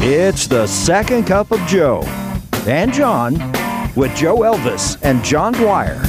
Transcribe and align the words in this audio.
It's 0.00 0.46
the 0.46 0.66
second 0.66 1.26
cup 1.26 1.50
of 1.50 1.60
Joe 1.66 2.02
and 2.66 2.92
John 2.92 3.34
with 3.94 4.14
Joe 4.16 4.38
Elvis 4.38 4.96
and 5.02 5.22
John 5.24 5.52
Dwyer. 5.52 6.00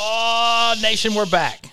Oh, 0.00 0.74
nation, 0.82 1.14
we're 1.14 1.26
back. 1.26 1.70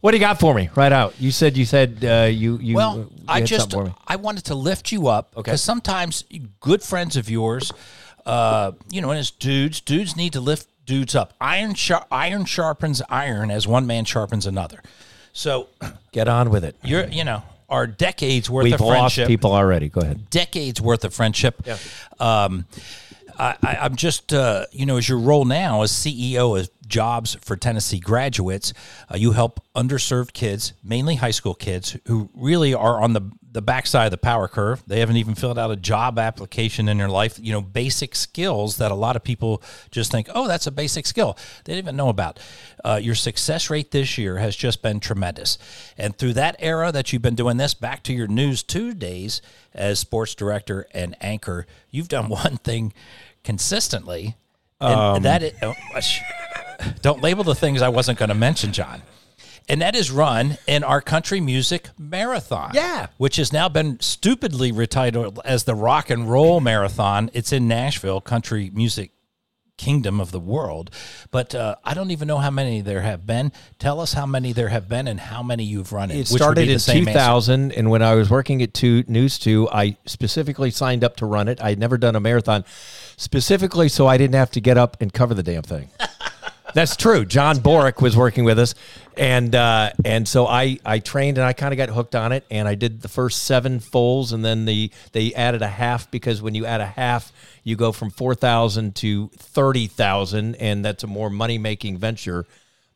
What 0.00 0.12
do 0.12 0.16
you 0.16 0.20
got 0.20 0.40
for 0.40 0.54
me? 0.54 0.70
Right 0.74 0.92
out. 0.92 1.14
You 1.20 1.30
said 1.30 1.56
you 1.56 1.64
said 1.66 2.02
uh, 2.04 2.24
you 2.30 2.58
you. 2.58 2.74
Well, 2.76 2.96
you 2.96 3.10
I 3.28 3.42
just 3.42 3.70
for 3.70 3.84
me. 3.84 3.94
I 4.06 4.16
wanted 4.16 4.44
to 4.46 4.54
lift 4.54 4.90
you 4.92 5.08
up 5.08 5.32
Okay. 5.36 5.42
because 5.50 5.62
sometimes 5.62 6.24
good 6.60 6.82
friends 6.82 7.16
of 7.16 7.28
yours, 7.28 7.70
uh, 8.24 8.72
you 8.90 9.02
know, 9.02 9.10
and 9.10 9.18
as 9.18 9.30
dudes, 9.30 9.80
dudes 9.80 10.16
need 10.16 10.32
to 10.32 10.40
lift 10.40 10.68
dudes 10.90 11.14
up. 11.14 11.34
Iron 11.40 11.74
sharp, 11.74 12.04
iron 12.10 12.44
sharpens 12.44 13.00
iron 13.08 13.50
as 13.52 13.64
one 13.66 13.86
man 13.86 14.04
sharpens 14.04 14.44
another. 14.44 14.82
So 15.32 15.68
get 16.12 16.26
on 16.26 16.50
with 16.50 16.64
it. 16.64 16.74
you're, 16.82 17.06
you 17.06 17.22
know, 17.22 17.44
our 17.68 17.86
decades 17.86 18.50
worth 18.50 18.64
We've 18.64 18.74
of 18.74 18.80
lost 18.80 19.14
friendship. 19.14 19.28
people 19.28 19.52
already. 19.52 19.88
Go 19.88 20.00
ahead. 20.00 20.28
decades 20.30 20.80
worth 20.80 21.04
of 21.04 21.14
friendship. 21.14 21.64
Um, 22.18 22.66
I, 23.38 23.56
I, 23.62 23.76
I'm 23.82 23.94
just, 23.94 24.32
uh, 24.32 24.66
you 24.72 24.84
know, 24.84 24.96
as 24.96 25.08
your 25.08 25.18
role 25.18 25.44
now 25.44 25.82
as 25.82 25.92
CEO 25.92 26.58
of 26.58 26.68
Jobs 26.90 27.36
for 27.40 27.56
Tennessee 27.56 27.98
Graduates, 27.98 28.74
uh, 29.10 29.16
you 29.16 29.32
help 29.32 29.60
underserved 29.74 30.34
kids, 30.34 30.74
mainly 30.84 31.14
high 31.14 31.30
school 31.30 31.54
kids, 31.54 31.96
who 32.06 32.28
really 32.34 32.74
are 32.74 33.00
on 33.02 33.14
the 33.14 33.30
the 33.52 33.62
backside 33.62 34.06
of 34.06 34.10
the 34.12 34.18
power 34.18 34.46
curve. 34.46 34.82
They 34.86 35.00
haven't 35.00 35.16
even 35.16 35.34
filled 35.34 35.58
out 35.58 35.70
a 35.70 35.76
job 35.76 36.18
application 36.18 36.88
in 36.88 36.98
their 36.98 37.08
life. 37.08 37.38
You 37.40 37.52
know, 37.52 37.60
basic 37.60 38.14
skills 38.14 38.76
that 38.76 38.92
a 38.92 38.94
lot 38.94 39.16
of 39.16 39.24
people 39.24 39.62
just 39.90 40.12
think, 40.12 40.28
oh, 40.34 40.46
that's 40.46 40.66
a 40.66 40.70
basic 40.70 41.06
skill. 41.06 41.36
They 41.64 41.74
didn't 41.74 41.86
even 41.86 41.96
know 41.96 42.08
about. 42.08 42.38
Uh, 42.84 43.00
your 43.02 43.14
success 43.14 43.68
rate 43.68 43.90
this 43.90 44.16
year 44.18 44.38
has 44.38 44.54
just 44.54 44.82
been 44.82 45.00
tremendous. 45.00 45.58
And 45.98 46.16
through 46.16 46.34
that 46.34 46.56
era 46.60 46.92
that 46.92 47.12
you've 47.12 47.22
been 47.22 47.34
doing 47.34 47.56
this, 47.56 47.74
back 47.74 48.02
to 48.04 48.12
your 48.12 48.28
News 48.28 48.62
Two 48.62 48.94
days 48.94 49.42
as 49.74 49.98
sports 49.98 50.34
director 50.34 50.86
and 50.92 51.16
anchor, 51.20 51.66
you've 51.90 52.08
done 52.08 52.28
one 52.28 52.56
thing 52.58 52.92
consistently. 53.42 54.36
And 54.80 55.24
that 55.26 55.42
is, 55.42 55.52
oh, 55.60 55.74
don't 57.02 57.22
label 57.22 57.44
the 57.44 57.54
things 57.54 57.82
I 57.82 57.88
wasn't 57.88 58.18
going 58.18 58.28
to 58.28 58.34
mention, 58.34 58.72
John. 58.72 59.02
And 59.68 59.82
that 59.82 59.94
is 59.94 60.10
run 60.10 60.58
in 60.66 60.82
our 60.82 61.00
country 61.00 61.40
music 61.40 61.90
marathon. 61.96 62.72
Yeah. 62.74 63.06
Which 63.18 63.36
has 63.36 63.52
now 63.52 63.68
been 63.68 64.00
stupidly 64.00 64.72
retitled 64.72 65.38
as 65.44 65.64
the 65.64 65.76
Rock 65.76 66.10
and 66.10 66.28
Roll 66.28 66.60
Marathon. 66.60 67.30
It's 67.34 67.52
in 67.52 67.68
Nashville, 67.68 68.20
country 68.20 68.70
music 68.74 69.12
kingdom 69.80 70.20
of 70.20 70.30
the 70.30 70.38
world. 70.38 70.90
But 71.30 71.54
uh, 71.54 71.76
I 71.84 71.94
don't 71.94 72.10
even 72.10 72.28
know 72.28 72.36
how 72.36 72.50
many 72.50 72.82
there 72.82 73.00
have 73.00 73.26
been. 73.26 73.50
Tell 73.78 73.98
us 73.98 74.12
how 74.12 74.26
many 74.26 74.52
there 74.52 74.68
have 74.68 74.88
been 74.88 75.08
and 75.08 75.18
how 75.18 75.42
many 75.42 75.64
you've 75.64 75.92
run 75.92 76.10
it. 76.10 76.18
It 76.18 76.28
started 76.28 76.68
in 76.68 76.78
same 76.78 77.08
answer. 77.08 77.12
2000, 77.12 77.72
and 77.72 77.90
when 77.90 78.02
I 78.02 78.14
was 78.14 78.28
working 78.28 78.62
at 78.62 78.74
two 78.74 79.04
News 79.08 79.38
Two, 79.38 79.68
I 79.70 79.96
specifically 80.04 80.70
signed 80.70 81.02
up 81.02 81.16
to 81.16 81.26
run 81.26 81.48
it. 81.48 81.62
I 81.62 81.70
had 81.70 81.78
never 81.78 81.96
done 81.96 82.14
a 82.14 82.20
marathon, 82.20 82.64
specifically 83.16 83.88
so 83.88 84.06
I 84.06 84.18
didn't 84.18 84.34
have 84.34 84.50
to 84.52 84.60
get 84.60 84.76
up 84.76 84.98
and 85.00 85.12
cover 85.12 85.32
the 85.32 85.42
damn 85.42 85.62
thing. 85.62 85.88
That's 86.74 86.96
true. 86.96 87.24
John 87.24 87.56
Borick 87.58 88.00
was 88.00 88.16
working 88.16 88.44
with 88.44 88.58
us, 88.58 88.74
and 89.16 89.54
uh, 89.54 89.90
and 90.04 90.26
so 90.26 90.46
I 90.46 90.78
I 90.84 90.98
trained 90.98 91.38
and 91.38 91.46
I 91.46 91.52
kind 91.52 91.72
of 91.72 91.78
got 91.78 91.88
hooked 91.88 92.14
on 92.14 92.32
it, 92.32 92.44
and 92.50 92.66
I 92.66 92.74
did 92.74 93.02
the 93.02 93.08
first 93.08 93.44
seven 93.44 93.80
fulls, 93.80 94.32
and 94.32 94.44
then 94.44 94.64
the 94.64 94.90
they 95.12 95.34
added 95.34 95.62
a 95.62 95.68
half 95.68 96.10
because 96.10 96.40
when 96.42 96.54
you 96.54 96.66
add 96.66 96.80
a 96.80 96.86
half, 96.86 97.32
you 97.64 97.76
go 97.76 97.92
from 97.92 98.10
four 98.10 98.34
thousand 98.34 98.94
to 98.96 99.28
thirty 99.36 99.86
thousand, 99.86 100.56
and 100.56 100.84
that's 100.84 101.04
a 101.04 101.06
more 101.06 101.30
money 101.30 101.58
making 101.58 101.98
venture. 101.98 102.46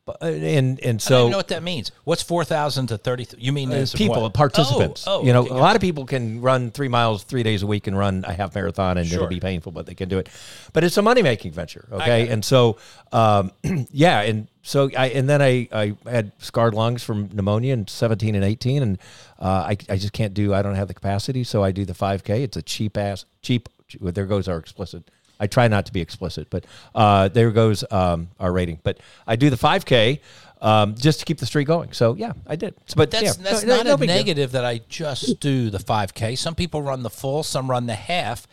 But, 0.06 0.22
uh, 0.22 0.26
and 0.26 0.78
and 0.80 1.00
so 1.00 1.30
know 1.30 1.38
what 1.38 1.48
that 1.48 1.62
means. 1.62 1.90
What's 2.04 2.22
4,000 2.22 2.88
to 2.88 2.98
30? 2.98 3.38
You 3.38 3.52
mean 3.52 3.72
uh, 3.72 3.86
people, 3.94 4.20
what? 4.20 4.34
participants. 4.34 5.04
Oh, 5.06 5.20
oh, 5.20 5.24
you 5.24 5.32
know, 5.32 5.40
okay, 5.44 5.54
a 5.54 5.56
lot 5.56 5.76
of 5.76 5.80
people 5.80 6.04
can 6.04 6.42
run 6.42 6.70
three 6.70 6.88
miles 6.88 7.24
three 7.24 7.42
days 7.42 7.62
a 7.62 7.66
week 7.66 7.86
and 7.86 7.96
run 7.96 8.22
a 8.26 8.34
half 8.34 8.54
marathon, 8.54 8.98
and 8.98 9.06
Sure. 9.08 9.16
it'll 9.16 9.28
be 9.28 9.40
painful, 9.40 9.72
but 9.72 9.86
they 9.86 9.94
can 9.94 10.10
do 10.10 10.18
it. 10.18 10.28
But 10.74 10.84
it's 10.84 10.98
a 10.98 11.02
money 11.02 11.22
making 11.22 11.52
venture, 11.52 11.88
okay? 11.90 12.28
And 12.28 12.44
so, 12.44 12.76
um, 13.12 13.50
yeah, 13.90 14.20
and 14.20 14.46
so 14.62 14.90
I 14.96 15.06
and 15.06 15.26
then 15.26 15.40
I 15.40 15.68
I 15.72 15.96
had 16.04 16.32
scarred 16.38 16.74
lungs 16.74 17.02
from 17.02 17.30
pneumonia 17.32 17.72
in 17.72 17.86
seventeen 17.86 18.34
and 18.34 18.44
eighteen, 18.44 18.82
and 18.82 18.98
uh, 19.38 19.68
I 19.68 19.78
I 19.88 19.96
just 19.96 20.12
can't 20.12 20.34
do. 20.34 20.52
I 20.52 20.60
don't 20.60 20.74
have 20.74 20.88
the 20.88 20.94
capacity, 20.94 21.44
so 21.44 21.64
I 21.64 21.72
do 21.72 21.86
the 21.86 21.94
five 21.94 22.24
k. 22.24 22.42
It's 22.42 22.58
a 22.58 22.62
cheap 22.62 22.98
ass 22.98 23.24
cheap. 23.40 23.70
well, 24.00 24.12
There 24.12 24.26
goes 24.26 24.48
our 24.48 24.58
explicit. 24.58 25.10
I 25.40 25.46
try 25.46 25.68
not 25.68 25.86
to 25.86 25.92
be 25.92 26.00
explicit, 26.00 26.48
but 26.50 26.64
uh, 26.94 27.28
there 27.28 27.50
goes 27.50 27.84
um, 27.90 28.28
our 28.38 28.52
rating. 28.52 28.78
But 28.82 28.98
I 29.26 29.36
do 29.36 29.50
the 29.50 29.56
5K 29.56 30.20
um, 30.64 30.94
just 30.94 31.18
to 31.18 31.26
keep 31.26 31.38
the 31.38 31.46
streak 31.46 31.66
going. 31.66 31.92
So 31.92 32.14
yeah, 32.14 32.32
I 32.46 32.56
did. 32.56 32.74
But 32.96 33.10
That's 33.10 33.22
yeah, 33.22 33.32
that's 33.38 33.64
no- 33.64 33.76
not 33.76 33.86
no 33.86 33.94
a 33.94 33.98
big 33.98 34.08
deal. 34.08 34.16
negative 34.16 34.52
that 34.52 34.64
I 34.64 34.80
just 34.88 35.38
do 35.38 35.68
the 35.68 35.78
5K. 35.78 36.38
Some 36.38 36.54
people 36.54 36.80
run 36.80 37.02
the 37.02 37.10
full, 37.10 37.42
some 37.42 37.70
run 37.70 37.86
the 37.86 37.94
half. 37.94 38.48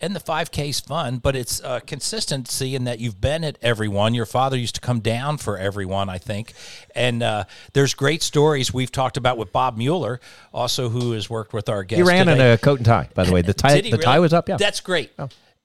And 0.00 0.16
the 0.16 0.20
5K 0.20 0.70
is 0.70 0.80
fun, 0.80 1.18
but 1.18 1.36
it's 1.36 1.62
uh, 1.62 1.80
consistency 1.80 2.74
in 2.74 2.84
that 2.84 2.98
you've 2.98 3.20
been 3.20 3.44
at 3.44 3.58
everyone. 3.62 4.12
Your 4.14 4.26
father 4.26 4.56
used 4.56 4.74
to 4.76 4.80
come 4.80 5.00
down 5.00 5.36
for 5.36 5.56
everyone, 5.56 6.08
I 6.08 6.18
think. 6.18 6.54
And 6.96 7.22
uh, 7.22 7.44
there's 7.72 7.94
great 7.94 8.22
stories 8.22 8.72
we've 8.74 8.90
talked 8.90 9.16
about 9.16 9.36
with 9.38 9.52
Bob 9.52 9.76
Mueller, 9.76 10.20
also 10.52 10.88
who 10.88 11.12
has 11.12 11.30
worked 11.30 11.52
with 11.52 11.68
our 11.68 11.84
guest. 11.84 11.98
He 11.98 12.02
ran 12.02 12.28
in 12.28 12.40
a 12.40 12.58
coat 12.58 12.78
and 12.78 12.86
tie, 12.86 13.08
by 13.14 13.24
the 13.24 13.32
way. 13.32 13.42
The 13.42 13.54
tie, 13.54 13.76
Did 13.76 13.84
he 13.84 13.90
the 13.92 13.98
tie 13.98 14.18
was 14.18 14.32
up. 14.32 14.48
Yeah, 14.48 14.56
That's 14.56 14.80
great. 14.80 15.12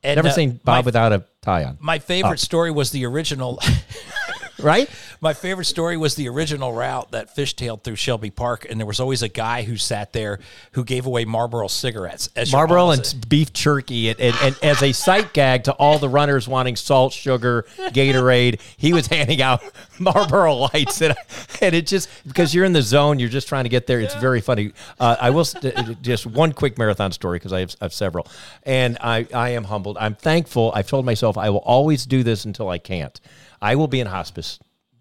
And, 0.03 0.17
never 0.17 0.29
uh, 0.29 0.31
seen 0.31 0.59
my- 0.63 0.77
Bob 0.77 0.85
without 0.85 1.13
a 1.13 1.23
tie 1.41 1.63
on. 1.63 1.77
My 1.79 1.99
favorite 1.99 2.39
story 2.39 2.71
was 2.71 2.91
the 2.91 3.05
original. 3.05 3.59
Right? 4.59 4.89
My 5.21 5.33
favorite 5.33 5.65
story 5.65 5.97
was 5.97 6.15
the 6.15 6.27
original 6.29 6.73
route 6.73 7.11
that 7.11 7.35
fishtailed 7.35 7.83
through 7.83 7.95
Shelby 7.97 8.31
Park, 8.31 8.65
and 8.69 8.79
there 8.79 8.87
was 8.87 8.99
always 8.99 9.21
a 9.21 9.27
guy 9.29 9.63
who 9.63 9.77
sat 9.77 10.13
there 10.13 10.39
who 10.71 10.83
gave 10.83 11.05
away 11.05 11.25
Marlboro 11.25 11.67
cigarettes. 11.67 12.29
As 12.35 12.51
Marlboro 12.51 12.89
and 12.89 13.29
beef 13.29 13.53
jerky, 13.53 14.09
and, 14.09 14.19
and, 14.19 14.35
and 14.41 14.57
as 14.63 14.81
a 14.81 14.91
sight 14.93 15.33
gag 15.33 15.65
to 15.65 15.73
all 15.73 15.99
the 15.99 16.09
runners 16.09 16.47
wanting 16.47 16.75
salt, 16.75 17.13
sugar, 17.13 17.65
Gatorade, 17.77 18.59
he 18.77 18.93
was 18.93 19.07
handing 19.07 19.41
out 19.41 19.61
Marlboro 19.99 20.55
lights, 20.55 21.01
and, 21.01 21.15
and 21.61 21.75
it 21.75 21.85
just 21.85 22.09
because 22.27 22.53
you're 22.55 22.65
in 22.65 22.73
the 22.73 22.81
zone, 22.81 23.19
you're 23.19 23.29
just 23.29 23.47
trying 23.47 23.65
to 23.65 23.69
get 23.69 23.85
there. 23.87 23.99
It's 23.99 24.15
very 24.15 24.41
funny. 24.41 24.71
Uh, 24.99 25.15
I 25.19 25.29
will 25.29 25.41
s- 25.41 25.55
uh, 25.55 25.93
just 26.01 26.25
one 26.25 26.51
quick 26.51 26.77
marathon 26.77 27.11
story 27.11 27.37
because 27.37 27.53
I 27.53 27.59
have, 27.61 27.75
I 27.81 27.85
have 27.85 27.93
several, 27.93 28.27
and 28.63 28.97
I 29.01 29.27
I 29.33 29.49
am 29.49 29.65
humbled. 29.65 29.97
I'm 29.99 30.15
thankful. 30.15 30.71
I've 30.73 30.87
told 30.87 31.05
myself 31.05 31.37
I 31.37 31.49
will 31.51 31.59
always 31.59 32.05
do 32.05 32.23
this 32.23 32.45
until 32.45 32.69
I 32.69 32.77
can't. 32.79 33.19
I 33.61 33.75
will 33.75 33.87
be 33.87 33.99
in 33.99 34.07
hospice 34.07 34.59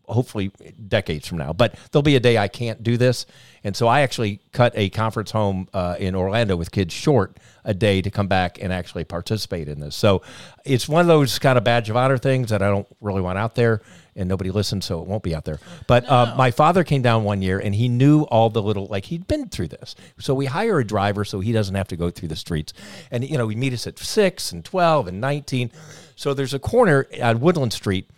hopefully 0.09 0.53
decades 0.89 1.27
from 1.27 1.39
now. 1.39 1.53
But 1.53 1.77
there'll 1.91 2.03
be 2.03 2.17
a 2.17 2.21
day 2.21 2.39
I 2.39 2.49
can't 2.49 2.83
do 2.83 2.97
this, 2.97 3.27
and 3.65 3.77
so 3.77 3.87
I 3.87 4.03
actually 4.03 4.41
cut 4.53 4.73
a 4.77 4.89
conference 4.91 5.31
home 5.31 5.69
uh, 5.75 5.97
in 5.99 6.15
Orlando 6.15 6.57
with 6.57 6.71
kids 6.71 6.95
short 6.95 7.37
a 7.65 7.75
day 7.75 8.01
to 8.03 8.11
come 8.11 8.29
back 8.29 8.63
and 8.63 8.73
actually 8.73 9.05
participate 9.05 9.69
in 9.69 9.81
this. 9.81 9.97
So 9.97 10.23
it's 10.65 10.89
one 10.89 11.01
of 11.01 11.09
those 11.09 11.39
kind 11.39 11.59
of 11.59 11.65
badge 11.65 11.91
of 11.91 11.97
honor 11.97 12.19
things 12.19 12.51
that 12.51 12.63
I 12.63 12.69
don't 12.69 12.87
really 13.01 13.21
want 13.21 13.39
out 13.39 13.55
there. 13.55 13.83
And 14.19 14.31
nobody 14.31 14.51
listens, 14.51 14.87
so 14.87 15.03
it 15.03 15.07
won't 15.07 15.23
be 15.23 15.35
out 15.35 15.45
there. 15.45 15.61
But 15.87 16.09
uh, 16.09 16.35
my 16.39 16.51
father 16.51 16.85
came 16.85 17.03
down 17.03 17.25
one 17.25 17.43
year, 17.43 17.59
and 17.59 17.75
he 17.75 17.87
knew 17.87 18.23
all 18.23 18.49
the 18.49 18.63
little 18.63 18.87
like 18.87 19.05
he'd 19.05 19.27
been 19.27 19.51
through 19.51 19.69
this. 19.69 19.95
So 20.19 20.33
we 20.33 20.47
hire 20.47 20.79
a 20.79 20.87
driver 20.87 21.23
so 21.23 21.41
he 21.41 21.53
doesn't 21.53 21.75
have 21.75 21.89
to 21.89 21.97
go 21.97 22.09
through 22.09 22.29
the 22.29 22.37
streets. 22.37 22.73
And 23.11 23.29
you 23.29 23.37
know, 23.37 23.45
we 23.45 23.57
meet 23.57 23.75
us 23.75 23.87
at 23.87 23.99
six 23.99 24.53
and 24.53 24.65
twelve 24.65 25.07
and 25.07 25.21
nineteen. 25.21 25.71
So 26.15 26.33
there's 26.33 26.55
a 26.55 26.59
corner 26.59 27.07
on 27.23 27.41
Woodland 27.41 27.75
Street 27.75 28.09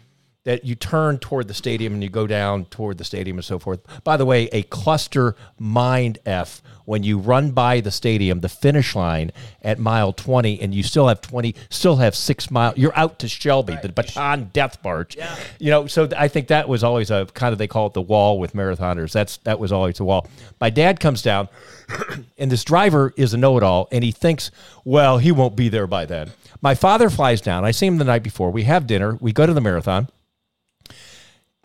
that 0.48 0.64
you 0.64 0.75
turn 0.75 1.19
toward 1.19 1.47
the 1.47 1.53
stadium 1.53 1.92
and 1.92 2.03
you 2.03 2.09
go 2.09 2.26
down 2.26 2.64
toward 2.64 2.97
the 2.97 3.04
stadium 3.04 3.36
and 3.36 3.44
so 3.44 3.59
forth. 3.59 3.81
By 4.03 4.16
the 4.16 4.25
way, 4.25 4.48
a 4.50 4.62
cluster 4.62 5.36
mind 5.59 6.16
F 6.25 6.62
when 6.86 7.03
you 7.03 7.19
run 7.19 7.50
by 7.50 7.81
the 7.81 7.91
stadium, 7.91 8.41
the 8.41 8.48
finish 8.48 8.97
line 8.97 9.31
at 9.60 9.78
mile 9.78 10.10
20, 10.14 10.62
and 10.62 10.75
you 10.75 10.82
still 10.82 11.09
have 11.09 11.20
20, 11.20 11.54
still 11.69 11.97
have 11.97 12.16
six 12.16 12.50
mile. 12.50 12.72
You're 12.76 12.97
out 12.97 13.19
to 13.19 13.28
Shelby, 13.28 13.76
the 13.82 13.91
Bataan 13.91 14.50
death 14.54 14.82
march. 14.82 15.19
You 15.59 15.69
know, 15.69 15.86
so 15.86 16.09
I 16.16 16.28
think 16.28 16.48
that 16.48 16.66
was 16.66 16.82
always 16.82 17.10
a 17.10 17.26
kind 17.34 17.53
of, 17.53 17.59
they 17.59 17.66
call 17.66 17.89
it 17.89 17.92
the 17.92 18.01
wall 18.01 18.41
with 18.41 18.54
marathoners. 18.54 19.12
That's, 19.12 19.36
that 19.39 19.59
was 19.59 19.71
always 19.71 19.98
the 19.98 20.04
wall. 20.04 20.27
My 20.62 20.71
dad 20.71 20.98
comes 20.98 21.21
down 21.21 21.51
and 22.39 22.51
this 22.51 22.65
driver 22.65 23.12
is 23.18 23.34
a 23.34 23.36
know-it-all 23.36 23.89
and 23.92 24.03
he 24.03 24.12
thinks 24.12 24.51
well 24.83 25.18
he 25.18 25.30
won't 25.30 25.56
be 25.56 25.68
there 25.68 25.86
by 25.86 26.06
then 26.06 26.30
my 26.60 26.74
father 26.74 27.09
flies 27.09 27.41
down 27.41 27.65
i 27.65 27.71
see 27.71 27.86
him 27.86 27.97
the 27.97 28.04
night 28.04 28.22
before 28.22 28.51
we 28.51 28.65
have 28.65 28.86
dinner 28.86 29.16
we 29.22 29.33
go 29.33 29.47
to 29.47 29.54
the 29.54 29.60
marathon 29.60 30.06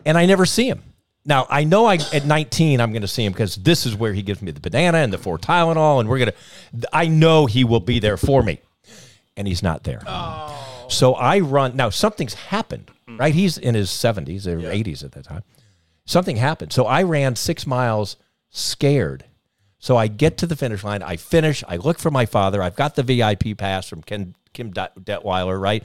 and 0.04 0.18
I 0.18 0.26
never 0.26 0.46
see 0.46 0.68
him. 0.68 0.82
Now 1.24 1.46
I 1.48 1.64
know 1.64 1.86
I 1.86 1.94
at 2.12 2.26
19 2.26 2.80
I'm 2.80 2.92
going 2.92 3.02
to 3.02 3.08
see 3.08 3.24
him 3.24 3.32
because 3.32 3.56
this 3.56 3.86
is 3.86 3.96
where 3.96 4.12
he 4.12 4.22
gives 4.22 4.42
me 4.42 4.50
the 4.50 4.60
banana 4.60 4.98
and 4.98 5.12
the 5.12 5.18
four 5.18 5.38
Tylenol, 5.38 6.00
and 6.00 6.08
we're 6.08 6.18
gonna. 6.18 6.34
I 6.92 7.06
know 7.06 7.46
he 7.46 7.64
will 7.64 7.80
be 7.80 7.98
there 7.98 8.16
for 8.16 8.42
me, 8.42 8.60
and 9.36 9.48
he's 9.48 9.62
not 9.62 9.84
there. 9.84 10.02
Oh. 10.06 10.86
So 10.88 11.14
I 11.14 11.40
run 11.40 11.76
now. 11.76 11.90
Something's 11.90 12.34
happened, 12.34 12.90
mm. 13.08 13.18
right? 13.18 13.34
He's 13.34 13.58
in 13.58 13.74
his 13.74 13.90
70s 13.90 14.46
or 14.46 14.58
80s 14.58 15.02
at 15.04 15.12
that 15.12 15.24
time. 15.24 15.42
Something 16.06 16.36
happened. 16.36 16.72
So 16.72 16.86
I 16.86 17.02
ran 17.02 17.36
six 17.36 17.66
miles 17.66 18.16
scared. 18.50 19.24
So 19.78 19.96
I 19.96 20.06
get 20.06 20.38
to 20.38 20.46
the 20.46 20.56
finish 20.56 20.84
line. 20.84 21.02
I 21.02 21.16
finish. 21.16 21.64
I 21.68 21.76
look 21.76 21.98
for 21.98 22.10
my 22.10 22.26
father. 22.26 22.62
I've 22.62 22.76
got 22.76 22.94
the 22.94 23.02
VIP 23.02 23.56
pass 23.56 23.88
from 23.88 24.02
Ken 24.02 24.34
Kim 24.52 24.72
Detweiler, 24.72 25.60
right? 25.60 25.84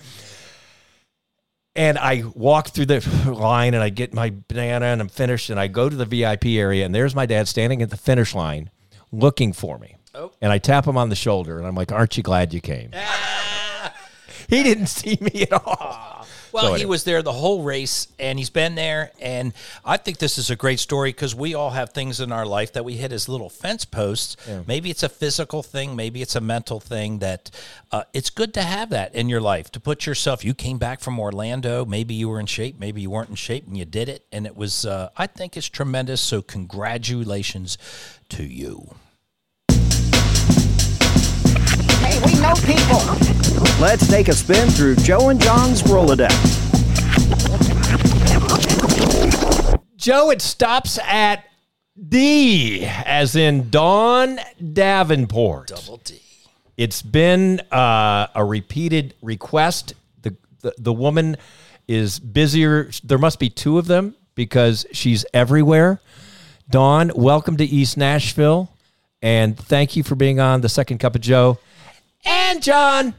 And 1.75 1.98
I 1.98 2.24
walk 2.33 2.69
through 2.69 2.86
the 2.86 3.33
line 3.33 3.74
and 3.74 3.83
I 3.83 3.89
get 3.89 4.13
my 4.13 4.33
banana 4.48 4.88
and 4.88 5.01
I'm 5.01 5.10
finished 5.10 5.50
and 5.50 5.60
I 5.60 5.68
go 5.68 5.89
to 5.89 5.95
the 5.95 6.06
VIP 6.06 6.45
area 6.48 6.86
and 6.86 6.94
there's 6.94 7.16
my 7.16 7.25
dad 7.25 7.48
standing 7.48 7.81
at 7.81 7.89
the 7.89 7.98
finish 7.98 8.33
line 8.36 8.69
looking 9.12 9.54
for 9.54 9.77
me. 9.77 9.95
Oh. 10.16 10.31
And 10.42 10.51
I 10.51 10.57
tap 10.57 10.86
him 10.86 10.98
on 10.98 11.10
the 11.10 11.16
shoulder 11.16 11.57
and 11.57 11.68
I'm 11.68 11.75
like, 11.75 11.92
"Aren't 11.92 12.18
you 12.18 12.24
glad 12.24 12.54
you 12.54 12.62
came?" 12.62 12.92
he 14.50 14.63
didn't 14.63 14.88
see 14.88 15.18
me 15.21 15.44
at 15.44 15.54
all. 15.54 16.25
Well, 16.51 16.63
So 16.63 16.69
he 16.69 16.81
anyway. 16.81 16.90
was 16.90 17.04
there 17.04 17.22
the 17.22 17.31
whole 17.34 17.63
race, 17.63 18.07
and 18.19 18.40
he's 18.40 18.50
been 18.50 18.75
there. 18.75 19.12
And 19.22 19.54
I 19.86 19.98
think 19.98 20.18
this 20.18 20.38
is 20.38 20.50
a 20.50 20.56
great 20.56 20.80
story 20.80 21.12
because 21.12 21.36
we 21.36 21.54
all 21.54 21.69
have 21.72 21.92
things 21.92 22.19
in 22.19 22.31
our 22.31 22.46
life 22.46 22.74
that 22.74 22.84
we 22.86 22.94
hit 22.96 23.12
as 23.12 23.30
little 23.30 23.50
fence 23.50 23.86
posts. 23.86 24.36
Maybe 24.68 24.90
it's 24.90 25.04
a 25.04 25.10
physical 25.10 25.63
thing, 25.63 25.96
maybe 25.96 26.22
it's 26.22 26.36
a 26.36 26.42
mental 26.42 26.80
thing. 26.80 27.19
That 27.19 27.51
uh, 27.92 28.04
it's 28.13 28.30
good 28.30 28.54
to 28.56 28.62
have 28.63 28.90
that 28.90 29.13
in 29.16 29.30
your 29.30 29.42
life 29.42 29.72
to 29.72 29.80
put 29.80 30.06
yourself. 30.06 30.44
You 30.44 30.54
came 30.54 30.78
back 30.78 31.00
from 31.00 31.19
Orlando. 31.19 31.86
Maybe 31.86 32.13
you 32.13 32.30
were 32.30 32.40
in 32.40 32.46
shape, 32.46 32.80
maybe 32.80 33.02
you 33.02 33.10
weren't 33.10 33.30
in 33.30 33.36
shape, 33.36 33.68
and 33.68 33.78
you 33.78 33.86
did 33.86 34.10
it. 34.10 34.25
And 34.31 34.45
it 34.45 34.56
was. 34.56 34.86
Uh, 34.86 35.10
I 35.18 35.28
think 35.28 35.56
it's 35.57 35.68
tremendous. 35.69 36.22
So 36.22 36.42
congratulations 36.42 37.78
to 38.30 38.44
you. 38.44 38.95
Hey, 42.10 42.20
we 42.26 42.42
know 42.42 42.56
people. 42.56 42.98
Let's 43.80 44.08
take 44.08 44.30
a 44.30 44.34
spin 44.34 44.68
through 44.70 44.96
Joe 44.96 45.30
and 45.30 45.40
John's 45.40 45.84
Rolodex. 45.84 46.34
Joe, 49.96 50.32
it 50.32 50.42
stops 50.42 50.98
at 51.04 51.46
D, 52.08 52.84
as 52.84 53.36
in 53.36 53.70
Dawn 53.70 54.40
Davenport. 54.74 55.68
Double 55.68 55.98
D. 55.98 56.20
It's 56.78 57.04
been 57.04 57.60
uh, 57.72 58.26
a 58.34 58.44
repeated 58.44 59.14
request. 59.22 59.94
The, 60.24 60.36
the 60.62 60.74
the 60.80 60.94
woman 60.94 61.38
is 61.88 62.18
busier. 62.18 62.90
There 63.04 63.20
must 63.20 63.38
be 63.38 63.52
two 63.52 63.78
of 63.78 63.86
them 63.86 64.16
because 64.34 64.84
she's 64.94 65.28
everywhere. 65.32 66.02
Dawn, 66.72 67.12
welcome 67.14 67.56
to 67.58 67.66
East 67.66 67.98
Nashville, 67.98 68.72
and 69.22 69.56
thank 69.56 69.96
you 69.96 70.02
for 70.02 70.16
being 70.16 70.40
on 70.40 70.62
the 70.62 70.70
Second 70.70 70.98
Cup 70.98 71.14
of 71.14 71.22
Joe. 71.22 71.60
And 72.25 72.62
John, 72.62 73.13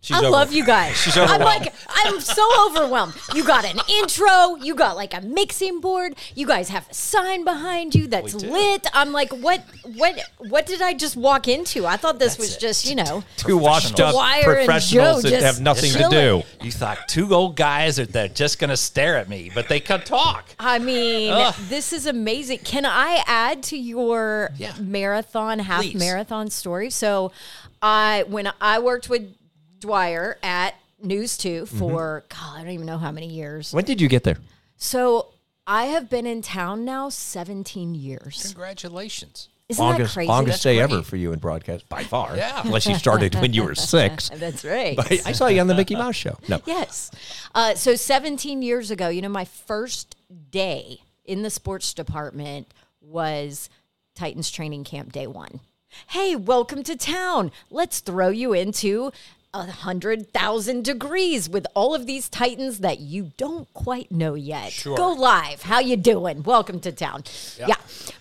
She's 0.00 0.16
I 0.16 0.20
over- 0.20 0.30
love 0.30 0.52
you 0.52 0.64
guys. 0.64 0.96
She's 0.96 1.16
I'm 1.18 1.40
like, 1.40 1.74
I'm 1.88 2.20
so 2.20 2.42
overwhelmed. 2.66 3.14
You 3.34 3.44
got 3.44 3.64
an 3.64 3.78
intro. 3.90 4.54
You 4.62 4.74
got 4.76 4.96
like 4.96 5.12
a 5.12 5.20
mixing 5.20 5.80
board. 5.80 6.14
You 6.36 6.46
guys 6.46 6.68
have 6.68 6.88
a 6.88 6.94
sign 6.94 7.44
behind 7.44 7.94
you 7.96 8.06
that's 8.06 8.32
lit. 8.32 8.86
I'm 8.94 9.12
like, 9.12 9.30
what, 9.32 9.64
what, 9.96 10.18
what 10.38 10.66
did 10.66 10.80
I 10.80 10.94
just 10.94 11.16
walk 11.16 11.48
into? 11.48 11.84
I 11.84 11.96
thought 11.96 12.18
this 12.20 12.38
was 12.38 12.56
it. 12.56 12.60
just, 12.60 12.88
you 12.88 12.94
know, 12.94 13.24
two 13.36 13.58
washed 13.58 13.98
up 14.00 14.12
Dwyer 14.14 14.54
and 14.54 14.66
professionals 14.66 15.22
Joe 15.24 15.28
that 15.28 15.40
just 15.40 15.44
have 15.56 15.60
nothing 15.60 15.90
to 15.90 15.98
chilling. 15.98 16.10
do. 16.12 16.42
You 16.64 16.70
thought 16.72 16.98
two 17.08 17.34
old 17.34 17.56
guys 17.56 17.98
are 17.98 18.06
they're 18.06 18.28
just 18.28 18.60
going 18.60 18.70
to 18.70 18.76
stare 18.78 19.16
at 19.16 19.28
me, 19.28 19.50
but 19.52 19.68
they 19.68 19.80
can 19.80 20.00
talk. 20.02 20.48
I 20.60 20.78
mean, 20.78 21.32
Ugh. 21.32 21.54
this 21.68 21.92
is 21.92 22.06
amazing. 22.06 22.60
Can 22.60 22.86
I 22.86 23.22
add 23.26 23.62
to 23.64 23.76
your 23.76 24.50
Yeah. 24.56 24.72
marathon, 24.80 25.58
half 25.58 25.82
Please. 25.82 25.96
marathon 25.98 26.50
story? 26.50 26.88
So, 26.90 27.32
I 27.82 28.24
when 28.28 28.50
I 28.60 28.78
worked 28.80 29.08
with 29.08 29.34
Dwyer 29.80 30.38
at 30.42 30.74
News 31.02 31.36
2 31.38 31.62
Mm-hmm. 31.62 31.78
for 31.78 32.24
God, 32.28 32.56
I 32.56 32.62
don't 32.64 32.72
even 32.72 32.86
know 32.86 32.98
how 32.98 33.12
many 33.12 33.28
years. 33.28 33.72
When 33.72 33.84
did 33.84 34.00
you 34.00 34.08
get 34.08 34.24
there? 34.24 34.38
So 34.76 35.28
I 35.66 35.84
have 35.86 36.08
been 36.10 36.26
in 36.26 36.42
town 36.42 36.84
now 36.84 37.08
17 37.08 37.94
years. 37.94 38.42
Congratulations. 38.46 39.48
Isn't 39.68 39.84
longest 39.84 40.14
that 40.14 40.18
crazy? 40.18 40.28
longest 40.28 40.52
That's 40.54 40.62
day 40.62 40.76
great. 40.76 40.82
ever 40.94 41.02
for 41.02 41.16
you 41.16 41.32
in 41.32 41.38
broadcast 41.40 41.86
by 41.90 42.02
far. 42.02 42.36
Yeah. 42.36 42.62
unless 42.64 42.86
you 42.86 42.94
started 42.94 43.34
when 43.34 43.52
you 43.52 43.64
were 43.64 43.74
six. 43.94 44.30
That's 44.30 44.64
right. 44.64 44.98
I, 44.98 45.20
I 45.26 45.32
saw 45.32 45.48
you 45.48 45.60
on 45.60 45.66
the 45.66 45.74
Mickey 45.74 45.94
Mouse 45.94 46.16
show. 46.16 46.38
No, 46.48 46.60
Yes. 46.64 47.10
Uh, 47.54 47.74
so 47.74 47.94
17 47.94 48.62
years 48.62 48.90
ago, 48.90 49.08
you 49.10 49.20
know, 49.20 49.28
my 49.28 49.44
first 49.44 50.16
day 50.50 51.02
in 51.26 51.42
the 51.42 51.50
sports 51.50 51.92
department 51.92 52.72
was 53.02 53.68
Titans 54.14 54.50
training 54.50 54.84
camp 54.84 55.12
day 55.12 55.26
one. 55.26 55.60
Hey, 56.08 56.36
welcome 56.36 56.82
to 56.84 56.96
town. 56.96 57.50
Let's 57.70 58.00
throw 58.00 58.28
you 58.28 58.52
into 58.52 59.10
a 59.54 59.64
hundred 59.64 60.30
thousand 60.32 60.84
degrees 60.84 61.48
with 61.48 61.66
all 61.74 61.94
of 61.94 62.06
these 62.06 62.28
Titans 62.28 62.80
that 62.80 63.00
you 63.00 63.32
don't 63.38 63.72
quite 63.72 64.12
know 64.12 64.34
yet. 64.34 64.70
Sure. 64.72 64.96
Go 64.96 65.12
live. 65.12 65.62
How 65.62 65.80
you 65.80 65.96
doing? 65.96 66.42
Welcome 66.42 66.80
to 66.80 66.92
town. 66.92 67.24
Yeah. 67.58 67.74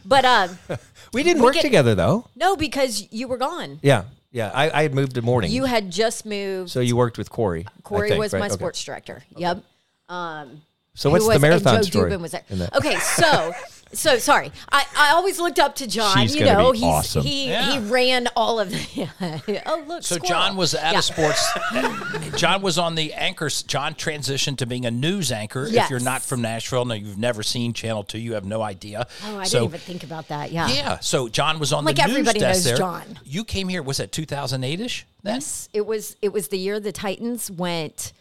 But 0.06 0.26
uh, 0.26 0.48
we 1.14 1.24
didn't 1.24 1.44
work 1.44 1.56
get- 1.56 1.62
together 1.64 1.94
though. 1.96 2.26
no, 2.36 2.56
because 2.56 3.06
you 3.12 3.28
were 3.28 3.38
gone. 3.38 3.80
Yeah, 3.82 4.06
yeah. 4.32 4.52
I, 4.54 4.70
I 4.72 4.82
had 4.84 4.96
moved 4.96 5.16
to 5.16 5.22
morning. 5.22 5.52
You 5.52 5.66
had 5.66 5.92
just 5.92 6.26
moved. 6.26 6.70
so 6.72 6.80
you 6.80 6.96
worked 6.96 7.18
with 7.18 7.30
Corey. 7.30 7.66
Corey 7.84 8.10
think, 8.10 8.20
was 8.20 8.32
right? 8.34 8.40
my 8.40 8.46
Okay. 8.48 8.56
sports 8.56 8.84
director. 8.84 9.24
Yep. 9.36 9.64
So 10.10 11.10
who 11.10 11.12
what's 11.12 11.26
the 11.26 11.30
was- 11.34 11.42
marathon 11.42 11.76
and 11.76 11.86
Joe 11.86 11.90
story? 11.92 12.12
Dubin 12.12 12.22
was 12.22 12.32
there. 12.32 12.44
Okay, 12.76 12.96
so 12.96 13.52
so 13.94 14.18
sorry. 14.18 14.52
I, 14.72 14.86
I 14.96 15.12
always 15.12 15.40
looked 15.40 15.60
up 15.60 15.76
to 15.76 15.88
John. 15.88 16.18
She's 16.18 16.36
you 16.36 16.46
gonna 16.46 16.58
know, 16.64 16.72
be 16.72 16.80
he's 16.80 16.86
awesome. 16.88 17.24
he 17.24 17.50
Yeah. 17.50 17.72
he 17.80 17.80
ran 17.90 18.28
all 18.36 18.60
of 18.60 18.70
the. 18.72 19.08
oh 19.66 19.84
look, 19.88 20.04
So 20.04 20.16
squirrel. 20.16 20.28
John 20.28 20.56
was 20.58 20.74
at 20.74 20.92
Yeah. 20.94 20.98
of 21.00 21.04
sports. 21.06 21.48
John 22.38 22.62
was 22.62 22.78
on 22.78 22.96
the 22.96 23.14
anchors. 23.14 23.64
John 23.64 23.94
transitioned 23.96 24.58
to 24.58 24.66
being 24.66 24.86
a 24.86 24.92
news 24.92 25.32
anchor. 25.32 25.66
If 25.66 25.90
you're 25.90 26.00
not 26.00 26.22
from 26.22 26.42
Nashville, 26.42 26.86
no, 26.86 26.94
you've 26.94 27.18
never 27.18 27.44
seen 27.44 27.74
Channel 27.74 28.04
Two, 28.04 28.20
you 28.20 28.34
have 28.34 28.46
no 28.46 28.62
idea. 28.62 29.08
Oh, 29.26 29.38
I 29.40 29.44
so, 29.46 29.60
didn't 29.60 29.70
even 29.70 29.80
think 29.80 30.04
about 30.04 30.28
that. 30.30 30.52
Yeah. 30.52 30.68
Yeah, 30.68 31.00
so 31.00 31.28
John 31.30 31.60
was 31.60 31.74
on 31.74 31.86
Like 31.86 31.96
the 31.96 32.04
news 32.04 32.12
everybody 32.12 32.40
desk 32.40 32.58
knows 32.58 32.64
there. 32.66 32.78
John. 32.78 33.20
You 33.26 33.44
came 33.44 33.68
here. 33.68 33.82
Was 33.82 34.00
it 34.00 34.12
2008 34.12 34.80
ish? 34.80 35.06
Then 35.24 35.36
Yes, 35.36 35.70
it 35.74 35.86
was 35.86 36.16
it 36.22 36.32
was 36.34 36.50
the 36.50 36.58
year 36.58 36.80
the 36.80 36.92
Titans 36.92 37.50
went. 37.50 38.14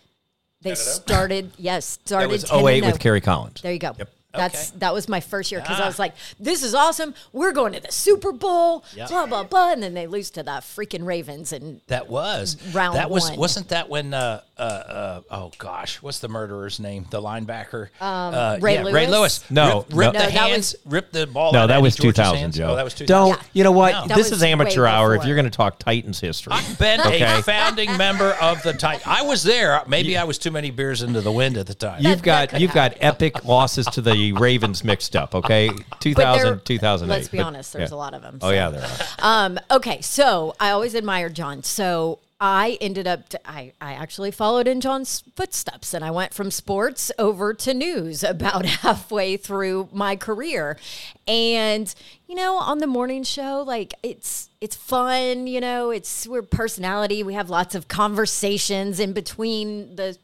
They 0.62 0.74
started. 0.74 1.52
Yes, 1.58 1.98
started. 2.04 2.28
That 2.28 2.32
was 2.32 2.44
10 2.44 2.58
08 2.66 2.80
with 2.82 2.84
0. 2.94 2.96
Kerry 2.98 3.20
Collins. 3.20 3.60
There 3.62 3.72
you 3.72 3.78
go. 3.78 3.94
That's 4.36 4.68
Okay. 4.70 4.78
that 4.80 4.94
was 4.94 5.08
my 5.08 5.20
first 5.20 5.50
year 5.50 5.60
because 5.60 5.80
I 5.80 5.84
Ah. 5.84 5.86
was 5.86 5.98
like, 5.98 6.14
"This 6.40 6.62
is 6.62 6.74
awesome. 6.74 7.14
We're 7.32 7.52
going 7.52 7.72
to 7.72 7.80
the 7.80 7.92
Super 7.92 8.32
Bowl." 8.32 8.84
Yeah. 8.94 9.06
Blah 9.06 9.26
blah 9.26 9.42
blah, 9.44 9.72
and 9.72 9.82
then 9.82 9.94
they 9.94 10.06
lose 10.06 10.30
to 10.30 10.42
the 10.42 10.50
freaking 10.62 11.04
Ravens, 11.04 11.52
and 11.52 11.80
that 11.88 12.08
was 12.08 12.56
Round 12.72 12.96
That 12.96 13.10
was 13.10 13.28
one. 13.30 13.38
wasn't 13.38 13.68
that 13.68 13.88
when? 13.88 14.14
Uh, 14.14 14.40
uh, 14.58 14.62
uh, 14.62 15.20
oh 15.30 15.52
gosh, 15.58 15.96
what's 16.02 16.18
the 16.20 16.28
murderer's 16.28 16.80
name? 16.80 17.06
The 17.10 17.20
linebacker. 17.20 17.88
uh, 18.00 18.56
Ray 18.60 18.74
yeah, 18.74 18.82
Ray 18.90 19.06
Lewis? 19.06 19.10
Lewis. 19.10 19.44
No, 19.50 19.76
Rip, 19.78 19.86
rip 19.90 20.12
no. 20.14 20.20
the 20.20 20.26
that 20.26 20.30
hands. 20.32 20.74
was- 20.84 20.92
rip 20.92 21.12
the 21.12 21.26
ball. 21.26 21.52
No, 21.52 21.60
out 21.60 21.66
that 21.68 21.82
was 21.82 21.94
Eddie 21.94 22.08
2000, 22.08 22.38
hands. 22.38 22.56
Joe. 22.56 22.70
Oh, 22.70 22.76
that 22.76 22.84
was 22.84 22.94
2000. 22.94 23.06
Don't. 23.06 23.38
Yeah. 23.40 23.46
You 23.52 23.64
know 23.64 23.72
what? 23.72 24.08
No. 24.08 24.14
This 24.16 24.32
is 24.32 24.42
amateur 24.42 24.84
way 24.84 24.90
hour. 24.90 25.14
If 25.14 25.24
you're 25.24 25.36
going 25.36 25.44
to 25.50 25.56
talk 25.56 25.78
Titans 25.78 26.20
history, 26.20 26.52
I've 26.54 26.78
been 26.78 27.00
Okay. 27.00 27.22
a 27.22 27.42
founding 27.42 27.96
member 27.96 28.32
of 28.40 28.62
the 28.62 28.72
Titan. 28.72 29.02
I 29.06 29.22
was 29.22 29.42
there. 29.42 29.82
Maybe 29.86 30.16
I 30.16 30.24
was 30.24 30.38
too 30.38 30.50
many 30.50 30.70
beers 30.70 31.02
into 31.02 31.20
the 31.20 31.32
wind 31.32 31.56
at 31.58 31.66
the 31.66 31.74
time. 31.74 32.02
you've 32.02 32.22
that 32.22 32.24
got 32.24 32.48
could 32.50 32.60
you've 32.62 32.72
got 32.72 32.94
epic 33.00 33.44
losses 33.44 33.86
to 33.86 34.00
the 34.00 34.25
Ravens 34.32 34.84
mixed 34.84 35.14
up. 35.17 35.34
Okay, 35.37 35.69
But 35.69 36.00
2000, 36.00 36.65
2008. 36.65 37.15
Let's 37.15 37.29
be 37.29 37.39
but- 37.39 37.46
honest, 37.46 37.72
there's 37.72 37.91
yeah. 37.91 37.96
a 37.96 37.98
lot 37.98 38.15
of 38.15 38.22
them. 38.22 38.39
Oh 38.43 38.50
yeah, 38.50 38.70
there 38.70 38.82
are. 38.82 39.46
Um, 39.46 39.58
okay, 39.70 40.00
so 40.00 40.55
I 40.58 40.70
always 40.70 40.94
admired 40.94 41.34
John. 41.34 41.62
So 41.62 42.19
I 42.41 42.77
ended 42.82 43.06
up, 43.06 43.22
I 43.46 43.72
I 43.81 43.94
actually 43.94 44.31
followed 44.31 44.69
in 44.69 44.81
John's 44.82 45.22
footsteps 45.36 45.94
and 45.94 46.05
I 46.05 46.10
went 46.10 46.34
from 46.34 46.50
sports 46.50 47.10
over 47.19 47.55
to 47.55 47.72
news 47.72 48.22
about 48.22 48.67
halfway 48.82 49.36
through 49.39 49.89
my 49.93 50.17
career. 50.17 50.77
And, 51.27 51.94
you 52.29 52.34
know, 52.34 52.56
on 52.56 52.79
the 52.79 52.86
morning 52.86 53.22
show, 53.24 53.62
like 53.67 53.94
it's, 54.03 54.50
it's 54.60 54.77
fun, 54.77 55.46
you 55.46 55.60
know, 55.60 55.91
it's, 55.91 56.27
we're 56.27 56.43
personality. 56.43 57.22
We 57.22 57.32
have 57.34 57.48
lots 57.48 57.74
of 57.74 57.89
conversations 57.89 59.00
in 59.00 59.12
between 59.15 59.96
the 59.96 60.19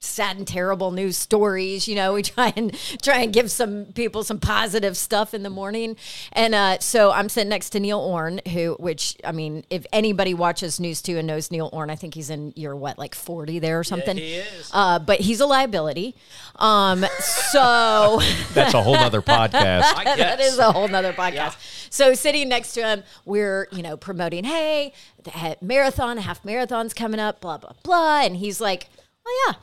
sad 0.00 0.36
and 0.36 0.46
terrible 0.46 0.90
news 0.90 1.16
stories. 1.16 1.88
You 1.88 1.96
know, 1.96 2.14
we 2.14 2.22
try 2.22 2.52
and 2.56 2.76
try 3.02 3.18
and 3.18 3.32
give 3.32 3.50
some 3.50 3.86
people 3.86 4.22
some 4.22 4.38
positive 4.38 4.96
stuff 4.96 5.34
in 5.34 5.42
the 5.42 5.50
morning. 5.50 5.96
And 6.32 6.54
uh, 6.54 6.78
so 6.78 7.10
I'm 7.10 7.28
sitting 7.28 7.48
next 7.48 7.70
to 7.70 7.80
Neil 7.80 7.98
Orne, 7.98 8.40
who, 8.52 8.76
which 8.78 9.16
I 9.24 9.32
mean, 9.32 9.64
if 9.70 9.86
anybody 9.92 10.34
watches 10.34 10.78
News 10.78 11.02
Two 11.02 11.18
and 11.18 11.26
knows 11.26 11.50
Neil 11.50 11.68
Orne, 11.72 11.90
I 11.90 11.96
think 11.96 12.14
he's 12.14 12.30
in 12.30 12.52
year 12.56 12.74
what, 12.74 12.98
like 12.98 13.14
40 13.14 13.58
there 13.58 13.78
or 13.78 13.84
something. 13.84 14.16
he 14.16 14.34
is. 14.34 14.70
Uh, 14.72 14.98
but 14.98 15.20
he's 15.20 15.40
a 15.40 15.46
liability. 15.46 16.14
Um, 16.56 17.04
so. 17.20 18.20
That's 18.54 18.74
a 18.74 18.82
whole 18.82 18.96
other 18.96 19.22
podcast. 19.22 19.82
I 19.96 20.04
that 20.04 20.38
guess. 20.38 20.52
is 20.52 20.58
a 20.58 20.72
whole 20.72 20.88
nother 20.88 21.12
podcast. 21.12 21.56
So 21.90 22.14
sitting 22.14 22.48
next 22.48 22.74
to 22.74 22.82
him, 22.82 23.02
we're, 23.24 23.68
you 23.72 23.82
know, 23.82 23.96
promoting, 23.96 24.44
hey, 24.44 24.92
the 25.22 25.56
marathon, 25.60 26.18
half 26.18 26.44
marathon's 26.44 26.94
coming 26.94 27.20
up, 27.20 27.40
blah, 27.40 27.58
blah, 27.58 27.72
blah. 27.82 28.20
And 28.20 28.36
he's 28.36 28.60
like, 28.60 28.88
oh, 29.26 29.46
yeah, 29.48 29.54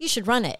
you 0.00 0.08
should 0.08 0.26
run 0.26 0.44
it. 0.44 0.58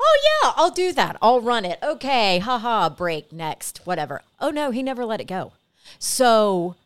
Oh, 0.00 0.20
yeah, 0.42 0.52
I'll 0.56 0.70
do 0.70 0.92
that. 0.92 1.16
I'll 1.20 1.40
run 1.40 1.64
it. 1.64 1.78
Okay, 1.82 2.38
haha, 2.38 2.88
break, 2.88 3.32
next, 3.32 3.82
whatever. 3.84 4.22
Oh, 4.40 4.50
no, 4.50 4.70
he 4.70 4.82
never 4.82 5.04
let 5.04 5.20
it 5.20 5.26
go. 5.26 5.52
So 5.98 6.76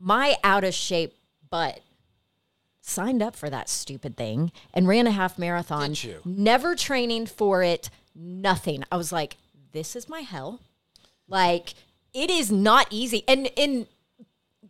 my 0.00 0.36
out 0.42 0.64
of 0.64 0.72
shape 0.72 1.14
butt 1.50 1.80
signed 2.80 3.22
up 3.22 3.36
for 3.36 3.50
that 3.50 3.68
stupid 3.68 4.16
thing 4.16 4.52
and 4.72 4.88
ran 4.88 5.06
a 5.06 5.10
half 5.10 5.38
marathon. 5.38 5.90
Did 5.90 6.04
you? 6.04 6.20
Never 6.24 6.74
training 6.74 7.26
for 7.26 7.62
it, 7.62 7.90
nothing. 8.14 8.84
I 8.90 8.96
was 8.96 9.12
like, 9.12 9.36
this 9.72 9.94
is 9.96 10.08
my 10.08 10.20
hell. 10.20 10.60
Like, 11.28 11.74
it 12.14 12.30
is 12.30 12.50
not 12.50 12.86
easy. 12.90 13.24
And 13.28 13.50
and 13.56 13.86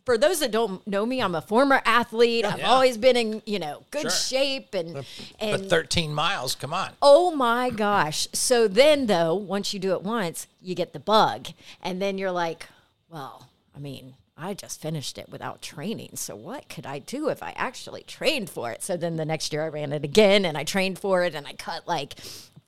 for 0.07 0.17
those 0.17 0.39
that 0.39 0.51
don't 0.51 0.87
know 0.87 1.05
me, 1.05 1.21
I'm 1.21 1.35
a 1.35 1.41
former 1.41 1.81
athlete. 1.83 2.45
I've 2.45 2.59
Yeah. 2.59 2.71
always 2.71 2.97
been 2.97 3.17
in, 3.17 3.41
you 3.45 3.59
know, 3.59 3.83
good 3.91 4.03
Sure. 4.03 4.09
shape 4.09 4.73
and 4.73 4.93
But 4.93 5.05
and 5.37 5.69
13 5.69 6.13
miles, 6.13 6.55
come 6.55 6.71
on. 6.73 6.91
Oh 7.01 7.31
my 7.31 7.69
gosh. 7.69 8.25
So 8.31 8.69
then, 8.69 9.07
though, 9.07 9.35
once 9.35 9.73
you 9.73 9.81
do 9.81 9.91
it 9.91 10.03
once, 10.03 10.47
you 10.61 10.75
get 10.75 10.93
the 10.93 10.99
bug. 11.01 11.49
And 11.81 12.01
then 12.01 12.17
you're 12.17 12.31
like, 12.31 12.67
well, 13.09 13.49
I 13.75 13.79
mean, 13.79 14.13
I 14.37 14.53
just 14.53 14.79
finished 14.79 15.17
it 15.17 15.27
without 15.27 15.61
training. 15.61 16.11
So 16.15 16.37
what 16.37 16.69
could 16.69 16.85
I 16.85 16.99
do 16.99 17.27
if 17.27 17.43
I 17.43 17.53
actually 17.57 18.03
trained 18.03 18.49
for 18.49 18.71
it? 18.71 18.83
So 18.83 18.95
then 18.95 19.17
the 19.17 19.25
next 19.25 19.51
year 19.51 19.65
I 19.65 19.67
ran 19.67 19.91
it 19.91 20.05
again 20.05 20.45
and 20.45 20.57
I 20.57 20.63
trained 20.63 20.99
for 20.99 21.25
it 21.25 21.35
and 21.35 21.45
I 21.45 21.51
cut 21.51 21.85
like 21.85 22.15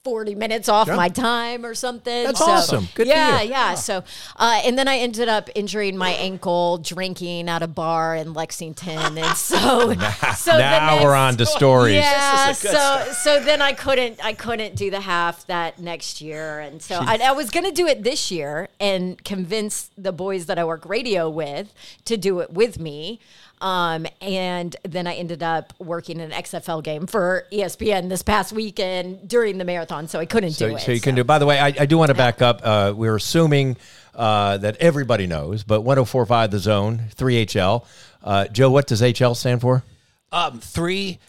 40 0.06 0.36
minutes 0.36 0.70
off 0.70 0.88
my 0.88 1.10
time 1.10 1.66
or 1.66 1.74
something. 1.76 2.24
That's 2.24 2.40
So- 2.40 2.46
awesome. 2.46 2.88
Good 2.96 3.08
yeah, 3.08 3.42
yeah. 3.42 3.74
So, 3.74 4.04
uh, 4.38 4.62
and 4.64 4.80
then 4.80 4.88
I 4.88 4.98
ended 4.98 5.28
up 5.28 5.50
injuring 5.56 5.98
my 5.98 6.12
ankle 6.12 6.78
drinking 6.78 7.50
at 7.50 7.62
a 7.62 7.68
bar 7.68 8.16
in 8.16 8.34
Lexington. 8.34 9.18
And 9.18 9.36
so, 9.38 9.58
so 10.38 10.52
the 10.54 10.58
now 10.58 11.04
we're 11.04 11.14
on 11.16 11.36
to 11.38 11.46
stories. 11.46 11.96
yeah, 11.96 12.48
This 12.48 12.58
is 12.58 12.64
the 12.64 12.68
good 12.70 12.78
so 12.78 13.12
so 13.24 13.44
then 13.44 13.62
I 13.62 13.74
couldn't 13.74 14.24
I 14.24 14.34
couldn't 14.34 14.76
do 14.78 14.90
the 14.90 15.02
half 15.02 15.46
that 15.48 15.80
next 15.80 16.22
year, 16.22 16.60
and 16.60 16.82
so 16.82 17.00
I, 17.02 17.18
I 17.22 17.32
was 17.34 17.50
gonna 17.50 17.72
do 17.72 17.86
it 17.86 18.04
this 18.04 18.32
year 18.32 18.70
and 18.80 19.22
convince 19.26 19.90
the 19.98 20.14
boys 20.14 20.46
that 20.46 20.58
I 20.58 20.64
work 20.64 20.86
radio 20.86 21.30
with 21.30 21.74
to 22.06 22.16
do 22.16 22.40
it 22.40 22.52
with 22.54 22.80
me. 22.80 23.20
Um, 23.62 24.08
and 24.22 24.74
then 24.84 25.06
I 25.06 25.16
ended 25.16 25.44
up 25.44 25.74
working 25.80 26.22
an 26.22 26.32
XFL 26.32 26.82
game 26.82 27.08
for 27.08 27.46
ESPN 27.52 28.08
this 28.08 28.22
past 28.24 28.54
weekend 28.54 29.28
during 29.28 29.58
the 29.58 29.66
marathon, 29.66 30.08
so 30.08 30.18
I 30.20 30.26
couldn't 30.26 30.52
So, 30.52 30.70
do 30.70 30.76
it. 30.78 30.82
so 30.82 30.92
you 30.94 31.02
can 31.02 31.16
do. 31.16 31.24
By 31.26 31.40
the 31.40 31.46
way, 31.46 31.60
I, 31.60 31.68
I 31.68 31.86
do 31.86 31.98
want 31.98 32.08
to 32.10 32.16
back 32.16 32.42
up. 32.42 32.62
Uh, 32.64 32.94
we're 32.96 33.18
assuming 33.18 33.76
uh, 34.16 34.58
that 34.60 34.78
everybody 34.78 35.28
knows, 35.28 35.64
but 35.64 35.82
104.5 35.82 36.52
The 36.52 36.60
Zone, 36.60 37.02
3HL. 37.18 37.86
Uh, 38.24 38.48
Joe, 38.48 38.72
what 38.72 38.88
does 38.88 39.02
HL 39.02 39.36
stand 39.36 39.60
for? 39.62 39.84
Um, 40.32 40.60
three. 40.62 41.20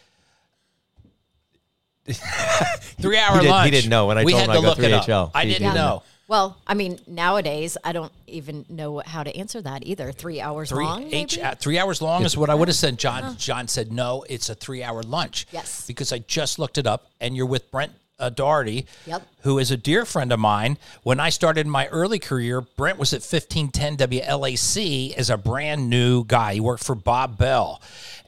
Three 2.06 3.16
hour 3.18 3.36
He 3.38 3.42
didn't- 3.46 3.64
he 3.64 3.70
didn't 3.70 3.90
know 3.90 4.06
when 4.06 4.18
I 4.18 4.24
we 4.24 4.32
told 4.32 4.44
him 4.44 4.50
to 4.50 4.58
I 4.58 4.60
go 4.60 4.68
look 4.68 4.78
it 4.80 4.92
up. 4.92 5.04
3HL. 5.04 5.30
I 5.34 5.42
He 5.44 5.50
didn't 5.52 5.62
didn't 5.62 5.74
know. 5.76 6.02
Well, 6.30 6.56
I 6.64 6.74
mean, 6.74 7.00
nowadays 7.08 7.76
I 7.82 7.90
don't 7.90 8.12
even 8.28 8.64
know 8.68 9.02
how 9.04 9.24
to 9.24 9.36
answer 9.36 9.60
that 9.62 9.84
either. 9.84 10.12
Three 10.12 10.40
hours 10.40 10.68
Three 10.68 10.84
long, 10.84 11.12
H, 11.12 11.36
maybe? 11.36 11.42
uh, 11.42 11.56
three 11.56 11.76
hours 11.76 12.00
long 12.00 12.24
is 12.24 12.36
what 12.36 12.48
I 12.48 12.54
would 12.54 12.68
have 12.68 12.76
said. 12.76 12.98
John 13.00 13.36
John 13.36 13.66
said 13.66 13.90
no, 13.90 14.24
it's 14.28 14.48
a 14.48 14.54
three 14.54 14.84
hour 14.84 15.02
lunch. 15.02 15.48
Yes. 15.50 15.84
because 15.88 16.12
I 16.12 16.20
just 16.20 16.60
looked 16.60 16.78
it 16.78 16.86
up, 16.86 17.10
and 17.20 17.36
you're 17.36 17.46
with 17.46 17.68
Brent 17.72 17.90
uh, 18.20 18.28
Dougherty, 18.30 18.86
Yep. 19.06 19.26
who 19.42 19.58
is 19.58 19.72
a 19.72 19.76
dear 19.76 20.04
friend 20.04 20.30
of 20.32 20.38
mine. 20.38 20.78
When 21.02 21.18
I 21.18 21.30
started 21.30 21.66
my 21.66 21.88
early 21.88 22.20
career, 22.20 22.60
Brent 22.60 22.96
was 22.98 23.12
at 23.12 23.22
1510 23.22 23.96
WLAC 23.96 25.14
as 25.14 25.30
a 25.30 25.36
brand 25.36 25.90
new 25.90 26.24
guy. 26.24 26.54
He 26.54 26.60
worked 26.60 26.84
for 26.84 26.94
Bob 26.94 27.38
Bell. 27.38 27.82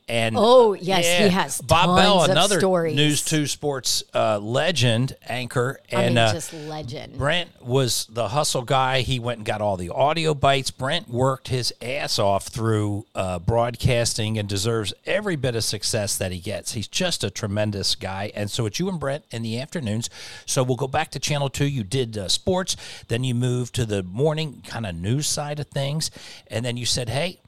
And 0.09 0.35
Oh, 0.39 0.73
yes, 0.75 1.07
he 1.07 1.29
has 1.29 1.61
Bob 1.61 1.97
Bell, 1.97 2.25
another 2.25 2.59
stories. 2.59 2.97
News 2.97 3.25
Two 3.25 3.47
Sports 3.47 4.03
uh, 4.13 4.39
legend 4.41 5.17
anchor, 5.29 5.81
I 5.93 6.03
and 6.03 6.15
mean, 6.15 6.19
uh, 6.19 6.33
just 6.33 6.53
legend. 6.53 7.17
Brent 7.17 7.51
was 7.63 8.07
the 8.11 8.29
hustle 8.29 8.63
guy. 8.63 9.01
He 9.03 9.19
went 9.19 9.39
and 9.39 9.47
got 9.47 9.61
all 9.61 9.77
the 9.77 9.91
audio 9.91 10.35
bites. 10.35 10.71
Brent 10.71 11.09
worked 11.09 11.49
his 11.49 11.73
ass 11.81 12.19
off 12.19 12.49
through 12.49 13.07
uh, 13.15 13.39
broadcasting 13.39 14.39
and 14.39 14.49
deserves 14.49 14.93
every 15.07 15.37
bit 15.37 15.55
of 15.57 15.65
success 15.65 16.17
that 16.19 16.33
he 16.33 16.41
gets. 16.41 16.73
He's 16.73 16.89
just 16.89 17.23
a 17.25 17.31
tremendous 17.31 17.95
guy. 17.95 18.33
And 18.35 18.51
so 18.51 18.67
it's 18.67 18.79
you 18.79 18.89
and 18.89 18.99
Brent 19.01 19.25
in 19.31 19.43
the 19.43 19.61
afternoons. 19.61 20.11
So 20.47 20.63
we'll 20.63 20.77
go 20.77 20.89
back 20.89 21.11
to 21.13 21.19
Channel 21.21 21.49
2. 21.49 21.65
You 21.65 21.85
did 21.85 22.19
uh, 22.19 22.29
sports, 22.29 22.77
then 23.09 23.25
you 23.25 23.35
moved 23.35 23.75
to 23.77 23.87
the 23.87 24.03
morning 24.03 24.63
kind 24.67 24.85
of 24.85 24.95
news 24.95 25.27
side 25.27 25.61
of 25.61 25.69
things. 25.69 26.11
And 26.49 26.65
then 26.65 26.77
you 26.77 26.85
said, 26.87 27.09
hey, 27.09 27.39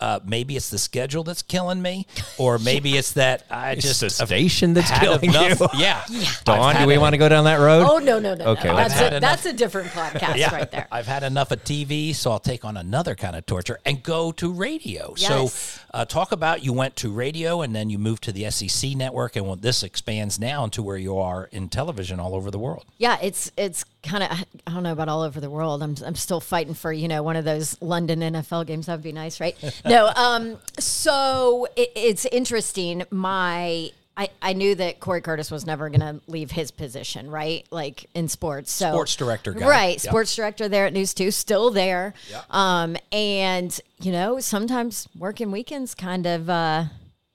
uh, 0.00 0.20
maybe 0.24 0.56
it's 0.56 0.70
the 0.70 0.78
schedule 0.78 1.24
that's 1.24 1.42
killing 1.42 1.80
me, 1.82 2.06
or 2.38 2.58
maybe 2.58 2.96
it's 2.96 3.12
that 3.12 3.44
I 3.50 3.72
It's 3.72 3.82
just 3.82 4.00
the 4.00 4.10
station 4.10 4.74
that's 4.74 4.90
killing 4.98 5.30
enough- 5.30 5.60
you. 5.60 5.68
Yeah. 5.74 6.02
Dawn, 6.44 6.76
do 6.76 6.86
we 6.86 6.98
want 6.98 7.12
to 7.14 7.18
go 7.18 7.28
down 7.28 7.44
that 7.44 7.56
road? 7.56 7.86
Oh 7.88 7.98
no 7.98 8.18
no 8.18 8.34
no! 8.34 8.44
Okay, 8.46 8.68
no. 8.68 8.76
that's 8.76 8.94
a, 8.94 9.10
had 9.10 9.22
that's 9.22 9.46
a 9.46 9.52
different 9.52 9.88
podcast 9.90 10.50
right 10.52 10.70
there. 10.70 10.88
I've 10.90 11.06
had 11.06 11.22
enough 11.22 11.50
of 11.50 11.62
TV, 11.64 12.14
so 12.14 12.30
I'll 12.30 12.38
take 12.38 12.64
on 12.64 12.76
another 12.76 13.14
kind 13.14 13.36
of 13.36 13.46
torture 13.46 13.78
and 13.84 14.02
go 14.02 14.32
to 14.32 14.52
radio. 14.52 15.14
Yes. 15.16 15.52
So, 15.52 15.80
uh, 15.92 16.04
talk 16.04 16.32
about 16.32 16.64
you 16.64 16.72
went 16.72 16.96
to 16.96 17.10
radio 17.10 17.62
and 17.62 17.74
then 17.74 17.90
you 17.90 17.98
moved 17.98 18.22
to 18.24 18.32
the 18.32 18.50
SEC 18.50 18.92
network, 18.96 19.36
and 19.36 19.46
well, 19.46 19.56
this 19.56 19.82
expands 19.82 20.38
now 20.38 20.64
into 20.64 20.82
where 20.82 20.96
you 20.96 21.18
are 21.18 21.48
in 21.52 21.68
television 21.68 22.18
all 22.20 22.34
over 22.34 22.50
the 22.50 22.58
world. 22.58 22.84
Yeah, 22.98 23.18
it's 23.22 23.52
it's 23.56 23.84
kind 24.02 24.22
of 24.22 24.30
I 24.66 24.70
don't 24.72 24.82
know 24.82 24.92
about 24.92 25.08
all 25.08 25.22
over 25.22 25.40
the 25.40 25.50
world. 25.50 25.82
I'm 25.82 25.94
I'm 26.04 26.14
still 26.14 26.40
fighting 26.40 26.74
for 26.74 26.92
you 26.92 27.08
know 27.08 27.22
one 27.22 27.36
of 27.36 27.44
those 27.44 27.80
London 27.80 28.20
NFL 28.20 28.66
games. 28.66 28.86
That'd 28.86 29.02
be 29.02 29.12
nice, 29.12 29.40
right? 29.40 29.56
no, 29.84 30.08
um, 30.16 30.58
so 30.78 31.66
it, 31.76 31.92
it's 31.94 32.24
interesting. 32.26 33.04
My 33.10 33.90
I, 34.16 34.28
I 34.42 34.52
knew 34.52 34.74
that 34.74 35.00
Corey 35.00 35.22
Curtis 35.22 35.50
was 35.50 35.64
never 35.64 35.88
going 35.88 36.00
to 36.00 36.20
leave 36.26 36.50
his 36.50 36.70
position, 36.70 37.30
right? 37.30 37.66
Like 37.70 38.04
in 38.14 38.28
sports. 38.28 38.70
So 38.70 38.90
Sports 38.90 39.16
director 39.16 39.52
guy. 39.52 39.66
right? 39.66 39.92
Yep. 39.92 40.00
Sports 40.00 40.36
director 40.36 40.68
there 40.68 40.86
at 40.86 40.92
News 40.92 41.14
Two, 41.14 41.30
still 41.30 41.70
there. 41.70 42.12
Um, 42.50 42.96
and 43.12 43.78
you 44.00 44.12
know 44.12 44.40
sometimes 44.40 45.08
working 45.18 45.50
weekends 45.50 45.94
kind 45.94 46.26
of. 46.26 46.50
Uh, 46.50 46.84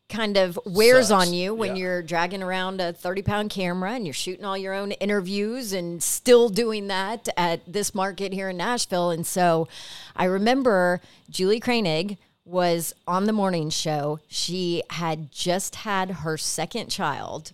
kind 0.07 0.37
of 0.37 0.59
wears 0.65 1.07
Sucks. 1.07 1.27
on 1.27 1.33
you 1.33 1.53
when 1.53 1.75
Yeah. 1.75 1.81
you're 1.81 2.01
dragging 2.03 2.43
around 2.43 2.79
a 2.79 2.93
30 2.93 3.21
pound 3.23 3.49
camera 3.49 3.93
and 3.93 4.05
you're 4.05 4.13
shooting 4.13 4.45
all 4.45 4.57
your 4.57 4.73
own 4.73 4.91
interviews 4.93 5.73
and 5.73 6.01
still 6.03 6.49
doing 6.49 6.87
that 6.87 7.27
at 7.35 7.61
this 7.71 7.95
market 7.95 8.31
here 8.31 8.49
in 8.49 8.57
Nashville. 8.57 9.09
And 9.09 9.25
so 9.25 9.67
I 10.15 10.25
remember 10.25 11.01
Julie 11.29 11.59
Kranig 11.59 12.17
was 12.45 12.93
on 13.07 13.25
the 13.25 13.33
morning 13.33 13.71
show. 13.71 14.19
She 14.27 14.83
had 14.91 15.31
just 15.31 15.75
had 15.77 16.11
her 16.11 16.37
second 16.37 16.89
child. 16.89 17.51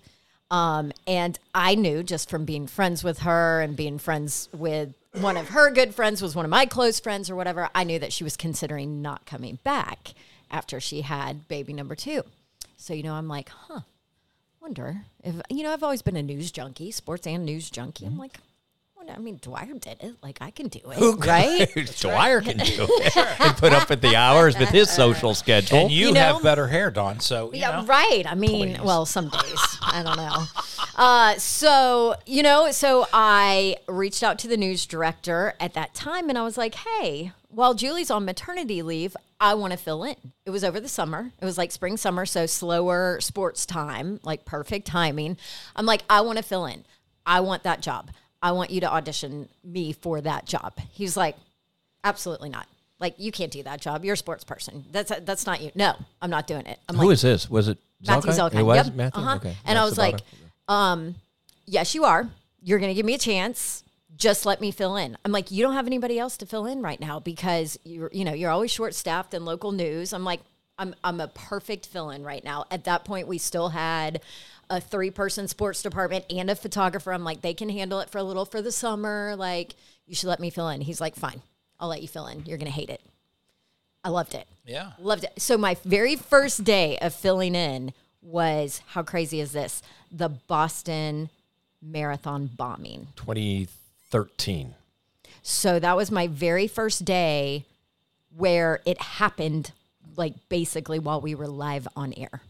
Um, 0.49 0.91
and 1.07 1.39
I 1.55 1.75
knew 1.75 2.03
just 2.03 2.29
from 2.29 2.43
being 2.43 2.67
friends 2.67 3.01
with 3.01 3.19
her 3.19 3.61
and 3.61 3.77
being 3.77 3.97
friends 3.97 4.49
with 4.51 4.93
one 5.13 5.37
of 5.37 5.49
her 5.49 5.71
good 5.71 5.95
friends 5.95 6.21
was 6.21 6.35
one 6.35 6.43
of 6.43 6.51
my 6.51 6.65
close 6.65 6.99
friends 6.99 7.29
or 7.29 7.35
whatever. 7.37 7.69
I 7.73 7.85
knew 7.85 7.99
that 7.99 8.11
she 8.11 8.25
was 8.25 8.35
considering 8.35 9.01
not 9.01 9.25
coming 9.25 9.59
back 9.63 10.13
after 10.49 10.81
she 10.81 11.01
had 11.01 11.47
baby 11.47 11.71
number 11.71 11.95
two. 11.95 12.23
So, 12.81 12.93
you 12.95 13.03
know, 13.03 13.13
I'm 13.13 13.27
like, 13.27 13.49
huh, 13.49 13.81
wonder 14.59 15.03
if, 15.23 15.35
you 15.51 15.61
know, 15.61 15.71
I've 15.71 15.83
always 15.83 16.01
been 16.01 16.15
a 16.15 16.23
news 16.23 16.51
junkie, 16.51 16.89
sports 16.89 17.27
and 17.27 17.45
news 17.45 17.69
junkie. 17.69 18.07
I'm 18.07 18.17
like, 18.17 18.37
I 19.11 19.17
mean, 19.19 19.37
Dwyer 19.41 19.73
did 19.79 19.97
it. 20.01 20.15
Like, 20.23 20.37
I 20.41 20.49
can 20.51 20.67
do 20.67 20.79
it, 20.85 21.25
right? 21.27 21.69
Dwyer 21.99 22.41
can 22.41 22.57
do 22.57 22.87
it 22.89 23.17
and 23.39 23.55
put 23.57 23.71
up 23.73 23.89
with 23.89 24.01
the 24.01 24.15
hours 24.15 24.57
with 24.57 24.69
his 24.69 24.89
social 24.89 25.33
schedule. 25.35 25.77
And 25.79 25.91
you, 25.91 26.07
You 26.07 26.13
know- 26.13 26.19
have 26.33 26.43
better 26.43 26.67
hair, 26.67 26.89
Dawn. 26.89 27.19
So, 27.19 27.51
you 27.53 27.59
Yeah, 27.59 27.81
know. 27.81 27.85
right. 27.87 28.23
I 28.27 28.33
mean, 28.35 28.75
Please. 28.77 28.81
well, 28.85 29.05
some 29.05 29.29
days. 29.29 29.77
I 29.83 30.01
don't 30.03 30.17
know. 30.17 30.43
Uh, 30.95 31.35
so, 31.37 32.15
you 32.25 32.41
know, 32.43 32.71
so 32.71 33.07
I 33.13 33.77
reached 33.87 34.23
out 34.23 34.39
to 34.39 34.47
the 34.47 34.57
news 34.57 34.85
director 34.87 35.53
at 35.59 35.73
that 35.75 35.93
time 35.93 36.29
and 36.29 36.37
I 36.37 36.43
was 36.43 36.57
like, 36.57 36.75
hey, 36.75 37.31
while 37.53 37.73
Julie's 37.73 38.09
on 38.11 38.25
maternity 38.25 38.81
leave, 38.81 39.15
I 39.39 39.53
want 39.55 39.71
to 39.71 39.77
fill 39.77 40.03
in. 40.03 40.15
It 40.45 40.49
was 40.49 40.63
over 40.63 40.79
the 40.79 40.87
summer. 40.87 41.31
It 41.41 41.45
was 41.45 41.57
like 41.57 41.71
spring, 41.71 41.97
summer, 41.97 42.25
so 42.25 42.45
slower 42.45 43.19
sports 43.21 43.65
time, 43.65 44.19
like 44.23 44.45
perfect 44.45 44.87
timing. 44.87 45.37
I'm 45.75 45.85
like, 45.85 46.03
I 46.09 46.21
want 46.21 46.37
to 46.37 46.43
fill 46.43 46.65
in. 46.65 46.85
I 47.25 47.41
want 47.41 47.63
that 47.63 47.81
job. 47.81 48.11
I 48.41 48.51
want 48.53 48.71
you 48.71 48.81
to 48.81 48.91
audition 48.91 49.49
me 49.63 49.93
for 49.93 50.21
that 50.21 50.45
job. 50.45 50.73
He's 50.91 51.15
like, 51.15 51.35
absolutely 52.03 52.49
not. 52.49 52.67
Like, 52.99 53.15
you 53.17 53.31
can't 53.31 53.51
do 53.51 53.63
that 53.63 53.81
job. 53.81 54.05
You're 54.05 54.13
a 54.13 54.17
sports 54.17 54.43
person. 54.43 54.85
That's 54.91 55.11
that's 55.21 55.45
not 55.45 55.61
you. 55.61 55.71
No, 55.75 55.95
I'm 56.21 56.29
not 56.29 56.47
doing 56.47 56.65
it. 56.67 56.79
I'm 56.87 56.95
Who 56.95 57.07
like, 57.07 57.13
is 57.13 57.21
this? 57.21 57.49
Was 57.49 57.67
it 57.67 57.77
Matthew? 58.05 58.31
Zelkind. 58.31 58.59
It 58.59 58.63
was 58.63 58.85
Yep. 58.87 58.95
Matthew. 58.95 59.23
Uh-huh. 59.23 59.35
Okay. 59.37 59.57
And 59.65 59.77
I 59.77 59.85
was 59.85 59.97
like, 59.97 60.21
um, 60.67 61.15
yes, 61.65 61.95
you 61.95 62.03
are. 62.05 62.29
You're 62.61 62.79
going 62.79 62.91
to 62.91 62.95
give 62.95 63.05
me 63.05 63.15
a 63.15 63.19
chance. 63.19 63.83
Just 64.21 64.45
let 64.45 64.61
me 64.61 64.69
fill 64.69 64.97
in. 64.97 65.17
I'm 65.25 65.31
like, 65.31 65.49
you 65.49 65.63
don't 65.63 65.73
have 65.73 65.87
anybody 65.87 66.19
else 66.19 66.37
to 66.37 66.45
fill 66.45 66.67
in 66.67 66.83
right 66.83 66.99
now 66.99 67.19
because 67.19 67.79
you're, 67.83 68.11
you 68.13 68.23
know, 68.23 68.33
you're 68.33 68.51
always 68.51 68.69
short 68.69 68.93
staffed 68.93 69.33
in 69.33 69.45
local 69.45 69.71
news. 69.71 70.13
I'm 70.13 70.23
like, 70.23 70.41
I'm, 70.77 70.93
I'm 71.03 71.19
a 71.19 71.27
perfect 71.27 71.87
fill 71.87 72.11
in 72.11 72.23
right 72.23 72.43
now. 72.43 72.65
At 72.69 72.83
that 72.83 73.03
point, 73.03 73.27
we 73.27 73.39
still 73.39 73.69
had 73.69 74.21
a 74.69 74.79
three 74.79 75.09
person 75.09 75.47
sports 75.47 75.81
department 75.81 76.25
and 76.29 76.51
a 76.51 76.55
photographer. 76.55 77.11
I'm 77.11 77.23
like, 77.23 77.41
they 77.41 77.55
can 77.55 77.69
handle 77.69 77.99
it 77.99 78.11
for 78.11 78.19
a 78.19 78.23
little 78.23 78.45
for 78.45 78.61
the 78.61 78.71
summer. 78.71 79.35
Like, 79.35 79.73
you 80.05 80.13
should 80.13 80.29
let 80.29 80.39
me 80.39 80.51
fill 80.51 80.69
in. 80.69 80.81
He's 80.81 81.01
like, 81.01 81.15
fine, 81.15 81.41
I'll 81.79 81.89
let 81.89 82.03
you 82.03 82.07
fill 82.07 82.27
in. 82.27 82.45
You're 82.45 82.59
going 82.59 82.67
to 82.67 82.71
hate 82.71 82.91
it. 82.91 83.01
I 84.03 84.09
loved 84.09 84.35
it. 84.35 84.47
Yeah. 84.67 84.91
Loved 84.99 85.23
it. 85.23 85.33
So 85.41 85.57
my 85.57 85.77
very 85.83 86.15
first 86.15 86.63
day 86.63 86.99
of 86.99 87.15
filling 87.15 87.55
in 87.55 87.91
was 88.21 88.83
how 88.89 89.01
crazy 89.01 89.39
is 89.39 89.51
this? 89.51 89.81
The 90.11 90.29
Boston 90.29 91.31
Marathon 91.81 92.51
bombing. 92.55 93.07
2013. 94.11 94.75
So 95.43 95.79
that 95.79 95.95
was 95.97 96.11
my 96.11 96.27
very 96.27 96.67
first 96.67 97.03
day 97.05 97.65
where 98.35 98.79
it 98.85 99.01
happened 99.01 99.71
like 100.15 100.33
basically 100.49 100.99
while 100.99 101.21
we 101.21 101.33
were 101.35 101.47
live 101.47 101.87
on 101.95 102.13
air. 102.15 102.41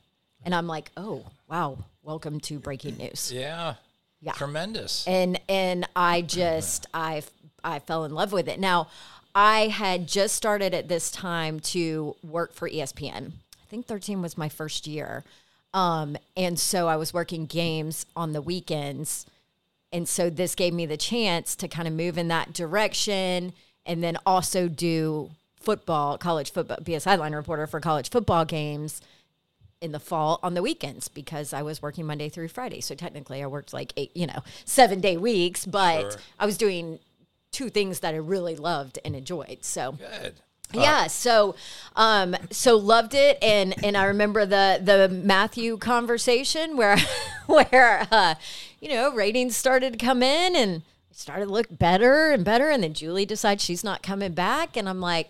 And 0.43 0.53
I'm 0.55 0.67
like, 0.67 0.91
"Oh, 0.97 1.23
wow. 1.47 1.77
Welcome 2.03 2.39
to 2.41 2.59
breaking 2.59 2.97
news." 2.97 3.31
Yeah. 3.31 3.75
Yeah. 4.21 4.33
Tremendous. 4.33 5.07
and 5.07 5.39
and 5.47 5.87
I 5.95 6.21
just 6.21 6.87
I 6.93 7.23
I 7.63 7.79
fell 7.79 8.03
in 8.05 8.13
love 8.13 8.31
with 8.33 8.47
it. 8.49 8.59
Now, 8.59 8.87
I 9.33 9.67
had 9.67 10.07
just 10.07 10.35
started 10.35 10.73
at 10.73 10.87
this 10.89 11.11
time 11.11 11.59
to 11.61 12.15
work 12.23 12.53
for 12.53 12.69
ESPN. 12.69 13.31
I 13.31 13.65
think 13.69 13.85
13 13.85 14.21
was 14.21 14.37
my 14.37 14.49
first 14.49 14.87
year. 14.87 15.23
Um, 15.73 16.17
and 16.35 16.59
so 16.59 16.89
I 16.89 16.97
was 16.97 17.13
working 17.13 17.45
games 17.45 18.05
on 18.15 18.33
the 18.33 18.41
weekends. 18.41 19.25
And 19.91 20.07
so 20.07 20.29
this 20.29 20.55
gave 20.55 20.73
me 20.73 20.85
the 20.85 20.97
chance 20.97 21.55
to 21.57 21.67
kind 21.67 21.87
of 21.87 21.93
move 21.93 22.17
in 22.17 22.29
that 22.29 22.53
direction 22.53 23.53
and 23.85 24.03
then 24.03 24.17
also 24.25 24.67
do 24.67 25.31
football, 25.55 26.17
college 26.17 26.51
football, 26.51 26.77
be 26.83 26.95
a 26.95 26.99
sideline 26.99 27.33
reporter 27.33 27.67
for 27.67 27.79
college 27.79 28.09
football 28.09 28.45
games 28.45 29.01
in 29.81 29.91
the 29.91 29.99
fall 29.99 30.39
on 30.43 30.53
the 30.53 30.61
weekends 30.61 31.07
because 31.07 31.53
I 31.53 31.63
was 31.63 31.81
working 31.81 32.05
Monday 32.05 32.29
through 32.29 32.49
Friday. 32.49 32.81
So 32.81 32.95
technically 32.95 33.43
I 33.43 33.47
worked 33.47 33.73
like 33.73 33.93
eight, 33.97 34.15
you 34.15 34.27
know, 34.27 34.43
seven 34.63 35.01
day 35.01 35.17
weeks, 35.17 35.65
but 35.65 36.17
I 36.39 36.45
was 36.45 36.57
doing 36.57 36.99
two 37.51 37.69
things 37.69 37.99
that 37.99 38.13
I 38.13 38.17
really 38.17 38.55
loved 38.55 38.99
and 39.03 39.15
enjoyed. 39.15 39.59
So 39.61 39.93
Good. 39.93 40.35
yeah, 40.71 41.07
so 41.07 41.55
um 41.95 42.35
so 42.51 42.77
loved 42.77 43.15
it 43.15 43.39
and 43.41 43.73
and 43.83 43.97
I 43.97 44.05
remember 44.05 44.45
the 44.45 44.79
the 44.81 45.09
Matthew 45.09 45.77
conversation 45.77 46.77
where 46.77 46.97
where 47.47 48.07
uh 48.11 48.35
you 48.81 48.89
know, 48.89 49.13
ratings 49.13 49.55
started 49.55 49.93
to 49.93 50.03
come 50.05 50.21
in 50.21 50.55
and 50.55 50.81
it 51.09 51.17
started 51.17 51.45
to 51.45 51.51
look 51.51 51.67
better 51.69 52.31
and 52.31 52.43
better 52.43 52.69
and 52.69 52.83
then 52.83 52.93
Julie 52.93 53.25
decides 53.25 53.63
she's 53.63 53.83
not 53.83 54.01
coming 54.03 54.33
back 54.33 54.75
and 54.75 54.89
I'm 54.89 54.99
like 54.99 55.29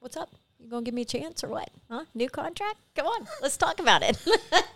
what's 0.00 0.16
up? 0.16 0.30
You 0.58 0.68
going 0.68 0.84
to 0.84 0.88
give 0.90 0.94
me 0.94 1.02
a 1.02 1.04
chance 1.06 1.42
or 1.44 1.48
what? 1.48 1.70
Huh? 1.90 2.04
New 2.14 2.28
contract? 2.28 2.76
Come 2.96 3.06
on, 3.06 3.26
let's 3.40 3.56
talk 3.56 3.78
about 3.80 4.02
it. 4.02 4.18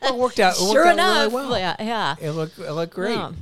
Well, 0.01 0.15
it 0.15 0.19
worked 0.21 0.39
out. 0.41 0.55
It 0.57 0.61
worked 0.63 0.73
sure 0.73 0.87
out 0.87 0.93
enough. 0.95 1.33
really 1.33 1.35
well. 1.51 1.59
Yeah, 1.59 1.77
yeah. 1.81 2.15
It 2.21 2.31
looked, 2.31 2.59
it 2.59 2.73
looked 2.73 2.95
great. 2.95 3.19
Um, 3.19 3.37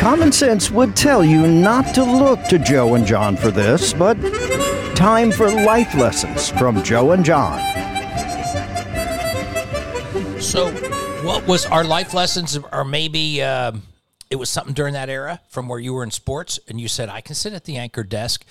Common 0.00 0.32
sense 0.32 0.70
would 0.70 0.96
tell 0.96 1.22
you 1.22 1.46
not 1.46 1.94
to 1.94 2.02
look 2.02 2.42
to 2.46 2.58
Joe 2.58 2.94
and 2.94 3.06
John 3.06 3.36
for 3.36 3.50
this, 3.52 3.92
but 3.92 4.14
time 4.96 5.30
for 5.30 5.48
life 5.50 5.94
lessons 5.94 6.48
from 6.48 6.82
Joe 6.82 7.12
and 7.12 7.24
John. 7.24 7.60
So, 10.40 10.70
what 11.24 11.46
was 11.46 11.66
our 11.66 11.84
life 11.84 12.14
lessons, 12.14 12.58
or 12.72 12.84
maybe 12.84 13.42
um, 13.42 13.82
it 14.30 14.36
was 14.36 14.50
something 14.50 14.74
during 14.74 14.94
that 14.94 15.08
era 15.08 15.40
from 15.48 15.68
where 15.68 15.78
you 15.78 15.94
were 15.94 16.02
in 16.02 16.10
sports, 16.10 16.58
and 16.68 16.80
you 16.80 16.88
said, 16.88 17.08
"I 17.08 17.20
can 17.20 17.34
sit 17.34 17.52
at 17.52 17.64
the 17.64 17.76
anchor 17.76 18.02
desk." 18.02 18.44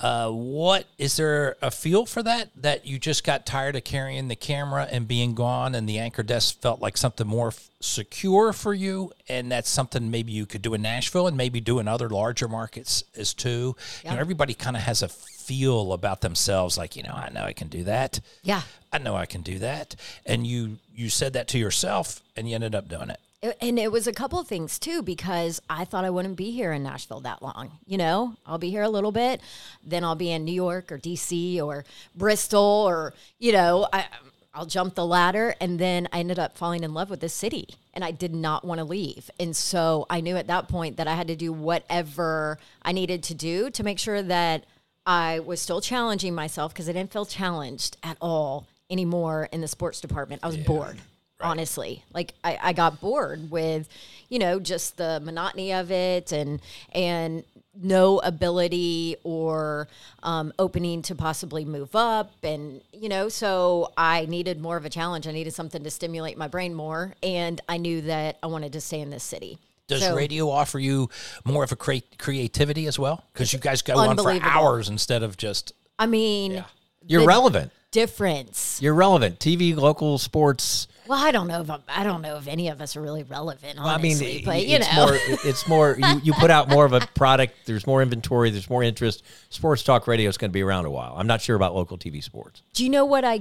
Uh, 0.00 0.28
what 0.30 0.86
is 0.98 1.16
there 1.16 1.56
a 1.62 1.70
feel 1.70 2.04
for 2.04 2.22
that? 2.22 2.50
That 2.56 2.86
you 2.86 2.98
just 2.98 3.24
got 3.24 3.46
tired 3.46 3.76
of 3.76 3.84
carrying 3.84 4.28
the 4.28 4.36
camera 4.36 4.88
and 4.90 5.06
being 5.06 5.34
gone, 5.34 5.74
and 5.74 5.88
the 5.88 5.98
anchor 5.98 6.22
desk 6.22 6.60
felt 6.60 6.80
like 6.80 6.96
something 6.96 7.26
more 7.26 7.48
f- 7.48 7.68
secure 7.80 8.52
for 8.52 8.74
you, 8.74 9.12
and 9.28 9.52
that's 9.52 9.68
something 9.68 10.10
maybe 10.10 10.32
you 10.32 10.46
could 10.46 10.62
do 10.62 10.74
in 10.74 10.82
Nashville 10.82 11.26
and 11.26 11.36
maybe 11.36 11.60
do 11.60 11.78
in 11.78 11.86
other 11.86 12.08
larger 12.08 12.48
markets 12.48 13.04
as 13.16 13.34
too. 13.34 13.76
You 14.02 14.10
know, 14.10 14.16
everybody 14.16 14.54
kind 14.54 14.76
of 14.76 14.82
has 14.82 15.02
a 15.02 15.08
feel 15.44 15.92
about 15.92 16.20
themselves, 16.20 16.78
like 16.78 16.96
you 16.96 17.02
know, 17.02 17.12
I 17.14 17.30
know 17.30 17.42
I 17.42 17.52
can 17.52 17.68
do 17.68 17.84
that. 17.84 18.20
Yeah. 18.42 18.62
I 18.92 18.98
know 18.98 19.16
I 19.16 19.26
can 19.26 19.42
do 19.42 19.58
that. 19.58 19.96
And 20.24 20.46
you 20.46 20.78
you 20.94 21.10
said 21.10 21.32
that 21.34 21.48
to 21.48 21.58
yourself 21.58 22.22
and 22.36 22.48
you 22.48 22.54
ended 22.54 22.74
up 22.74 22.88
doing 22.88 23.10
it. 23.10 23.20
And 23.60 23.78
it 23.78 23.92
was 23.92 24.06
a 24.06 24.12
couple 24.12 24.38
of 24.38 24.46
things 24.46 24.78
too, 24.78 25.02
because 25.02 25.60
I 25.68 25.84
thought 25.84 26.06
I 26.06 26.10
wouldn't 26.10 26.36
be 26.36 26.50
here 26.50 26.72
in 26.72 26.82
Nashville 26.82 27.20
that 27.20 27.42
long. 27.42 27.72
You 27.86 27.98
know, 27.98 28.36
I'll 28.46 28.58
be 28.58 28.70
here 28.70 28.82
a 28.82 28.88
little 28.88 29.12
bit, 29.12 29.42
then 29.84 30.02
I'll 30.02 30.14
be 30.14 30.30
in 30.30 30.44
New 30.46 30.52
York 30.52 30.90
or 30.90 30.98
DC 30.98 31.60
or 31.62 31.84
Bristol 32.14 32.62
or, 32.88 33.12
you 33.38 33.52
know, 33.52 33.86
I, 33.92 34.06
I'll 34.54 34.64
jump 34.64 34.94
the 34.94 35.04
ladder. 35.04 35.54
And 35.60 35.78
then 35.78 36.08
I 36.10 36.20
ended 36.20 36.38
up 36.38 36.56
falling 36.56 36.84
in 36.84 36.94
love 36.94 37.10
with 37.10 37.20
this 37.20 37.34
city 37.34 37.68
and 37.92 38.02
I 38.02 38.12
did 38.12 38.34
not 38.34 38.64
want 38.64 38.78
to 38.78 38.84
leave. 38.84 39.30
And 39.38 39.54
so 39.54 40.06
I 40.08 40.22
knew 40.22 40.36
at 40.36 40.46
that 40.46 40.68
point 40.68 40.96
that 40.96 41.08
I 41.08 41.14
had 41.14 41.26
to 41.28 41.36
do 41.36 41.52
whatever 41.52 42.58
I 42.82 42.92
needed 42.92 43.22
to 43.24 43.34
do 43.34 43.68
to 43.70 43.82
make 43.82 43.98
sure 43.98 44.22
that 44.22 44.64
I 45.06 45.40
was 45.40 45.60
still 45.60 45.80
challenging 45.80 46.34
myself 46.34 46.72
because 46.72 46.88
I 46.88 46.92
didn't 46.92 47.12
feel 47.12 47.26
challenged 47.26 47.96
at 48.02 48.16
all 48.20 48.66
anymore 48.90 49.48
in 49.52 49.60
the 49.60 49.68
sports 49.68 50.00
department. 50.00 50.40
I 50.42 50.46
was 50.48 50.56
bored 50.56 50.98
honestly. 51.40 52.02
Like 52.12 52.34
I, 52.42 52.58
I 52.60 52.72
got 52.72 53.00
bored 53.00 53.50
with 53.50 53.88
you 54.28 54.38
know 54.38 54.58
just 54.58 54.96
the 54.96 55.20
monotony 55.20 55.72
of 55.72 55.90
it 55.90 56.32
and 56.32 56.60
and 56.92 57.44
no 57.76 58.20
ability 58.20 59.16
or 59.24 59.88
um, 60.22 60.52
opening 60.58 61.02
to 61.02 61.14
possibly 61.14 61.64
move 61.64 61.94
up 61.96 62.32
and 62.44 62.80
you 62.92 63.08
know 63.08 63.28
so 63.28 63.92
i 63.96 64.26
needed 64.26 64.60
more 64.60 64.76
of 64.76 64.84
a 64.84 64.90
challenge. 64.90 65.26
I 65.26 65.32
needed 65.32 65.54
something 65.54 65.82
to 65.82 65.90
stimulate 65.90 66.38
my 66.38 66.46
brain 66.46 66.72
more 66.72 67.14
and 67.22 67.60
i 67.68 67.76
knew 67.76 68.00
that 68.02 68.38
i 68.44 68.46
wanted 68.46 68.72
to 68.74 68.80
stay 68.80 69.00
in 69.00 69.10
this 69.10 69.24
city 69.24 69.58
Does 69.86 70.00
So- 70.00 70.14
radio 70.16 70.48
offer 70.50 70.78
you 70.78 71.10
more 71.44 71.62
of 71.64 71.72
a 71.72 71.76
crea- 71.76 72.02
creativity 72.18 72.86
as 72.86 72.98
well? 72.98 73.22
Because 73.32 73.52
you 73.52 73.58
guys 73.58 73.82
go 73.82 73.94
on 73.98 74.06
for 74.06 74.10
Unbelievable. 74.10 74.50
hours 74.50 74.88
instead 74.88 75.22
of 75.22 75.36
just. 75.36 75.72
i 75.98 76.06
mean 76.06 76.64
You're 77.06 77.20
the 77.20 77.26
relevant. 77.26 77.70
difference 77.92 78.78
You're 78.82 78.94
relevant. 78.94 79.38
TV, 79.38 79.76
local 79.76 80.18
sports. 80.18 80.88
well 81.06 81.22
i 81.22 81.30
don't 81.32 81.46
know 81.48 81.60
if 81.60 81.68
I'm, 81.70 81.82
i 81.86 82.02
don't 82.02 82.22
know 82.22 82.36
if 82.38 82.48
any 82.48 82.68
of 82.68 82.80
us 82.80 82.96
are 82.96 83.02
really 83.02 83.22
relevant 83.24 83.78
honestly, 83.78 84.26
I 84.26 84.34
mean, 84.36 84.44
but 84.44 84.56
it- 84.56 84.68
you 84.68 84.76
it's 84.76 84.94
know 84.96 85.06
more. 85.06 85.18
It's 85.44 85.68
more. 85.68 85.96
You, 85.98 86.20
you 86.24 86.32
put 86.32 86.50
out 86.50 86.68
more 86.70 86.84
of 86.86 86.92
a 86.94 87.00
product. 87.14 87.54
There's 87.66 87.86
more 87.86 88.00
inventory. 88.02 88.48
There's 88.50 88.70
more 88.70 88.82
interest. 88.82 89.22
Sports 89.50 89.82
talk 89.82 90.06
radio 90.06 90.28
is 90.30 90.38
going 90.38 90.50
to 90.50 90.52
be 90.54 90.62
around 90.62 90.86
a 90.86 90.90
while. 90.90 91.14
I'm 91.16 91.26
not 91.26 91.40
sure 91.42 91.56
about 91.56 91.74
local 91.74 91.98
TV 91.98 92.22
sports. 92.24 92.62
Do 92.72 92.84
you 92.84 92.88
know 92.90 93.04
what 93.04 93.24
I 93.24 93.40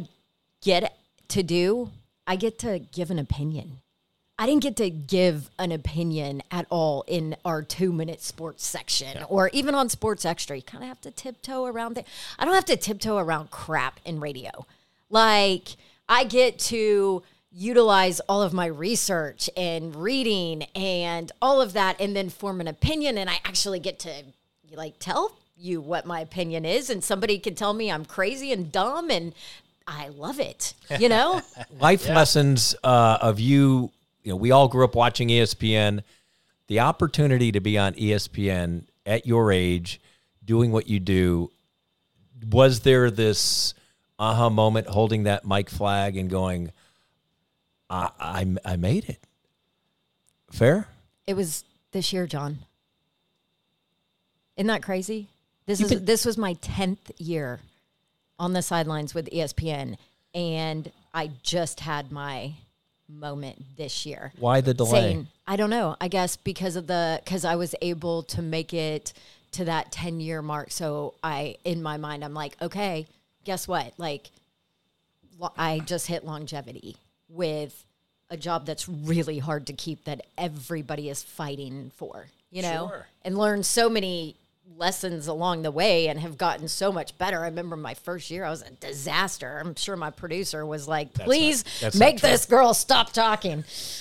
get 0.62 0.94
to 1.30 1.42
do? 1.42 1.90
I 2.28 2.36
get 2.36 2.60
to 2.60 2.80
give 2.80 3.12
an 3.12 3.20
opinion. 3.20 3.80
I 4.40 4.48
didn't 4.48 4.64
get 4.64 4.76
to 4.78 4.90
give 4.90 5.50
an 5.60 5.72
opinion 5.72 6.42
at 6.50 6.66
all 6.70 7.04
in 7.08 7.36
our 7.46 7.62
two 7.62 7.94
minute 7.94 8.22
sports 8.22 8.66
section 8.66 9.24
or 9.30 9.50
even 9.50 9.76
on 9.76 9.90
Sports 9.90 10.26
Extra. 10.26 10.56
You 10.56 10.64
kind 10.64 10.84
of 10.84 10.88
have 10.88 11.02
to 11.02 11.12
tiptoe 11.12 11.66
around 11.66 11.98
it. 12.00 12.08
I 12.40 12.46
don't 12.46 12.56
have 12.56 12.66
to 12.66 12.78
tiptoe 12.78 13.18
around 13.18 13.52
crap 13.52 14.00
in 14.06 14.20
radio. 14.20 14.66
Like, 15.10 15.76
I 16.10 16.24
get 16.24 16.58
to 16.60 17.22
utilize 17.52 18.20
all 18.22 18.42
of 18.42 18.54
my 18.54 18.66
research 18.66 19.50
and 19.56 19.96
reading 19.96 20.64
and 20.76 21.32
all 21.40 21.62
of 21.62 21.74
that 21.74 22.02
and 22.02 22.16
then 22.16 22.30
form 22.30 22.60
an 22.60 22.68
opinion. 22.68 23.20
And 23.20 23.30
I 23.30 23.36
actually 23.46 23.80
get 23.80 24.00
to, 24.00 24.12
like, 24.74 24.96
tell 24.98 25.38
you 25.56 25.80
what 25.80 26.08
my 26.08 26.20
opinion 26.20 26.66
is. 26.66 26.90
And 26.90 27.04
somebody 27.04 27.38
can 27.38 27.54
tell 27.54 27.74
me 27.74 27.92
I'm 27.92 28.06
crazy 28.06 28.52
and 28.52 28.72
dumb. 28.72 29.12
And 29.12 29.36
I 29.88 30.08
love 30.08 30.40
it, 30.40 30.74
you 31.00 31.08
know? 31.10 31.42
Life 31.80 32.10
lessons 32.10 32.74
uh, 32.84 33.20
of 33.22 33.40
you. 33.40 33.92
You 34.24 34.32
know, 34.32 34.36
we 34.38 34.52
all 34.52 34.68
grew 34.68 34.86
up 34.86 34.96
watching 34.96 35.28
ESPN. 35.28 36.04
The 36.68 36.80
opportunity 36.80 37.52
to 37.52 37.60
be 37.60 37.78
on 37.78 37.94
ESPN 37.94 38.86
at 39.06 39.28
your 39.28 39.52
age, 39.52 40.00
doing 40.44 40.72
what 40.72 40.88
you 40.88 41.00
do. 41.00 41.52
Was 42.50 42.82
there 42.82 43.12
this 43.12 43.74
aha 44.18 44.50
moment, 44.50 44.88
holding 44.88 45.24
that 45.24 45.46
mic 45.46 45.70
flag 45.70 46.18
and 46.18 46.30
going, 46.30 46.72
"I, 47.90 48.10
I, 48.20 48.56
I 48.66 48.76
made 48.78 49.10
it." 49.10 49.20
Fair. 50.52 50.88
It 51.28 51.36
was 51.36 51.64
this 51.92 52.14
year, 52.14 52.26
John. 52.28 52.60
Isn't 54.56 54.68
that 54.68 54.84
crazy? 54.84 55.28
This 55.66 55.82
is 55.82 56.02
this 56.04 56.26
was 56.26 56.38
my 56.38 56.54
tenth 56.54 57.12
year 57.18 57.60
on 58.40 58.54
the 58.54 58.62
sidelines 58.62 59.14
with 59.14 59.30
ESPN, 59.32 59.98
and 60.34 60.92
I 61.14 61.32
just 61.42 61.82
had 61.82 62.12
my 62.12 62.54
moment 63.20 63.62
this 63.78 64.06
year. 64.06 64.32
Why 64.40 64.62
the 64.62 64.74
delay? 64.74 64.92
Saying, 65.02 65.28
I 65.48 65.56
don't 65.56 65.70
know. 65.70 65.96
I 66.02 66.08
guess 66.08 66.36
because 66.38 66.76
of 66.76 66.88
the 66.88 67.22
because 67.24 67.46
I 67.46 67.56
was 67.56 67.76
able 67.82 68.24
to 68.24 68.42
make 68.42 68.74
it 68.74 69.14
to 69.54 69.66
that 69.66 69.92
ten 69.92 70.20
year 70.20 70.42
mark. 70.42 70.72
So 70.72 71.14
I, 71.24 71.56
in 71.64 71.84
my 71.84 71.98
mind, 71.98 72.24
I'm 72.24 72.34
like, 72.34 72.56
okay, 72.62 73.08
guess 73.44 73.68
what? 73.68 73.94
Like, 73.98 74.32
lo- 75.40 75.54
I 75.58 75.80
just 75.80 76.08
hit 76.08 76.26
longevity 76.26 76.96
with 77.30 77.86
a 78.30 78.38
job 78.38 78.66
that's 78.66 78.88
really 78.90 79.38
hard 79.40 79.68
to 79.68 79.74
keep 79.74 80.06
that 80.06 80.22
everybody 80.38 81.10
is 81.10 81.22
fighting 81.22 81.92
for, 81.96 82.28
you 82.52 82.62
know, 82.64 82.88
Sure. 82.90 83.08
and 83.24 83.38
learn 83.38 83.62
so 83.64 83.90
many 83.90 84.36
lessons 84.76 85.28
along 85.28 85.62
the 85.62 85.72
way 85.72 86.08
and 86.08 86.20
have 86.20 86.38
gotten 86.38 86.68
so 86.68 86.92
much 86.92 87.18
better. 87.18 87.40
I 87.42 87.46
remember 87.46 87.76
my 87.76 87.94
first 87.94 88.32
year, 88.32 88.44
I 88.46 88.50
was 88.50 88.62
a 88.64 88.72
disaster. 88.72 89.60
I'm 89.64 89.76
sure 89.76 89.96
my 89.96 90.10
producer 90.10 90.66
was 90.66 90.88
like, 90.88 91.14
please 91.14 91.64
that's 91.80 91.96
not 91.96 92.00
make 92.06 92.22
this 92.22 92.46
girl 92.46 92.74
stop 92.74 93.14
talking. 93.14 93.60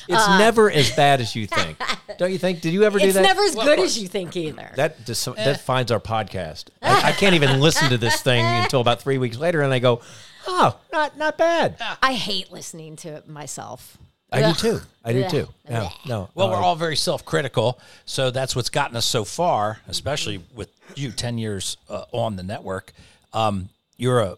It's 0.09 0.29
never 0.39 0.71
as 0.71 0.91
bad 0.93 1.21
as 1.21 1.37
you 1.37 1.47
think. 1.47 1.79
Don't 2.19 2.33
you 2.33 2.39
think? 2.39 2.61
Did 2.61 2.73
you 2.73 2.85
ever 2.85 2.99
do 2.99 3.05
Uh, 3.05 3.09
It's 3.09 3.17
that? 3.17 3.23
never 3.23 3.43
as 3.45 3.55
good 3.55 3.79
as 3.81 3.99
you 3.99 4.09
think 4.09 4.37
either. 4.37 4.71
That 4.77 5.05
dis- 5.05 5.25
that 5.37 5.61
finds 5.61 5.93
our 5.93 6.01
podcast. 6.01 6.67
I, 6.81 7.09
I 7.09 7.13
can't 7.13 7.35
even 7.35 7.61
listen 7.61 7.91
to 7.91 7.99
this 7.99 8.23
thing 8.23 8.45
until 8.63 8.81
about 8.81 9.03
three 9.03 9.19
weeks 9.19 9.37
later, 9.39 9.63
and 9.63 9.73
I 9.73 9.79
go, 9.79 10.01
"Oh, 10.47 10.79
not 10.93 11.17
not 11.19 11.37
bad." 11.39 11.77
I 12.03 12.15
hate 12.15 12.51
listening 12.53 12.97
to 12.97 13.09
it 13.09 13.29
myself. 13.29 13.99
I 14.33 14.53
do 14.53 14.55
too. 14.55 14.81
I 15.05 15.13
do 15.13 15.25
Ugh. 15.25 15.31
too. 15.31 15.49
No, 15.69 15.91
no. 16.07 16.31
Well, 16.35 16.49
uh, 16.49 16.51
we're 16.53 16.63
all 16.65 16.77
very 16.77 16.97
self 16.97 17.25
critical. 17.25 17.79
So 18.05 18.31
that's 18.31 18.57
what's 18.57 18.71
gotten 18.71 18.97
us 18.97 19.05
so 19.05 19.25
far, 19.25 19.81
especially 19.89 20.43
with 20.55 20.71
you 20.97 21.11
10 21.11 21.39
years 21.39 21.77
uh, 21.89 22.05
on 22.13 22.37
the 22.37 22.43
network. 22.43 22.93
Um, 23.33 23.69
you're 23.97 24.21
a, 24.21 24.37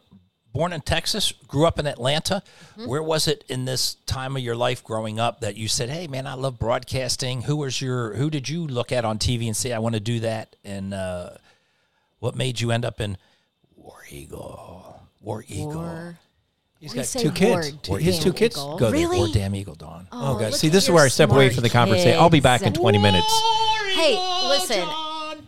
born 0.52 0.72
in 0.72 0.80
Texas, 0.80 1.32
grew 1.48 1.66
up 1.66 1.78
in 1.78 1.86
Atlanta. 1.86 2.42
Where 2.86 3.02
was 3.02 3.28
it 3.28 3.44
in 3.48 3.64
this 3.64 3.94
time 4.06 4.36
of 4.36 4.42
your 4.42 4.56
life 4.56 4.82
growing 4.82 5.18
up 5.20 5.40
that 5.40 5.56
you 5.56 5.68
said, 5.68 5.90
"Hey, 5.90 6.06
man, 6.06 6.26
I 6.26 6.34
love 6.34 6.58
broadcasting"? 6.58 7.42
Who 7.42 7.56
was 7.56 7.80
your? 7.80 8.14
Who 8.14 8.30
did 8.30 8.48
you 8.48 8.66
look 8.66 8.90
at 8.92 9.04
on 9.04 9.18
TV 9.18 9.46
and 9.46 9.56
say, 9.56 9.72
"I 9.72 9.78
want 9.78 9.94
to 9.94 10.00
do 10.00 10.20
that"? 10.20 10.56
And 10.64 10.94
uh, 10.94 11.30
What 12.20 12.34
made 12.36 12.60
you 12.60 12.70
end 12.70 12.84
up 12.84 13.00
in 13.00 13.16
War 13.76 14.02
Eagle? 14.10 15.00
War 15.20 15.44
Eagle. 15.48 15.78
Or 15.80 16.18
He's 16.84 16.92
we 16.92 16.96
got 17.00 17.06
two 17.06 17.30
kids. 17.32 17.72
Two- 17.82 17.94
his 17.94 18.18
two 18.18 18.32
kids 18.34 18.56
eagle. 18.56 18.76
go 18.78 18.90
there. 18.90 19.00
Really? 19.00 19.18
War 19.18 19.28
Damn 19.32 19.54
Eagle 19.54 19.74
Dawn. 19.74 20.06
Oh, 20.12 20.34
oh 20.36 20.38
God. 20.38 20.54
See, 20.54 20.68
this 20.68 20.84
is 20.84 20.90
where 20.90 21.04
I 21.04 21.08
step 21.08 21.30
away 21.30 21.48
from 21.48 21.62
the 21.62 21.70
conversation. 21.70 22.18
I'll 22.20 22.28
be 22.30 22.40
back 22.40 22.60
in 22.62 22.72
20 22.74 22.98
minutes. 22.98 23.42
Hey, 23.94 24.14
listen. 24.48 24.86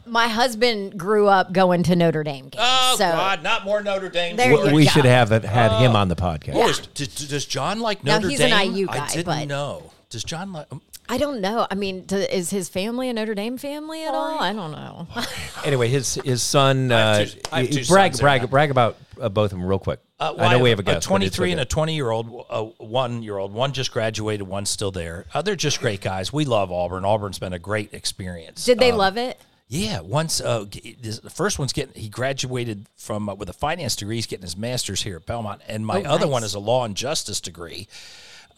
My 0.07 0.29
husband 0.29 0.99
grew 0.99 1.27
up 1.29 1.53
going 1.53 1.83
to 1.85 1.97
Notre 1.97 2.23
Dame 2.23 2.45
games. 2.45 2.55
Oh 2.59 2.95
so 2.97 3.05
God, 3.11 3.43
not 3.43 3.65
more 3.65 3.83
Notre 3.83 4.09
Dame. 4.09 4.37
There 4.37 4.53
War. 4.53 4.69
you 4.69 4.75
We 4.75 4.87
should 4.87 5.05
have 5.05 5.31
it- 5.33 5.45
had 5.45 5.79
him 5.81 5.95
uh, 5.95 5.99
on 6.01 6.09
the 6.09 6.17
podcast. 6.17 6.53
Oh, 6.55 6.69
is- 6.69 6.79
does, 6.95 7.09
does 7.29 7.45
John 7.45 7.81
like 7.81 8.03
Notre 8.05 8.21
Now, 8.21 8.29
Notre 8.29 8.31
he's 8.31 8.41
an 8.41 8.51
Dame? 8.51 8.75
IU 8.75 8.87
I 8.89 8.97
guy, 8.99 9.09
didn't 9.09 9.25
but- 9.27 9.49
know. 9.49 9.93
Does 10.09 10.25
John 10.25 10.53
like? 10.53 10.69
I 11.09 11.19
don't 11.19 11.41
know. 11.41 11.67
I 11.71 11.75
mean, 11.77 12.03
do, 12.03 12.17
is 12.17 12.51
his 12.51 12.69
family 12.69 13.09
a 13.09 13.13
Notre 13.13 13.35
Dame 13.35 13.59
family 13.59 14.05
at 14.05 14.13
all? 14.15 14.39
I 14.41 14.53
don't 14.53 14.73
know. 14.73 15.07
Anyway, 15.65 15.89
his 15.89 16.15
his 16.25 16.43
son. 16.45 16.93
I 16.93 17.01
Uh, 17.01 17.19
have 17.19 17.33
two- 17.33 17.41
I 17.51 17.61
have 17.63 17.71
two 17.71 17.85
brag 17.87 18.13
sons, 18.13 18.21
brag 18.21 18.41
Aaron. 18.43 18.51
brag 18.51 18.71
about 18.71 18.97
uh, 19.21 19.29
both 19.29 19.53
of 19.53 19.59
them 19.59 19.67
real 19.67 19.81
quick. 19.81 19.99
Uh, 20.21 20.33
well, 20.37 20.49
I 20.49 20.53
know 20.53 20.61
we 20.61 20.71
have 20.71 20.79
a 20.79 20.83
a 20.83 20.85
guest. 20.85 20.95
but 20.95 20.97
it's 20.99 21.07
23 21.37 21.53
and 21.53 21.61
okay. 21.61 21.67
a 21.67 21.69
20 21.69 21.95
year 21.97 22.11
old, 22.11 22.47
a 22.51 22.65
one 22.85 23.23
year 23.25 23.37
old. 23.37 23.53
One 23.53 23.73
just 23.73 23.93
graduated, 23.93 24.47
one's 24.47 24.71
still 24.71 24.93
there. 24.93 25.25
Uh, 25.35 25.43
they're 25.43 25.57
just 25.57 25.81
great 25.81 26.01
guys. 26.01 26.33
We 26.33 26.45
love 26.45 26.71
Auburn. 26.71 27.05
Auburn's 27.05 27.39
been 27.41 27.53
a 27.53 27.59
great 27.59 27.93
experience. 27.95 28.65
Did 28.65 28.79
they 28.79 28.93
Um, 28.93 28.99
love 28.99 29.17
it? 29.17 29.41
Yeah, 29.69 30.01
once 30.03 30.41
uh, 30.41 30.67
g- 30.67 30.97
this- 31.03 31.19
the 31.19 31.31
first 31.31 31.59
one's 31.59 31.73
getting 31.73 32.01
he 32.01 32.09
graduated 32.09 32.87
from 32.97 33.29
uh, 33.29 33.35
with 33.35 33.49
a 33.49 33.53
finance 33.55 33.97
degree. 33.97 34.15
He's 34.17 34.27
getting 34.27 34.45
his 34.45 34.57
master's 34.57 35.03
here 35.03 35.17
at 35.17 35.27
Belmont, 35.27 35.63
and 35.67 35.85
my 35.85 36.03
Oh, 36.03 36.15
other 36.15 36.29
one 36.29 36.45
is 36.45 36.55
a 36.55 36.61
law 36.61 36.85
and 36.85 36.95
justice 36.97 37.41
degree. 37.41 37.89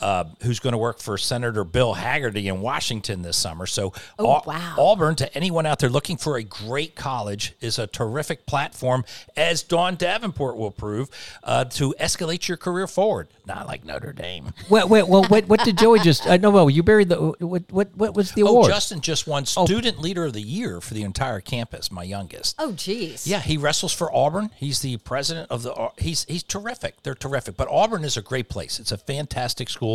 Uh, 0.01 0.25
who's 0.43 0.61
going 0.61 0.73
to 0.73 0.79
work 0.79 1.01
for 1.01 1.19
Senator 1.19 1.65
Bill 1.65 1.95
Hagerty 1.97 2.45
in 2.45 2.61
Washington 2.61 3.23
this 3.23 3.37
summer? 3.37 3.67
So, 3.67 3.93
Oh, 4.19 4.27
Au- 4.27 4.43
wow. 4.47 4.75
Auburn 4.79 5.17
to 5.17 5.35
anyone 5.35 5.67
out 5.67 5.81
there 5.81 5.91
looking 5.91 6.17
for 6.17 6.37
a 6.37 6.43
great 6.43 6.95
college 6.95 7.55
is 7.61 7.79
a 7.79 7.87
terrific 7.89 8.47
platform, 8.47 9.05
as 9.37 9.63
Dawn 9.63 9.97
Davenport 9.97 10.57
will 10.57 10.71
prove, 10.71 11.09
uh, 11.43 11.65
to 11.65 11.95
escalate 11.99 12.47
your 12.47 12.57
career 12.57 12.87
forward. 12.87 13.29
Not 13.47 13.67
like 13.67 13.85
Notre 13.85 14.13
Dame. 14.13 14.53
Wait, 14.69 14.89
wait, 14.89 15.09
well, 15.09 15.25
what, 15.25 15.49
what 15.49 15.65
did 15.65 15.79
Joey 15.79 16.01
just? 16.01 16.27
Uh, 16.27 16.37
no, 16.37 16.51
well, 16.51 16.69
you 16.69 16.83
buried 16.83 17.09
the. 17.09 17.17
What, 17.41 17.63
what, 17.73 17.89
what 17.97 18.15
was 18.15 18.33
the 18.33 18.43
Oh, 18.43 18.49
award? 18.49 18.67
Justin 18.71 19.01
just 19.01 19.27
won 19.27 19.47
Student 19.47 19.99
Leader 20.01 20.27
of 20.27 20.35
the 20.35 20.43
Year 20.43 20.83
for 20.83 20.93
the 20.93 21.03
entire 21.03 21.41
campus. 21.41 21.91
My 21.91 22.03
youngest. 22.03 22.57
Oh, 22.59 22.73
geez. 22.73 23.27
Yeah, 23.27 23.41
he 23.41 23.57
wrestles 23.57 23.95
for 23.95 24.15
Auburn. 24.15 24.51
He's 24.57 24.81
the 24.81 24.99
president 24.99 25.51
of 25.51 25.63
the. 25.63 25.91
He's 25.97 26.25
he's 26.27 26.43
terrific. 26.43 27.03
They're 27.03 27.15
terrific. 27.15 27.57
But 27.57 27.69
Auburn 27.71 28.05
is 28.05 28.19
a 28.19 28.23
great 28.23 28.51
place. 28.51 28.79
It's 28.79 28.93
a 28.93 28.99
fantastic 28.99 29.71
school. 29.71 29.88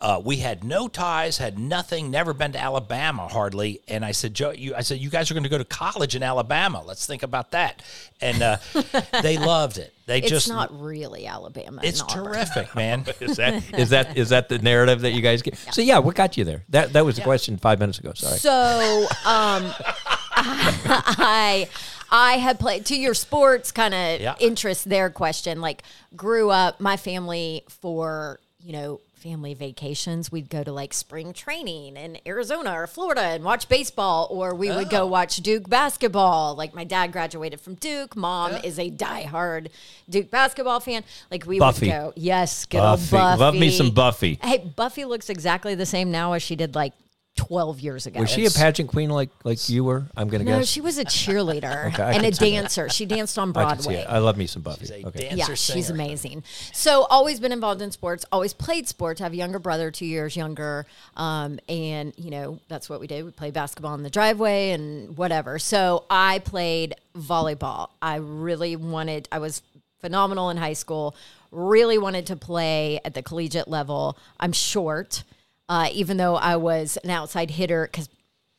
Uh, 0.00 0.20
we 0.22 0.36
had 0.36 0.62
no 0.64 0.86
ties, 0.88 1.38
had 1.38 1.58
nothing, 1.58 2.10
never 2.10 2.34
been 2.34 2.52
to 2.52 2.58
Alabama 2.60 3.26
hardly. 3.28 3.80
And 3.88 4.04
I 4.04 4.12
said, 4.12 4.34
Joe, 4.34 4.50
you, 4.50 4.74
I 4.74 4.82
said, 4.82 4.98
you 4.98 5.08
guys 5.08 5.30
are 5.30 5.34
going 5.34 5.44
to 5.44 5.48
go 5.48 5.56
to 5.58 5.64
college 5.64 6.14
in 6.14 6.22
Alabama. 6.22 6.82
Let's 6.84 7.06
think 7.06 7.22
about 7.22 7.52
that. 7.52 7.82
And 8.20 8.42
uh, 8.42 8.56
they 9.22 9.38
loved 9.38 9.78
it. 9.78 9.94
They 10.06 10.18
It's 10.18 10.28
just. 10.28 10.48
not 10.48 10.68
really 10.78 11.26
Alabama. 11.26 11.80
It's 11.82 12.02
terrific, 12.02 12.74
man. 12.74 13.06
is 13.20 13.36
that 13.38 13.62
is 13.78 13.88
that 13.90 14.16
is 14.18 14.28
that 14.28 14.48
the 14.50 14.58
narrative 14.58 15.00
that 15.00 15.12
you 15.12 15.22
guys 15.22 15.40
get? 15.40 15.56
So 15.72 15.80
yeah, 15.80 15.98
what 15.98 16.14
got 16.14 16.36
you 16.36 16.44
there? 16.44 16.62
That 16.68 16.92
that 16.92 17.04
was 17.06 17.16
the 17.16 17.22
question 17.22 17.56
five 17.56 17.78
minutes 17.78 17.98
ago. 18.00 18.12
Sorry. 18.14 18.36
So, 18.38 19.06
um, 19.24 19.72
I 20.36 21.68
I 22.10 22.34
had 22.34 22.58
played 22.60 22.84
to 22.86 22.96
your 22.96 23.14
sports 23.14 23.72
kind 23.72 23.94
of 23.94 24.20
Yeah. 24.20 24.34
interest 24.40 24.88
there 24.88 25.08
question. 25.10 25.60
Like, 25.62 25.82
grew 26.14 26.50
up, 26.50 26.80
my 26.80 26.96
family 26.96 27.64
for 27.68 28.40
you 28.62 28.72
know 28.74 29.00
family 29.24 29.54
vacations, 29.54 30.30
we'd 30.30 30.50
go 30.50 30.62
to 30.62 30.70
like 30.70 30.92
spring 30.92 31.32
training 31.32 31.96
in 31.96 32.18
Arizona 32.26 32.72
or 32.74 32.86
Florida 32.86 33.22
and 33.22 33.42
watch 33.42 33.70
baseball, 33.70 34.28
or 34.30 34.54
we 34.54 34.68
would 34.68 34.88
Oh. 34.88 34.90
go 34.90 35.06
watch 35.06 35.36
Duke 35.38 35.66
basketball. 35.66 36.54
Like 36.54 36.74
my 36.74 36.84
dad 36.84 37.10
graduated 37.10 37.58
from 37.58 37.74
Duke, 37.76 38.14
mom 38.16 38.52
is 38.62 38.78
a 38.78 38.90
diehard 38.90 39.68
Duke 40.10 40.30
basketball 40.30 40.78
fan. 40.78 41.04
Like 41.30 41.46
we 41.46 41.58
Buffy. 41.58 41.86
would 41.86 41.92
go, 41.92 42.12
yes, 42.16 42.66
good 42.66 42.78
Buffy. 42.78 43.16
old 43.16 43.22
Buffy. 43.22 43.40
Love 43.40 43.54
me 43.54 43.70
some 43.70 43.92
Buffy. 43.92 44.38
Hey, 44.42 44.58
Buffy 44.58 45.06
looks 45.06 45.30
exactly 45.30 45.74
the 45.74 45.86
same 45.86 46.10
now 46.10 46.34
as 46.34 46.42
she 46.42 46.54
did 46.54 46.74
like 46.74 46.92
twelve 47.36 47.80
years 47.80 48.06
ago. 48.06 48.20
Was 48.20 48.30
she 48.30 48.46
a 48.46 48.50
pageant 48.50 48.88
queen 48.90 49.10
like 49.10 49.30
like 49.42 49.68
you 49.68 49.82
were? 49.84 50.04
I'm 50.16 50.28
gonna 50.28 50.44
No, 50.44 50.50
guess. 50.52 50.58
No, 50.60 50.64
she 50.64 50.80
was 50.80 50.98
a 50.98 51.04
cheerleader 51.04 51.86
Okay, 51.92 52.02
and 52.02 52.18
a 52.18 52.20
can 52.20 52.32
see 52.32 52.50
that. 52.54 52.60
dancer. 52.62 52.88
She 52.88 53.06
danced 53.06 53.38
on 53.38 53.50
I 53.56 53.64
can 53.74 53.78
see 53.80 53.88
Broadway. 53.88 54.02
it. 54.02 54.06
I 54.08 54.18
love 54.18 54.36
me 54.36 54.46
some 54.46 54.62
Buffy. 54.62 55.02
a 55.02 55.06
Okay. 55.08 55.28
dancer, 55.30 55.36
yeah, 55.36 55.54
she's 55.54 55.90
amazing. 55.90 56.44
So 56.72 57.04
always 57.10 57.40
been 57.40 57.52
involved 57.52 57.82
in 57.82 57.90
sports. 57.90 58.24
Always 58.30 58.54
played 58.54 58.86
sports. 58.86 59.20
I 59.20 59.24
have 59.24 59.32
a 59.32 59.36
younger 59.36 59.58
brother, 59.58 59.90
two 59.90 60.06
years 60.06 60.36
younger, 60.36 60.86
um, 61.16 61.58
and 61.68 62.12
you 62.16 62.30
know 62.30 62.58
that's 62.68 62.88
what 62.88 63.00
we 63.00 63.06
did. 63.06 63.24
We 63.24 63.30
played 63.32 63.52
basketball 63.54 63.94
in 63.94 64.02
the 64.04 64.10
driveway 64.10 64.70
and 64.70 65.16
whatever. 65.16 65.58
So 65.58 66.04
I 66.08 66.38
played 66.38 66.94
volleyball. 67.18 67.88
I 68.00 68.16
really 68.16 68.76
wanted. 68.76 69.28
I 69.32 69.38
was 69.40 69.62
phenomenal 70.00 70.50
in 70.50 70.56
high 70.56 70.72
school. 70.74 71.16
Really 71.50 71.98
wanted 71.98 72.26
to 72.26 72.36
play 72.36 73.00
at 73.04 73.14
the 73.14 73.22
collegiate 73.22 73.68
level. 73.68 74.18
I'm 74.40 74.52
short, 74.52 75.22
uh, 75.68 75.88
even 75.92 76.16
though 76.16 76.36
I 76.36 76.56
was 76.56 76.96
an 77.04 77.10
outside 77.10 77.50
hitter 77.52 77.88
because 77.90 78.08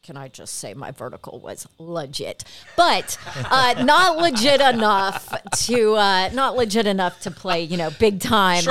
can 0.04 0.18
I 0.18 0.28
just 0.28 0.60
say 0.60 0.76
my 0.76 0.92
vertical 0.92 1.40
was 1.40 1.68
legit, 1.80 2.44
but 2.78 3.18
uh, 3.50 3.84
not 3.84 4.18
legit 4.18 4.62
enough 4.62 5.34
to 5.66 5.96
uh, 5.96 6.30
not 6.32 6.56
legit 6.56 6.86
enough 6.86 7.20
to 7.22 7.32
play, 7.32 7.64
you 7.64 7.76
know, 7.76 7.90
big 7.90 8.20
time 8.20 8.64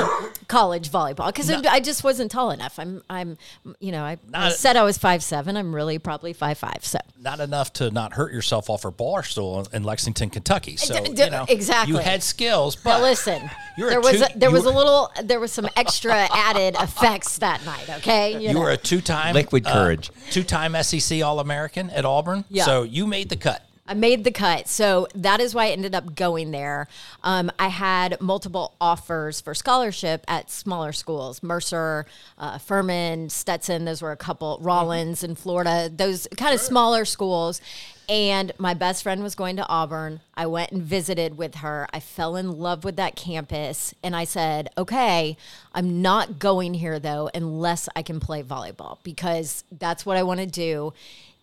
college 0.49 0.91
volleyball 0.91 1.27
because 1.29 1.51
I 1.51 1.81
just 1.81 2.05
wasn't 2.05 2.31
tall 2.31 2.51
enough. 2.51 2.79
I'm, 2.79 3.03
I'm, 3.09 3.37
you 3.81 3.93
know, 3.93 4.03
I, 4.03 4.19
I 4.33 4.51
said 4.51 4.77
I 4.77 4.83
was 4.83 4.99
five 4.99 5.23
seven. 5.23 5.57
I'm 5.57 5.75
really 5.75 5.99
probably 5.99 6.33
five 6.33 6.59
five. 6.59 6.85
So 6.85 6.99
not 7.21 7.41
enough 7.41 7.73
to 7.75 7.91
not 7.91 8.13
hurt 8.15 8.33
yourself 8.33 8.69
off 8.71 8.85
a 8.85 8.91
bar 8.91 9.23
stool 9.23 9.67
in 9.73 9.85
Lexington, 9.85 10.31
Kentucky. 10.31 10.77
So 10.77 10.95
D- 11.03 11.13
d- 11.15 11.25
you 11.25 11.31
know, 11.31 11.47
exactly. 11.49 11.95
You 11.95 12.01
had 12.01 12.23
skills, 12.23 12.77
Now 12.85 12.99
but 12.99 13.03
listen, 13.03 13.51
You're 13.79 13.89
a 13.89 13.91
there 13.93 14.01
was 14.01 14.13
two- 14.19 14.25
a, 14.25 14.39
there 14.39 14.49
you 14.51 14.55
was 14.55 14.65
a 14.67 14.71
little 14.71 15.11
there 15.23 15.41
was 15.41 15.53
some 15.53 15.69
extra 15.77 16.13
added 16.33 16.77
effects 16.81 17.39
that 17.39 17.65
night. 17.65 17.89
Okay, 17.99 18.39
you 18.41 18.53
know. 18.53 18.61
were 18.61 18.71
a 18.71 18.77
two-time 18.77 19.35
Liquid 19.35 19.67
uh, 19.67 19.73
courage. 19.73 20.11
two-time 20.31 20.75
SEC 20.83 21.23
All-American 21.23 21.91
at 21.91 22.05
Auburn. 22.05 22.45
Yeah. 22.49 22.65
So 22.65 22.83
you 22.83 23.07
made 23.07 23.29
the 23.29 23.37
cut. 23.37 23.63
I 23.87 23.93
made 23.93 24.25
the 24.25 24.31
cut. 24.31 24.67
So 24.67 25.09
that 25.15 25.41
is 25.41 25.55
why 25.55 25.67
I 25.67 25.71
ended 25.71 25.95
up 25.95 26.15
going 26.15 26.53
there. 26.53 26.89
Um, 27.23 27.53
I 27.59 27.69
had 27.69 28.19
multiple 28.21 28.75
offers 28.81 29.43
for 29.43 29.55
scholarship 29.55 30.25
at 30.27 30.51
smaller 30.51 30.93
schools 30.93 31.43
Mercer, 31.43 32.07
uh, 32.39 32.59
Furman, 32.59 33.29
Stetson. 33.29 33.85
Those 33.85 34.01
were 34.01 34.13
a 34.13 34.17
couple, 34.17 34.59
Rollins 34.63 35.23
in 35.23 35.35
Florida, 35.35 35.91
those 35.95 36.27
kind 36.37 36.55
of 36.55 36.61
smaller 36.61 37.05
schools. 37.05 37.61
And 38.09 38.53
my 38.59 38.75
best 38.75 39.03
friend 39.03 39.23
was 39.23 39.35
going 39.35 39.57
to 39.57 39.67
Auburn. 39.67 40.21
I 40.35 40.47
went 40.47 40.73
and 40.73 40.83
visited 40.83 41.39
with 41.39 41.57
her. 41.57 41.87
I 41.93 42.01
fell 42.01 42.37
in 42.37 42.53
love 42.53 42.85
with 42.85 42.97
that 42.97 43.17
campus. 43.17 43.95
And 44.03 44.15
I 44.15 44.25
said, 44.25 44.69
okay, 44.77 45.37
I'm 45.75 46.03
not 46.03 46.39
going 46.39 46.75
here 46.75 46.99
though, 46.99 47.31
unless 47.35 47.89
I 47.97 48.03
can 48.03 48.21
play 48.21 48.43
volleyball 48.43 48.99
because 49.03 49.65
that's 49.73 50.05
what 50.05 50.17
I 50.17 50.23
want 50.23 50.41
to 50.41 50.47
do 50.47 50.93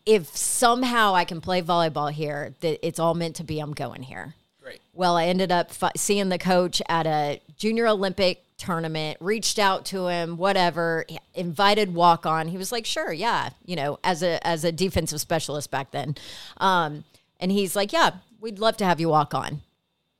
if 0.06 0.36
somehow 0.36 1.14
I 1.14 1.26
can 1.26 1.42
play 1.42 1.62
volleyball 1.62 2.12
here, 2.12 2.54
that 2.62 2.86
it's 2.86 3.00
all 3.00 3.14
meant 3.14 3.36
to 3.38 3.44
be. 3.44 3.60
I'm 3.60 3.74
going 3.74 4.04
here. 4.04 4.36
Great. 4.62 4.80
Well, 4.94 5.18
I 5.18 5.26
ended 5.26 5.52
up 5.52 5.72
fi- 5.72 5.92
seeing 5.96 6.30
the 6.30 6.38
coach 6.38 6.82
at 6.88 7.08
a 7.08 7.42
junior 7.58 7.88
Olympic 7.88 8.44
tournament. 8.58 9.18
Reached 9.20 9.58
out 9.58 9.86
to 9.86 10.08
him, 10.08 10.38
whatever. 10.38 11.06
Invited 11.34 11.94
walk 11.94 12.26
on. 12.26 12.48
He 12.48 12.58
was 12.58 12.72
like, 12.72 12.86
"Sure, 12.86 13.12
yeah." 13.12 13.50
You 13.66 13.76
know, 13.76 14.00
as 14.04 14.22
a 14.22 14.46
as 14.46 14.64
a 14.64 14.72
defensive 14.72 15.20
specialist 15.20 15.72
back 15.72 15.92
then, 15.92 16.16
um, 16.58 17.04
and 17.40 17.52
he's 17.52 17.76
like, 17.76 17.92
"Yeah, 17.92 18.12
we'd 18.40 18.60
love 18.60 18.78
to 18.78 18.86
have 18.86 19.00
you 19.00 19.10
walk 19.10 19.34
on." 19.34 19.62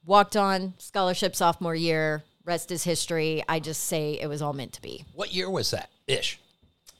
Walked 0.06 0.36
on 0.36 0.74
scholarship 0.80 1.36
sophomore 1.36 1.76
year. 1.76 2.24
Rest 2.44 2.72
is 2.72 2.84
history. 2.84 3.44
I 3.48 3.60
just 3.60 3.84
say 3.84 4.18
it 4.20 4.28
was 4.28 4.42
all 4.42 4.54
meant 4.54 4.74
to 4.74 4.82
be. 4.82 5.06
What 5.14 5.32
year 5.32 5.50
was 5.50 5.70
that? 5.72 5.90
Ish. 6.08 6.40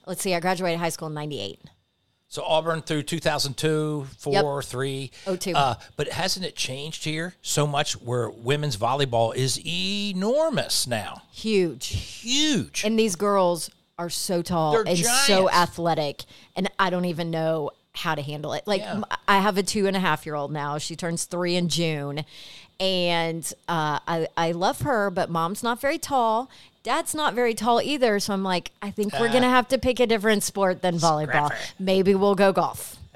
Let's 0.06 0.22
see. 0.22 0.36
I 0.36 0.40
graduated 0.40 0.80
high 0.80 0.90
school 0.90 1.08
in 1.08 1.16
'98. 1.16 1.60
So 2.32 2.44
Auburn 2.46 2.82
through 2.82 3.04
2002, 3.04 4.08
four, 4.18 4.32
Yep. 4.34 4.64
three. 4.64 5.12
02. 5.26 5.52
Uh, 5.54 5.76
but 5.98 6.08
hasn't 6.08 6.46
it 6.46 6.56
changed 6.56 7.04
here 7.04 7.36
so 7.42 7.68
much 7.68 8.02
where 8.02 8.30
women's 8.30 8.78
volleyball 8.78 9.36
is 9.36 9.60
enormous 9.66 10.88
now? 10.88 11.24
Huge. 11.34 11.88
Huge. 11.88 12.84
And 12.86 12.98
these 12.98 13.18
girls 13.18 13.70
are 14.00 14.10
so 14.10 14.42
tall 14.42 14.72
They're 14.72 14.88
and 14.88 14.98
so 14.98 15.50
athletic, 15.50 16.24
and 16.56 16.72
I 16.80 16.90
don't 16.90 17.04
even 17.04 17.32
know 17.32 17.72
how 17.94 18.16
to 18.16 18.22
handle 18.22 18.54
it. 18.54 18.64
Like 18.66 18.80
Yeah. 18.80 19.02
I 19.28 19.40
have 19.40 19.58
a 19.58 19.64
two 19.64 19.86
and 19.86 19.98
a 19.98 20.00
half 20.00 20.26
year 20.26 20.36
old 20.36 20.54
now. 20.54 20.78
She 20.78 20.96
turns 20.96 21.26
three 21.26 21.58
in 21.58 21.68
June, 21.68 22.24
and 22.82 23.46
uh, 23.70 24.00
I 24.08 24.28
I 24.36 24.52
love 24.52 24.82
her, 24.82 25.10
but 25.10 25.30
mom's 25.30 25.62
not 25.64 25.80
very 25.80 25.98
tall. 26.00 26.50
Dad's 26.84 27.14
not 27.14 27.36
very 27.36 27.54
tall 27.54 27.80
either, 27.82 28.20
so 28.20 28.34
I'm 28.34 28.44
like, 28.44 28.72
I 28.82 28.90
think 28.90 29.14
we're 29.20 29.32
gonna 29.32 29.50
have 29.50 29.68
to 29.70 29.78
pick 29.78 30.00
a 30.00 30.08
different 30.08 30.42
sport 30.44 30.82
than 30.82 30.96
volleyball. 30.98 31.46
Scrapper. 31.46 31.56
Maybe 31.80 32.16
we'll 32.16 32.34
go 32.36 32.52
golf 32.52 32.98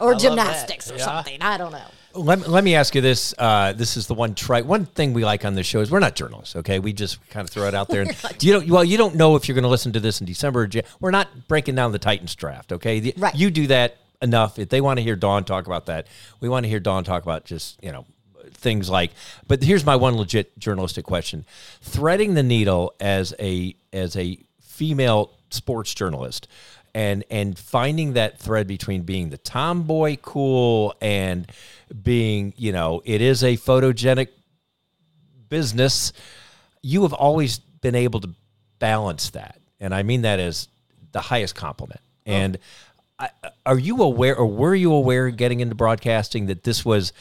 or 0.00 0.12
that. 0.14 0.20
gymnastics 0.20 0.90
or 0.90 0.96
Yeah. 0.96 1.04
something. 1.04 1.42
I 1.42 1.58
don't 1.58 1.72
know. 1.72 1.82
Let, 2.16 2.38
me- 2.38 2.44
let 2.46 2.62
me 2.62 2.76
ask 2.76 2.94
you 2.94 3.00
this. 3.00 3.34
Uh, 3.36 3.72
this 3.72 3.96
is 3.96 4.06
the 4.06 4.14
one 4.14 4.36
try. 4.36 4.60
One 4.60 4.86
thing 4.86 5.14
we 5.14 5.24
like 5.24 5.44
on 5.44 5.54
this 5.56 5.66
show 5.66 5.80
is 5.80 5.90
we're 5.90 5.98
not 5.98 6.14
journalists. 6.14 6.54
Okay, 6.54 6.78
we 6.78 6.92
just 6.92 7.18
kind 7.30 7.42
of 7.44 7.50
throw 7.52 7.66
it 7.66 7.74
out 7.74 7.88
there. 7.88 8.02
And 8.24 8.42
you 8.42 8.52
don't. 8.52 8.68
Well, 8.68 8.84
you 8.84 8.96
don't 8.96 9.16
know 9.16 9.34
if 9.34 9.48
you're 9.48 9.54
going 9.56 9.64
to 9.64 9.68
listen 9.68 9.92
to 9.94 10.00
this 10.00 10.20
in 10.20 10.26
December. 10.26 10.60
Or 10.60 10.66
Jan- 10.68 10.84
we're 11.00 11.10
not 11.10 11.48
breaking 11.48 11.74
down 11.74 11.90
the 11.90 11.98
Titans 11.98 12.32
draft. 12.36 12.70
Okay, 12.70 13.00
The- 13.00 13.14
Right. 13.16 13.34
You 13.34 13.50
do 13.50 13.66
that 13.66 13.96
enough. 14.22 14.60
If 14.60 14.68
they 14.68 14.80
want 14.80 14.98
to 14.98 15.02
hear 15.02 15.16
Dawn 15.16 15.42
talk 15.42 15.66
about 15.66 15.86
that, 15.86 16.06
we 16.38 16.48
want 16.48 16.62
to 16.64 16.68
hear 16.70 16.78
Dawn 16.78 17.02
talk 17.02 17.24
about 17.24 17.44
just 17.46 17.82
you 17.82 17.90
know 17.90 18.06
things 18.64 18.90
like. 18.90 19.12
But 19.46 19.62
here's 19.62 19.86
my 19.86 19.94
one 19.94 20.16
legit 20.16 20.58
journalistic 20.58 21.04
question: 21.04 21.44
threading 21.80 22.34
the 22.34 22.42
needle 22.42 22.94
as 22.98 23.32
a 23.38 23.76
as 23.92 24.16
a 24.16 24.40
female 24.60 25.30
sports 25.50 25.94
journalist. 25.94 26.48
And, 26.96 27.24
and 27.28 27.58
finding 27.58 28.12
that 28.12 28.38
thread 28.38 28.68
between 28.68 29.02
being 29.02 29.30
the 29.30 29.36
tomboy 29.36 30.16
cool 30.22 30.94
and 31.00 31.50
being, 32.04 32.54
you 32.56 32.70
know, 32.70 33.02
it 33.04 33.20
is 33.20 33.42
a 33.42 33.56
photogenic 33.56 34.28
business, 35.48 36.12
you 36.80 37.02
have 37.02 37.12
always 37.12 37.58
been 37.58 37.96
able 37.96 38.20
to 38.20 38.30
balance 38.78 39.30
that. 39.30 39.58
And 39.80 39.92
I 39.92 40.04
mean 40.04 40.22
that 40.22 40.38
as 40.38 40.68
the 41.10 41.20
highest 41.20 41.56
compliment. 41.56 42.00
Oh. 42.28 42.30
And 42.30 42.58
I, 43.18 43.30
are 43.66 43.78
you 43.78 44.00
aware 44.00 44.36
or 44.36 44.46
were 44.46 44.76
you 44.76 44.92
aware 44.92 45.30
getting 45.30 45.58
into 45.58 45.74
broadcasting 45.74 46.46
that 46.46 46.62
this 46.62 46.84
was, 46.84 47.12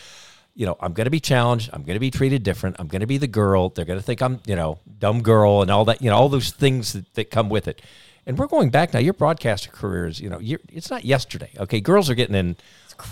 you 0.56 0.66
know, 0.66 0.78
I'm 0.80 0.94
going 0.94 1.06
to 1.06 1.12
be 1.12 1.20
challenged. 1.20 1.70
I'm 1.74 1.84
going 1.84 1.96
to 1.96 2.00
be 2.00 2.12
treated 2.12 2.44
different. 2.44 2.76
I'm 2.80 2.88
going 2.88 3.02
to 3.02 3.08
be 3.08 3.18
the 3.18 3.28
girl. 3.28 3.70
They're 3.70 3.86
going 3.86 4.00
to 4.00 4.06
think 4.06 4.22
I'm, 4.22 4.39
you 4.46 4.56
know, 4.56 4.80
dumb 5.00 5.22
girl 5.22 5.62
and 5.62 5.72
all 5.72 5.86
that, 5.86 6.02
you 6.02 6.10
know, 6.10 6.16
all 6.16 6.30
those 6.30 6.52
things 6.52 6.94
that, 6.94 7.13
that 7.16 7.32
come 7.32 7.50
with 7.50 7.68
it. 7.68 7.82
And 8.26 8.38
we're 8.38 8.48
going 8.48 8.70
back 8.70 8.94
now. 8.94 9.00
Your 9.00 9.13
broadcaster 9.13 9.70
career 9.70 10.08
is, 10.08 10.20
you 10.20 10.30
know, 10.30 10.39
you're, 10.39 10.60
it's 10.72 10.89
not 10.89 11.04
yesterday. 11.04 11.50
Okay, 11.60 11.82
girls 11.82 12.10
are 12.10 12.16
getting 12.16 12.36
in 12.36 12.56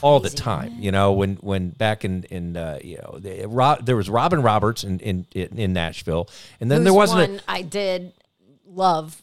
all 0.01 0.19
the 0.19 0.29
time. 0.29 0.75
You 0.79 0.91
know, 0.91 1.11
when 1.13 1.35
when 1.37 1.69
back 1.69 2.05
in 2.05 2.23
in 2.25 2.57
uh, 2.57 2.79
you 2.83 2.97
know 2.97 3.17
the, 3.19 3.45
Ro- 3.47 3.77
there 3.81 3.95
was 3.95 4.09
Robin 4.09 4.41
Roberts 4.41 4.83
in 4.83 4.99
in 4.99 5.25
in 5.33 5.73
Nashville, 5.73 6.29
and 6.59 6.69
then 6.71 6.79
Who's 6.79 6.85
there 6.85 6.93
wasn't 6.93 7.31
one 7.31 7.41
a, 7.47 7.51
I 7.51 7.61
did 7.61 8.13
love 8.65 9.21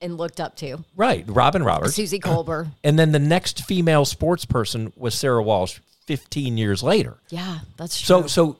and 0.00 0.16
looked 0.16 0.40
up 0.40 0.56
to. 0.56 0.84
right 0.96 1.24
Robin 1.26 1.62
Roberts, 1.62 1.94
Suzy 1.94 2.18
Kolber. 2.18 2.68
and 2.84 2.98
then 2.98 3.12
the 3.12 3.18
next 3.18 3.64
female 3.64 4.04
sports 4.04 4.44
person 4.44 4.92
was 4.96 5.14
Sara 5.14 5.42
Walsh. 5.42 5.80
Fifteen 6.16 6.58
years 6.58 6.82
later, 6.82 7.18
Yeah, 7.28 7.60
that's 7.76 8.00
true. 8.00 8.22
so 8.22 8.26
so 8.26 8.56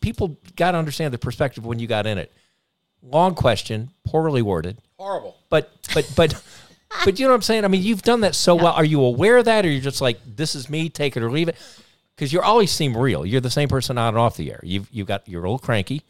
people 0.00 0.36
got 0.56 0.72
to 0.72 0.78
understand 0.78 1.14
the 1.14 1.18
perspective 1.18 1.64
when 1.64 1.78
you 1.78 1.86
got 1.86 2.06
in 2.06 2.18
it. 2.18 2.30
Long 3.02 3.34
question, 3.34 3.90
poorly 4.04 4.42
worded. 4.42 4.76
Horrible. 4.98 5.36
But 5.48 5.70
but 5.94 6.10
but 6.14 6.42
but 7.04 7.18
you 7.18 7.24
know 7.24 7.30
what 7.32 7.36
I'm 7.36 7.42
saying? 7.42 7.64
I 7.64 7.68
mean, 7.68 7.82
you've 7.82 8.02
done 8.02 8.20
that 8.20 8.34
so 8.34 8.54
well. 8.54 8.72
Are 8.74 8.84
you 8.84 9.02
aware 9.02 9.38
of 9.38 9.46
that, 9.46 9.64
or 9.64 9.70
you're 9.70 9.80
just 9.80 10.02
like, 10.02 10.20
this 10.26 10.54
is 10.54 10.68
me, 10.68 10.88
take 10.90 11.16
it 11.16 11.22
or 11.22 11.30
leave 11.30 11.48
it? 11.48 11.56
Because 12.14 12.30
you 12.32 12.42
always 12.42 12.70
seem 12.70 12.94
real. 12.94 13.24
You're 13.24 13.40
the 13.40 13.50
same 13.50 13.68
person 13.70 13.96
on 13.96 14.08
and 14.08 14.18
off 14.18 14.36
the 14.36 14.50
air. 14.52 14.60
You've 14.62 14.88
you 14.92 15.04
got 15.06 15.26
you're 15.26 15.42
a 15.42 15.48
little 15.48 15.58
cranky 15.58 16.02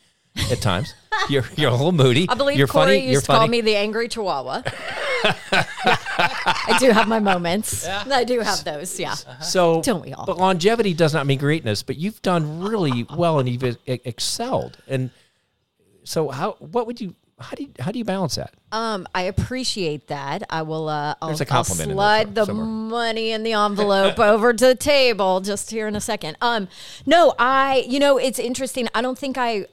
at 0.51 0.61
times. 0.61 0.95
you're 1.29 1.45
you're 1.57 1.71
a 1.71 1.73
little 1.73 1.93
moody. 1.93 2.27
I 2.29 2.35
believe 2.35 2.57
you're 2.59 2.67
Corey 2.67 2.87
funny. 2.87 3.01
used 3.01 3.13
You're 3.13 3.21
to 3.21 3.27
call 3.41 3.49
me 3.49 3.61
the 3.61 3.77
angry 3.77 4.09
chihuahua. 4.09 4.63
I 5.25 6.77
do 6.81 6.91
have 6.91 7.09
my 7.09 7.19
moments. 7.21 7.87
I 7.87 8.25
do 8.25 8.41
have 8.41 8.65
those, 8.65 8.99
yeah. 8.99 9.15
so 9.15 9.83
Don't 9.83 10.05
we 10.05 10.13
all? 10.13 10.27
But 10.27 10.39
longevity 10.39 10.95
does 10.95 11.15
not 11.15 11.27
mean 11.27 11.39
greatness. 11.39 11.83
But 11.83 11.97
you've 11.97 12.21
done 12.23 12.61
really 12.61 13.07
well 13.15 13.39
and 13.39 13.49
you've 13.49 13.77
excelled. 13.87 14.79
And 14.89 15.11
so 16.05 16.29
how 16.31 16.53
what 16.59 16.87
would 16.87 17.01
you 17.01 17.15
how 17.39 17.55
do 17.57 17.65
you 17.65 17.71
how 17.79 17.91
do 17.91 17.99
you 17.99 18.05
balance 18.05 18.37
that? 18.37 18.55
Um, 18.73 19.07
I 19.15 19.23
appreciate 19.23 20.09
that. 20.09 20.45
I 20.49 20.63
will. 20.63 20.89
Uh, 20.89 21.15
I'll, 21.21 21.29
There's 21.29 21.41
a 21.41 21.45
I'll 21.45 21.65
compliment 21.65 21.91
in 21.91 21.97
there 21.97 21.97
slide 21.97 22.35
the 22.35 22.47
somewhere. 22.47 22.67
money 22.67 23.33
in 23.33 23.43
the 23.43 23.53
envelope 23.69 24.19
over 24.19 24.53
to 24.53 24.67
the 24.67 24.75
table 24.75 25.41
just 25.41 25.71
here 25.71 25.87
in 25.89 25.97
a 25.97 26.01
second. 26.01 26.37
Um, 26.41 26.69
no, 27.05 27.35
I. 27.39 27.85
You 27.89 27.99
know, 28.01 28.17
it's 28.17 28.39
interesting. 28.39 28.89
I 28.95 29.03
don't 29.03 29.19
think 29.19 29.37
I. 29.39 29.67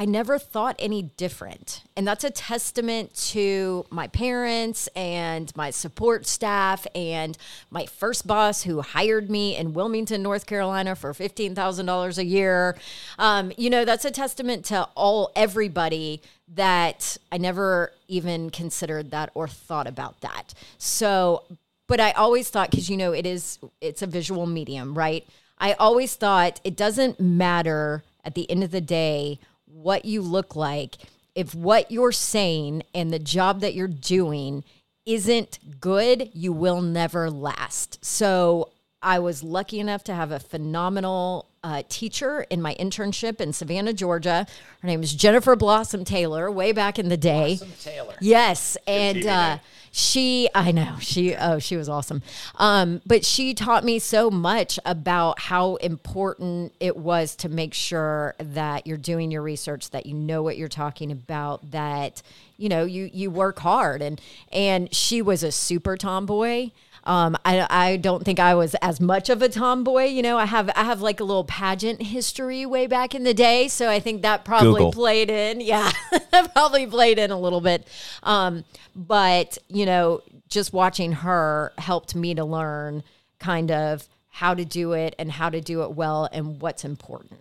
I 0.00 0.04
never 0.04 0.38
thought 0.38 0.76
any 0.78 1.02
different. 1.02 1.82
And 1.96 2.06
that's 2.06 2.22
a 2.22 2.30
testament 2.30 3.16
to 3.32 3.84
my 3.90 4.06
parents 4.06 4.86
and 4.94 5.54
my 5.56 5.70
support 5.70 6.24
staff 6.24 6.86
and 6.94 7.36
my 7.72 7.84
first 7.84 8.24
boss 8.24 8.62
who 8.62 8.80
hired 8.80 9.28
me 9.28 9.56
in 9.56 9.74
Wilmington, 9.74 10.22
North 10.22 10.46
Carolina 10.46 10.94
for 10.94 11.12
$15,000 11.12 12.16
a 12.16 12.24
year. 12.24 12.76
Um, 13.18 13.50
you 13.56 13.70
know, 13.70 13.84
that's 13.84 14.04
a 14.04 14.12
testament 14.12 14.64
to 14.66 14.88
all 14.94 15.32
everybody 15.34 16.22
that 16.54 17.16
I 17.32 17.38
never 17.38 17.90
even 18.06 18.50
considered 18.50 19.10
that 19.10 19.32
or 19.34 19.48
thought 19.48 19.88
about 19.88 20.20
that. 20.20 20.54
So, 20.78 21.42
but 21.88 21.98
I 21.98 22.12
always 22.12 22.50
thought 22.50 22.70
cuz 22.70 22.88
you 22.88 22.96
know 22.96 23.12
it 23.12 23.26
is 23.26 23.58
it's 23.80 24.02
a 24.02 24.06
visual 24.06 24.46
medium, 24.46 24.96
right? 24.96 25.26
I 25.58 25.72
always 25.72 26.14
thought 26.14 26.60
it 26.62 26.76
doesn't 26.76 27.18
matter 27.18 28.04
at 28.24 28.36
the 28.36 28.48
end 28.48 28.62
of 28.62 28.70
the 28.70 28.80
day 28.80 29.40
what 29.72 30.04
you 30.04 30.22
look 30.22 30.56
like 30.56 30.96
if 31.38 31.54
what 31.54 31.92
you're 31.92 32.10
saying 32.10 32.82
and 32.92 33.12
the 33.12 33.18
job 33.20 33.60
that 33.60 33.72
you're 33.72 33.86
doing 33.86 34.64
isn't 35.06 35.60
good, 35.80 36.30
you 36.34 36.52
will 36.52 36.82
never 36.82 37.30
last. 37.30 38.04
So 38.04 38.72
I 39.00 39.20
was 39.20 39.44
lucky 39.44 39.78
enough 39.78 40.02
to 40.04 40.14
have 40.14 40.32
a 40.32 40.40
phenomenal 40.40 41.46
uh, 41.62 41.84
teacher 41.88 42.44
in 42.50 42.60
my 42.60 42.74
internship 42.74 43.40
in 43.40 43.52
Savannah, 43.52 43.92
Georgia. 43.92 44.48
Her 44.82 44.88
name 44.88 45.00
is 45.00 45.14
Jennifer 45.14 45.54
Blossom 45.54 46.04
Taylor, 46.04 46.50
way 46.50 46.72
back 46.72 46.98
in 46.98 47.08
the 47.08 47.16
day. 47.16 47.60
Taylor. 47.80 48.16
Yes, 48.20 48.76
and 48.88 49.24
uh, 49.24 49.58
she, 49.90 50.48
I 50.54 50.72
know 50.72 50.96
she, 51.00 51.34
oh, 51.34 51.58
she 51.58 51.76
was 51.76 51.88
awesome. 51.88 52.22
Um, 52.56 53.00
but 53.06 53.24
she 53.24 53.54
taught 53.54 53.84
me 53.84 53.98
so 53.98 54.30
much 54.30 54.78
about 54.84 55.40
how 55.40 55.76
important 55.76 56.74
it 56.80 56.96
was 56.96 57.34
to 57.36 57.48
make 57.48 57.74
sure 57.74 58.34
that 58.38 58.86
you're 58.86 58.96
doing 58.96 59.30
your 59.30 59.42
research, 59.42 59.90
that 59.90 60.06
you 60.06 60.14
know 60.14 60.42
what 60.42 60.56
you're 60.56 60.68
talking 60.68 61.10
about, 61.10 61.70
that 61.70 62.22
you 62.56 62.68
know 62.68 62.84
you 62.84 63.08
you 63.12 63.30
work 63.30 63.60
hard, 63.60 64.02
and 64.02 64.20
and 64.50 64.92
she 64.94 65.22
was 65.22 65.42
a 65.42 65.52
super 65.52 65.96
tomboy. 65.96 66.70
Um, 67.08 67.38
I, 67.42 67.66
I 67.70 67.96
don't 67.96 68.22
think 68.22 68.38
I 68.38 68.54
was 68.54 68.74
as 68.76 69.00
much 69.00 69.30
of 69.30 69.40
a 69.40 69.48
tomboy. 69.48 70.04
You 70.04 70.20
know, 70.20 70.36
I 70.36 70.44
have 70.44 70.70
I 70.76 70.84
have 70.84 71.00
like 71.00 71.20
a 71.20 71.24
little 71.24 71.44
pageant 71.44 72.02
history 72.02 72.66
way 72.66 72.86
back 72.86 73.14
in 73.14 73.24
the 73.24 73.32
day, 73.32 73.68
so 73.68 73.88
I 73.88 73.98
think 73.98 74.20
that 74.22 74.44
probably 74.44 74.72
Google. 74.72 74.92
played 74.92 75.30
in. 75.30 75.60
Yeah, 75.68 75.90
that 76.30 76.52
probably 76.54 76.86
played 76.86 77.18
in 77.18 77.30
a 77.30 77.38
little 77.38 77.60
bit. 77.60 77.86
Um, 78.22 78.64
but 78.94 79.56
you 79.68 79.86
know, 79.86 80.22
just 80.48 80.72
watching 80.72 81.12
her 81.12 81.72
helped 81.78 82.14
me 82.14 82.34
to 82.34 82.44
learn 82.44 83.02
kind 83.38 83.70
of 83.70 84.06
how 84.30 84.54
to 84.54 84.64
do 84.64 84.92
it 84.92 85.14
and 85.18 85.32
how 85.32 85.50
to 85.50 85.60
do 85.60 85.82
it 85.82 85.92
well 85.92 86.28
and 86.30 86.60
what's 86.60 86.84
important. 86.84 87.40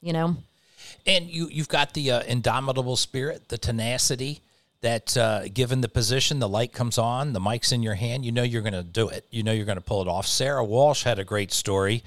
You 0.00 0.12
know, 0.12 0.36
And 1.06 1.26
you 1.26 1.48
you've 1.50 1.68
got 1.68 1.94
the 1.94 2.12
uh, 2.12 2.22
indomitable 2.22 2.96
spirit, 2.96 3.48
the 3.48 3.58
tenacity 3.58 4.42
that 4.80 5.16
uh, 5.16 5.48
given 5.48 5.80
the 5.80 5.88
position, 5.88 6.38
the 6.38 6.48
light 6.48 6.72
comes 6.72 6.98
on, 6.98 7.32
the 7.32 7.40
mic's 7.40 7.72
in 7.72 7.82
your 7.82 7.94
hand, 7.94 8.24
you 8.24 8.32
know 8.32 8.42
you're 8.44 8.62
going 8.62 8.72
to 8.74 8.82
do 8.84 9.08
it. 9.08 9.26
You 9.30 9.42
know 9.42 9.52
you're 9.52 9.66
going 9.66 9.78
to 9.78 9.82
pull 9.84 10.02
it 10.02 10.08
off. 10.08 10.26
Sara 10.26 10.64
Walsh 10.64 11.02
had 11.02 11.18
a 11.18 11.24
great 11.24 11.52
story, 11.52 12.02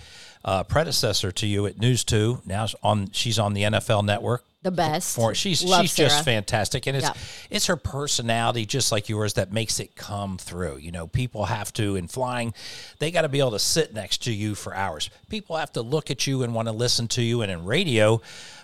uh, 0.45 0.63
predecessor 0.63 1.31
to 1.33 1.47
you 1.47 1.65
at 1.65 1.79
News 1.79 2.03
Two. 2.03 2.41
Now 2.45 2.65
she's 2.65 2.75
on 2.83 3.11
she's 3.11 3.39
on 3.39 3.53
the 3.53 3.63
NFL 3.63 4.05
Network. 4.05 4.45
the 4.63 4.71
best. 4.71 5.15
For 5.15 5.33
she's 5.35 5.63
Love 5.63 5.81
she's 5.81 5.91
Sara. 5.93 6.09
just 6.09 6.23
fantastic, 6.23 6.87
and 6.87 6.95
it's 6.95 7.07
Yeah. 7.07 7.13
it's 7.49 7.65
her 7.65 7.75
personality, 7.75 8.65
just 8.65 8.91
like 8.91 9.09
yours, 9.09 9.33
that 9.33 9.51
makes 9.51 9.79
it 9.79 9.95
come 9.95 10.37
through. 10.37 10.77
You 10.77 10.91
know, 10.91 11.07
people 11.07 11.45
have 11.45 11.73
to 11.73 11.95
in 11.97 12.07
flying, 12.07 12.53
they 12.99 13.11
got 13.11 13.23
to 13.23 13.29
be 13.29 13.39
able 13.39 13.51
to 13.51 13.59
sit 13.59 13.93
next 13.93 14.23
to 14.23 14.31
you 14.31 14.55
for 14.55 14.73
hours. 14.75 15.09
People 15.29 15.57
have 15.57 15.73
to 15.73 15.81
look 15.81 16.09
at 16.11 16.25
you 16.27 16.43
and 16.43 16.53
want 16.55 16.67
to 16.67 16.71
listen 16.73 17.07
to 17.09 17.21
you. 17.21 17.41
And 17.41 17.51
in 17.51 17.65
radio, 17.65 18.21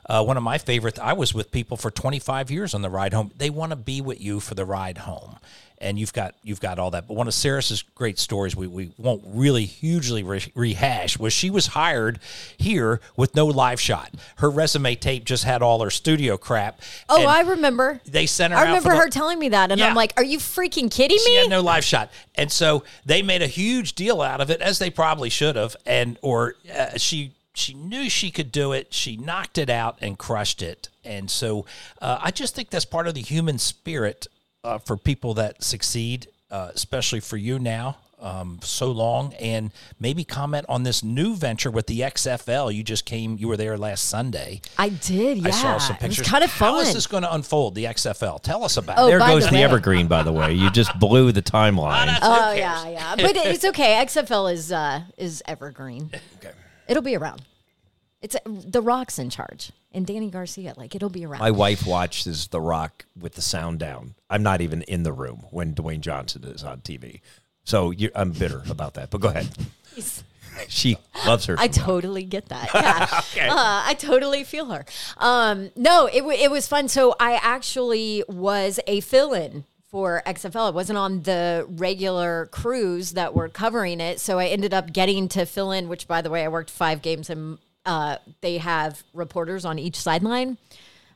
uh, 0.10 0.24
one 0.24 0.38
of 0.38 0.44
my 0.44 0.58
favorite, 0.58 0.98
I 1.00 1.14
was 1.14 1.34
with 1.34 1.52
people 1.52 1.78
for 1.78 1.92
25 1.92 2.50
years 2.52 2.74
on 2.74 2.82
the 2.82 2.90
ride 2.90 3.14
home. 3.14 3.32
They 3.38 3.50
want 3.50 3.72
to 3.72 3.76
be 3.76 4.02
with 4.02 4.22
you 4.22 4.40
for 4.40 4.56
the 4.56 4.66
ride 4.66 5.00
home. 5.00 5.38
And 5.80 6.00
you've 6.00 6.12
got 6.14 6.34
you've 6.42 6.60
got 6.60 6.80
all 6.80 6.90
that. 6.90 7.08
But 7.08 7.14
one 7.14 7.28
of 7.28 7.36
Sara's 7.36 7.84
great 7.94 8.18
stories 8.18 8.56
we, 8.56 8.66
we 8.66 8.90
won't 8.98 9.22
really 9.28 9.66
hugely 9.66 10.24
re- 10.24 10.52
rehash 10.56 11.20
was 11.20 11.34
she 11.34 11.52
was 11.52 11.68
hired 11.68 12.18
here 12.58 13.00
with 13.16 13.36
no 13.36 13.46
live 13.46 13.80
shot. 13.80 14.10
Her 14.38 14.50
resume 14.50 14.96
tape 14.96 15.24
just 15.24 15.44
had 15.44 15.62
all 15.62 15.84
her 15.84 15.92
studio 15.92 16.36
crap. 16.36 16.82
Oh, 17.10 17.28
I 17.28 17.42
remember. 17.42 18.02
They 18.06 18.26
sent 18.26 18.54
her. 18.54 18.60
I 18.60 18.64
remember 18.64 18.90
the- 18.90 18.96
her 18.98 19.10
telling 19.10 19.38
me 19.38 19.50
that, 19.50 19.70
and 19.72 19.78
Yeah. 19.78 19.90
I'm 19.90 19.94
like, 19.96 20.14
"Are 20.18 20.24
you 20.24 20.40
freaking 20.40 20.90
kidding 20.90 21.20
she 21.20 21.26
me?" 21.26 21.36
She 21.36 21.42
had 21.42 21.50
no 21.52 21.62
live 21.62 21.86
shot, 21.86 22.10
and 22.34 22.52
so 22.52 22.84
they 23.06 23.22
made 23.22 23.44
a 23.44 23.48
huge 23.48 23.94
deal 23.94 24.24
out 24.24 24.42
of 24.42 24.50
it, 24.50 24.62
as 24.62 24.80
they 24.80 24.90
probably 24.90 25.30
should 25.30 25.56
have. 25.58 25.76
And 25.86 26.18
or 26.24 26.56
uh, 26.76 26.98
she 26.98 27.34
she 27.58 27.74
knew 27.74 28.10
she 28.10 28.32
could 28.32 28.52
do 28.52 28.72
it. 28.72 28.94
She 28.94 29.18
knocked 29.18 29.58
it 29.58 29.70
out 29.70 29.98
and 30.02 30.18
crushed 30.18 30.62
it. 30.62 30.90
And 31.04 31.30
so 31.30 31.66
uh, 32.02 32.20
I 32.22 32.32
just 32.32 32.56
think 32.56 32.70
that's 32.70 32.86
part 32.86 33.08
of 33.08 33.14
the 33.16 33.22
human 33.22 33.58
spirit 33.58 34.28
uh, 34.64 34.78
for 34.78 34.98
people 34.98 35.34
that 35.36 35.64
succeed, 35.64 36.28
uh, 36.52 36.72
especially 36.74 37.20
for 37.20 37.38
you 37.38 37.60
now. 37.60 37.98
Um, 38.20 38.58
so 38.64 38.90
long, 38.92 39.36
and 39.36 39.72
maybe 40.00 40.24
comment 40.24 40.66
on 40.68 40.82
this 40.82 41.04
new 41.04 41.36
venture 41.36 41.70
with 41.70 41.86
the 41.86 42.00
XFL. 42.00 42.74
You 42.74 42.82
just 42.82 43.06
came, 43.06 43.38
you 43.38 43.48
were 43.48 43.58
there 43.58 43.78
last 43.78 44.10
Sunday. 44.10 44.62
I 44.76 44.90
did. 44.90 45.38
Yeah, 45.38 45.50
I 45.50 45.52
saw 45.52 45.78
some 45.78 45.98
pictures. 45.98 46.20
was 46.22 46.28
kind 46.28 46.44
of 46.44 46.50
fun. 46.50 46.74
How 46.74 46.80
is 46.80 46.96
this 46.96 47.06
going 47.06 47.22
to 47.22 47.32
unfold? 47.32 47.76
The 47.76 47.84
XFL. 47.84 48.42
Tell 48.42 48.64
us 48.64 48.76
about 48.78 48.98
Oh, 48.98 49.06
it. 49.06 49.12
There 49.12 49.20
goes 49.20 49.46
the 49.46 49.52
the 49.52 49.62
evergreen, 49.62 50.08
by 50.08 50.24
the 50.24 50.34
way. 50.34 50.52
You 50.52 50.72
just 50.72 50.98
blew 50.98 51.32
the 51.32 51.44
timeline. 51.44 52.08
Oh 52.24 52.54
yeah, 52.54 52.90
yeah. 52.90 53.16
But 53.18 53.38
it's 53.38 53.64
okay. 53.66 54.04
XFL 54.04 54.52
is 54.52 54.72
uh 54.72 55.02
is 55.16 55.44
evergreen. 55.46 56.10
Okay. 56.40 56.54
It'll 56.88 57.04
be 57.04 57.16
around. 57.16 57.42
It's 58.22 58.36
the 58.46 58.82
Rock's 58.82 59.20
in 59.20 59.30
charge, 59.30 59.72
and 59.92 60.06
Dany 60.06 60.32
Garcia. 60.32 60.74
Like 60.76 60.96
it'll 60.96 61.10
be 61.10 61.26
around. 61.26 61.40
My 61.40 61.52
wife 61.52 61.86
watches 61.86 62.48
The 62.48 62.60
Rock 62.60 63.06
with 63.20 63.36
the 63.36 63.44
sound 63.44 63.80
down. 63.80 64.16
I'm 64.30 64.42
not 64.42 64.60
even 64.62 64.82
in 64.84 65.04
the 65.04 65.14
room 65.14 65.46
when 65.52 65.76
Dwayne 65.76 66.00
Johnson 66.02 66.44
is 66.46 66.64
on 66.64 66.82
TV. 66.82 67.22
So 67.64 67.92
you 67.92 68.10
I'm 68.16 68.32
bitter 68.32 68.64
about 68.70 68.96
that. 68.96 69.12
But 69.12 69.22
go 69.22 69.28
ahead. 69.30 69.50
She 70.68 70.98
loves 71.26 71.46
her. 71.46 71.56
I 71.60 71.68
totally 71.68 72.24
get 72.24 72.50
that. 72.50 73.24
Yeah. 73.36 73.54
uh, 73.54 73.84
I 73.86 73.94
totally 73.94 74.44
feel 74.44 74.66
her. 74.72 74.86
Um, 75.18 75.70
no, 75.76 76.10
it, 76.12 76.26
wa 76.26 76.32
it 76.32 76.50
was 76.50 76.68
fun. 76.68 76.88
So 76.88 77.16
I 77.20 77.34
actually 77.36 78.24
was 78.28 78.80
a 78.88 79.02
fill 79.02 79.34
in 79.34 79.66
for 79.90 80.22
XFL. 80.26 80.70
It 80.70 80.76
wasn't 80.76 80.98
on 80.98 81.22
the 81.24 81.66
regular 81.70 82.48
crews 82.52 83.14
that 83.14 83.34
were 83.34 83.48
covering 83.50 84.00
it. 84.02 84.20
So 84.20 84.38
I 84.40 84.48
ended 84.48 84.74
up 84.74 84.92
getting 84.92 85.28
to 85.30 85.46
fill 85.46 85.72
in, 85.72 85.88
which, 85.88 86.08
by 86.08 86.22
the 86.22 86.30
way, 86.30 86.44
I 86.44 86.48
worked 86.50 86.70
five 86.70 87.02
games 87.02 87.30
and 87.30 87.58
uh, 87.86 88.18
they 88.42 88.58
have 88.58 89.02
reporters 89.14 89.64
on 89.64 89.80
each 89.80 89.96
sideline. 89.96 90.58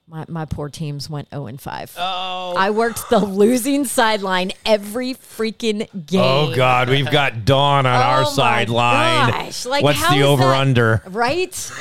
My, 0.07 0.25
my 0.27 0.45
poor 0.45 0.67
teams 0.67 1.09
went 1.09 1.29
0 1.29 1.45
and 1.47 1.61
5. 1.61 1.95
Oh. 1.97 2.53
I 2.57 2.71
worked 2.71 3.09
the 3.09 3.19
losing 3.19 3.85
sideline 3.85 4.51
every 4.65 5.13
freaking 5.13 5.87
game. 6.05 6.21
Oh 6.21 6.53
God, 6.53 6.89
we've 6.89 7.09
got 7.09 7.45
Dawn 7.45 7.85
on 7.85 7.93
our 8.01 8.19
Oh, 8.21 8.23
my 8.23 8.29
sideline. 8.29 9.29
gosh. 9.29 9.65
Like, 9.65 9.83
What's 9.83 10.09
the 10.09 10.23
over 10.23 10.43
that- 10.43 10.57
under? 10.59 11.01
Right? 11.07 11.71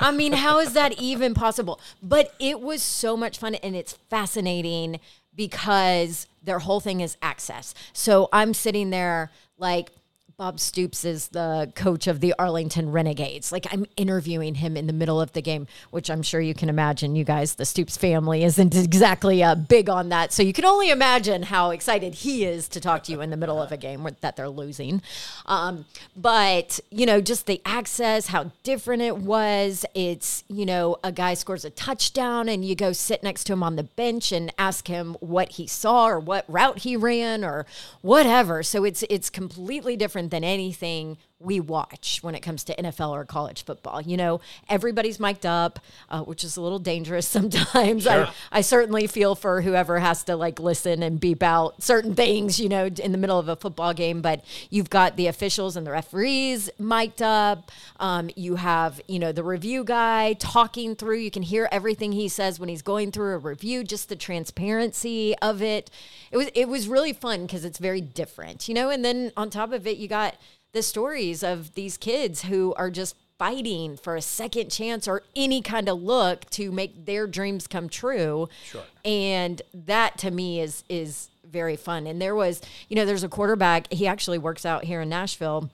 I 0.00 0.10
mean, 0.10 0.32
how 0.32 0.58
is 0.58 0.74
that 0.74 1.00
even 1.00 1.32
possible? 1.34 1.80
But 2.02 2.34
it 2.38 2.60
was 2.60 2.82
so 2.82 3.16
much 3.16 3.38
fun 3.38 3.54
and 3.56 3.74
it's 3.74 3.94
fascinating 4.10 5.00
because 5.38 6.26
their 6.42 6.58
whole 6.58 6.80
thing 6.80 7.00
is 7.00 7.16
access. 7.22 7.72
So 7.92 8.28
I'm 8.32 8.52
sitting 8.52 8.90
there 8.90 9.30
like 9.56 9.90
Bob 10.38 10.60
Stoops 10.60 11.04
is 11.04 11.30
the 11.30 11.72
coach 11.74 12.06
of 12.06 12.20
the 12.20 12.32
Arlington 12.38 12.92
Renegades. 12.92 13.50
Like 13.50 13.66
I'm 13.72 13.86
interviewing 13.96 14.54
him 14.54 14.76
in 14.76 14.86
the 14.86 14.92
middle 14.92 15.20
of 15.20 15.32
the 15.32 15.42
game, 15.42 15.66
which 15.90 16.08
I'm 16.08 16.22
sure 16.22 16.40
you 16.40 16.54
can 16.54 16.68
imagine. 16.68 17.16
You 17.16 17.24
guys, 17.24 17.56
the 17.56 17.64
Stoops 17.64 17.96
family 17.96 18.44
isn't 18.44 18.72
exactly 18.76 19.42
uh, 19.42 19.56
big 19.56 19.90
on 19.90 20.10
that, 20.10 20.32
so 20.32 20.44
you 20.44 20.52
can 20.52 20.64
only 20.64 20.90
imagine 20.90 21.42
how 21.42 21.70
excited 21.70 22.14
he 22.14 22.44
is 22.44 22.68
to 22.68 22.80
talk 22.80 23.02
to 23.04 23.12
you 23.12 23.20
in 23.20 23.30
the 23.30 23.36
middle 23.36 23.60
of 23.60 23.72
a 23.72 23.76
game 23.76 24.08
that 24.20 24.36
they're 24.36 24.48
losing. 24.48 25.02
Um, 25.46 25.86
but 26.16 26.78
you 26.90 27.04
know, 27.04 27.20
just 27.20 27.46
the 27.46 27.60
access, 27.64 28.28
how 28.28 28.52
different 28.62 29.02
it 29.02 29.16
was. 29.16 29.84
It's 29.92 30.44
you 30.46 30.64
know, 30.64 30.98
a 31.02 31.10
guy 31.10 31.34
scores 31.34 31.64
a 31.64 31.70
touchdown, 31.70 32.48
and 32.48 32.64
you 32.64 32.76
go 32.76 32.92
sit 32.92 33.24
next 33.24 33.42
to 33.48 33.54
him 33.54 33.64
on 33.64 33.74
the 33.74 33.82
bench 33.82 34.30
and 34.30 34.52
ask 34.56 34.86
him 34.86 35.16
what 35.18 35.50
he 35.52 35.66
saw 35.66 36.06
or 36.06 36.20
what 36.20 36.44
route 36.46 36.78
he 36.78 36.96
ran 36.96 37.44
or 37.44 37.66
whatever. 38.02 38.62
So 38.62 38.84
it's 38.84 39.02
it's 39.10 39.30
completely 39.30 39.96
different 39.96 40.27
than 40.28 40.44
anything 40.44 41.18
we 41.40 41.60
watch 41.60 42.18
when 42.22 42.34
it 42.34 42.40
comes 42.40 42.64
to 42.64 42.74
NFL 42.74 43.10
or 43.10 43.24
college 43.24 43.64
football. 43.64 44.00
You 44.00 44.16
know, 44.16 44.40
everybody's 44.68 45.20
mic'd 45.20 45.46
up, 45.46 45.78
uh, 46.10 46.22
which 46.22 46.42
is 46.42 46.56
a 46.56 46.60
little 46.60 46.80
dangerous 46.80 47.28
sometimes. 47.28 48.06
I, 48.06 48.30
I 48.50 48.60
certainly 48.60 49.06
feel 49.06 49.34
for 49.34 49.60
whoever 49.60 49.98
has 50.00 50.24
to 50.24 50.36
like 50.36 50.58
listen 50.58 51.02
and 51.02 51.20
beep 51.20 51.42
out 51.42 51.82
certain 51.82 52.14
things, 52.14 52.58
you 52.58 52.68
know, 52.68 52.86
in 52.86 53.12
the 53.12 53.18
middle 53.18 53.38
of 53.38 53.48
a 53.48 53.56
football 53.56 53.94
game. 53.94 54.20
But 54.20 54.44
you've 54.70 54.90
got 54.90 55.16
the 55.16 55.28
officials 55.28 55.76
and 55.76 55.86
the 55.86 55.92
referees 55.92 56.70
mic'd 56.78 57.22
up. 57.22 57.70
Um, 58.00 58.30
you 58.34 58.56
have, 58.56 59.00
you 59.06 59.18
know, 59.18 59.30
the 59.30 59.44
review 59.44 59.84
guy 59.84 60.32
talking 60.34 60.96
through. 60.96 61.18
You 61.18 61.30
can 61.30 61.42
hear 61.42 61.68
everything 61.70 62.12
he 62.12 62.28
says 62.28 62.58
when 62.58 62.68
he's 62.68 62.82
going 62.82 63.12
through 63.12 63.34
a 63.34 63.38
review, 63.38 63.84
just 63.84 64.08
the 64.08 64.16
transparency 64.16 65.36
of 65.38 65.62
it. 65.62 65.90
It 66.32 66.36
was 66.36 66.50
it 66.54 66.68
was 66.68 66.88
really 66.88 67.12
fun 67.12 67.42
because 67.42 67.64
it's 67.64 67.78
very 67.78 68.00
different, 68.00 68.68
you 68.68 68.74
know. 68.74 68.90
And 68.90 69.04
then 69.04 69.32
on 69.36 69.50
top 69.50 69.72
of 69.72 69.86
it, 69.86 69.98
you 69.98 70.08
got 70.08 70.36
the 70.72 70.82
stories 70.82 71.42
of 71.42 71.74
these 71.74 71.96
kids 71.96 72.42
who 72.42 72.74
are 72.74 72.90
just 72.90 73.16
fighting 73.38 73.96
for 73.96 74.16
a 74.16 74.22
second 74.22 74.70
chance 74.70 75.06
or 75.06 75.22
any 75.36 75.62
kind 75.62 75.88
of 75.88 76.02
look 76.02 76.48
to 76.50 76.72
make 76.72 77.06
their 77.06 77.26
dreams 77.26 77.66
come 77.66 77.88
true. 77.88 78.48
Sure. 78.64 78.82
And 79.04 79.62
that 79.72 80.18
to 80.18 80.30
me 80.30 80.60
is 80.60 80.84
is 80.88 81.30
very 81.44 81.76
fun. 81.76 82.06
And 82.06 82.20
there 82.20 82.34
was, 82.34 82.60
you 82.88 82.96
know, 82.96 83.04
there's 83.04 83.24
a 83.24 83.28
quarterback, 83.28 83.90
he 83.92 84.06
actually 84.06 84.38
works 84.38 84.66
out 84.66 84.84
here 84.84 85.00
in 85.00 85.08
Nashville 85.08 85.70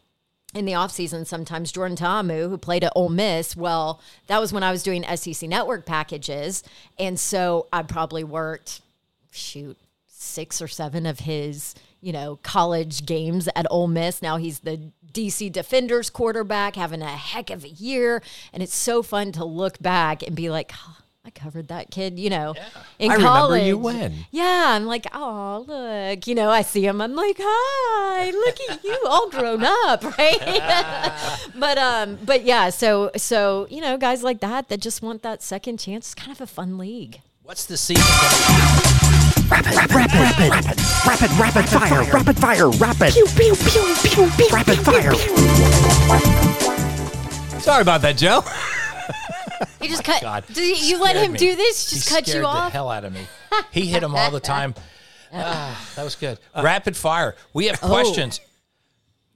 in 0.54 0.66
the 0.66 0.72
offseason 0.72 1.26
sometimes 1.26 1.72
Jordan 1.72 1.96
Ta'amu, 1.96 2.48
who 2.48 2.57
played 2.57 2.85
at 2.85 2.92
Ole 2.94 3.09
Miss. 3.09 3.57
Well, 3.57 4.00
that 4.28 4.38
was 4.38 4.52
when 4.52 4.62
I 4.62 4.70
was 4.70 4.85
doing 4.85 5.04
SEC 5.16 5.48
network 5.48 5.85
packages. 5.85 6.62
And 6.96 7.18
so 7.18 7.66
I 7.72 7.83
probably 7.83 8.22
worked, 8.22 8.80
shoot, 9.33 9.76
six 10.07 10.62
or 10.62 10.68
seven 10.68 11.07
of 11.07 11.20
his, 11.20 11.74
you 12.04 12.12
know, 12.12 12.38
college 12.42 13.06
games 13.06 13.48
at 13.56 13.66
Ole 13.70 13.88
Miss. 13.88 14.20
Now 14.20 14.36
he's 14.36 14.60
the 14.60 14.92
DC 15.12 15.50
Defenders 15.50 16.10
quarterback, 16.10 16.76
having 16.76 17.00
a 17.00 17.06
heck 17.06 17.50
of 17.50 17.64
a 17.64 17.68
year. 17.68 18.22
And 18.52 18.62
it's 18.62 18.74
so 18.74 19.02
fun 19.02 19.32
to 19.32 19.44
look 19.44 19.80
back 19.80 20.22
and 20.22 20.36
be 20.36 20.50
like, 20.50 20.72
"Oh, 20.74 20.96
I 21.26 21.30
covered 21.30 21.68
that 21.68 21.90
kid, 21.90 22.18
you 22.18 22.28
know, 22.28 22.54
in 22.98 23.10
I 23.10 23.14
remember 23.14 23.38
college. 23.38 23.66
you 23.66 23.78
when. 23.78 24.26
Yeah, 24.30 24.64
I'm 24.76 24.84
like, 24.84 25.06
oh, 25.14 25.64
look, 25.66 26.26
you 26.26 26.34
know, 26.34 26.50
I 26.50 26.60
see 26.60 26.84
him. 26.84 27.00
I'm 27.00 27.14
like, 27.14 27.36
hi, 27.40 28.30
look 28.30 28.56
at 28.68 28.84
you, 28.84 28.98
all 29.08 29.30
grown 29.30 29.64
up, 29.64 30.04
right? 30.18 31.40
but 31.54 31.78
um, 31.78 32.18
but 32.22 32.44
yeah, 32.44 32.68
so 32.68 33.10
so 33.16 33.66
you 33.70 33.80
know, 33.80 33.96
guys 33.96 34.22
like 34.22 34.40
that 34.40 34.68
that 34.68 34.80
just 34.80 35.00
want 35.00 35.22
that 35.22 35.42
second 35.42 35.78
chance. 35.78 36.12
It's 36.12 36.14
kind 36.14 36.32
of 36.32 36.42
a 36.42 36.46
fun 36.46 36.76
league. 36.76 37.22
What's 37.42 37.64
the 37.64 37.78
season 37.78 38.04
going 39.62 39.76
Rapid, 39.76 39.94
rapid, 39.94 40.14
rapid, 40.14 40.50
rapid, 40.50 40.80
rapid, 41.06 41.30
rapid 41.38 41.68
fire, 41.68 42.04
rapid 42.12 42.36
fire, 42.38 42.68
rapid. 42.70 43.12
Pew, 43.12 43.26
pew, 43.36 43.54
pew, 43.54 43.94
pew, 44.02 44.30
pew. 44.36 44.48
Rapid 44.52 44.78
fire. 44.80 45.14
Sorry 47.60 47.82
about 47.82 48.02
that, 48.02 48.16
Joe. 48.16 48.42
You 49.80 49.88
just 49.88 50.04
cut. 50.04 50.20
God. 50.22 50.44
do 50.52 50.62
you, 50.62 50.74
you 50.74 51.00
let 51.00 51.16
him 51.16 51.32
me. 51.32 51.38
do 51.38 51.54
this? 51.56 51.90
Just 51.90 52.08
He 52.08 52.14
cut 52.14 52.24
scared 52.24 52.36
you 52.36 52.42
the 52.42 52.48
off? 52.48 52.72
hell 52.72 52.90
out 52.90 53.04
of 53.04 53.12
me. 53.12 53.26
He 53.70 53.86
hit 53.86 54.02
him 54.02 54.14
all 54.14 54.30
the 54.30 54.40
time. 54.54 54.74
Ah, 55.32 55.90
that 55.96 56.04
was 56.04 56.14
good. 56.14 56.38
rapid 56.60 56.96
fire. 56.96 57.34
We 57.52 57.66
have 57.66 57.80
questions. 57.80 58.40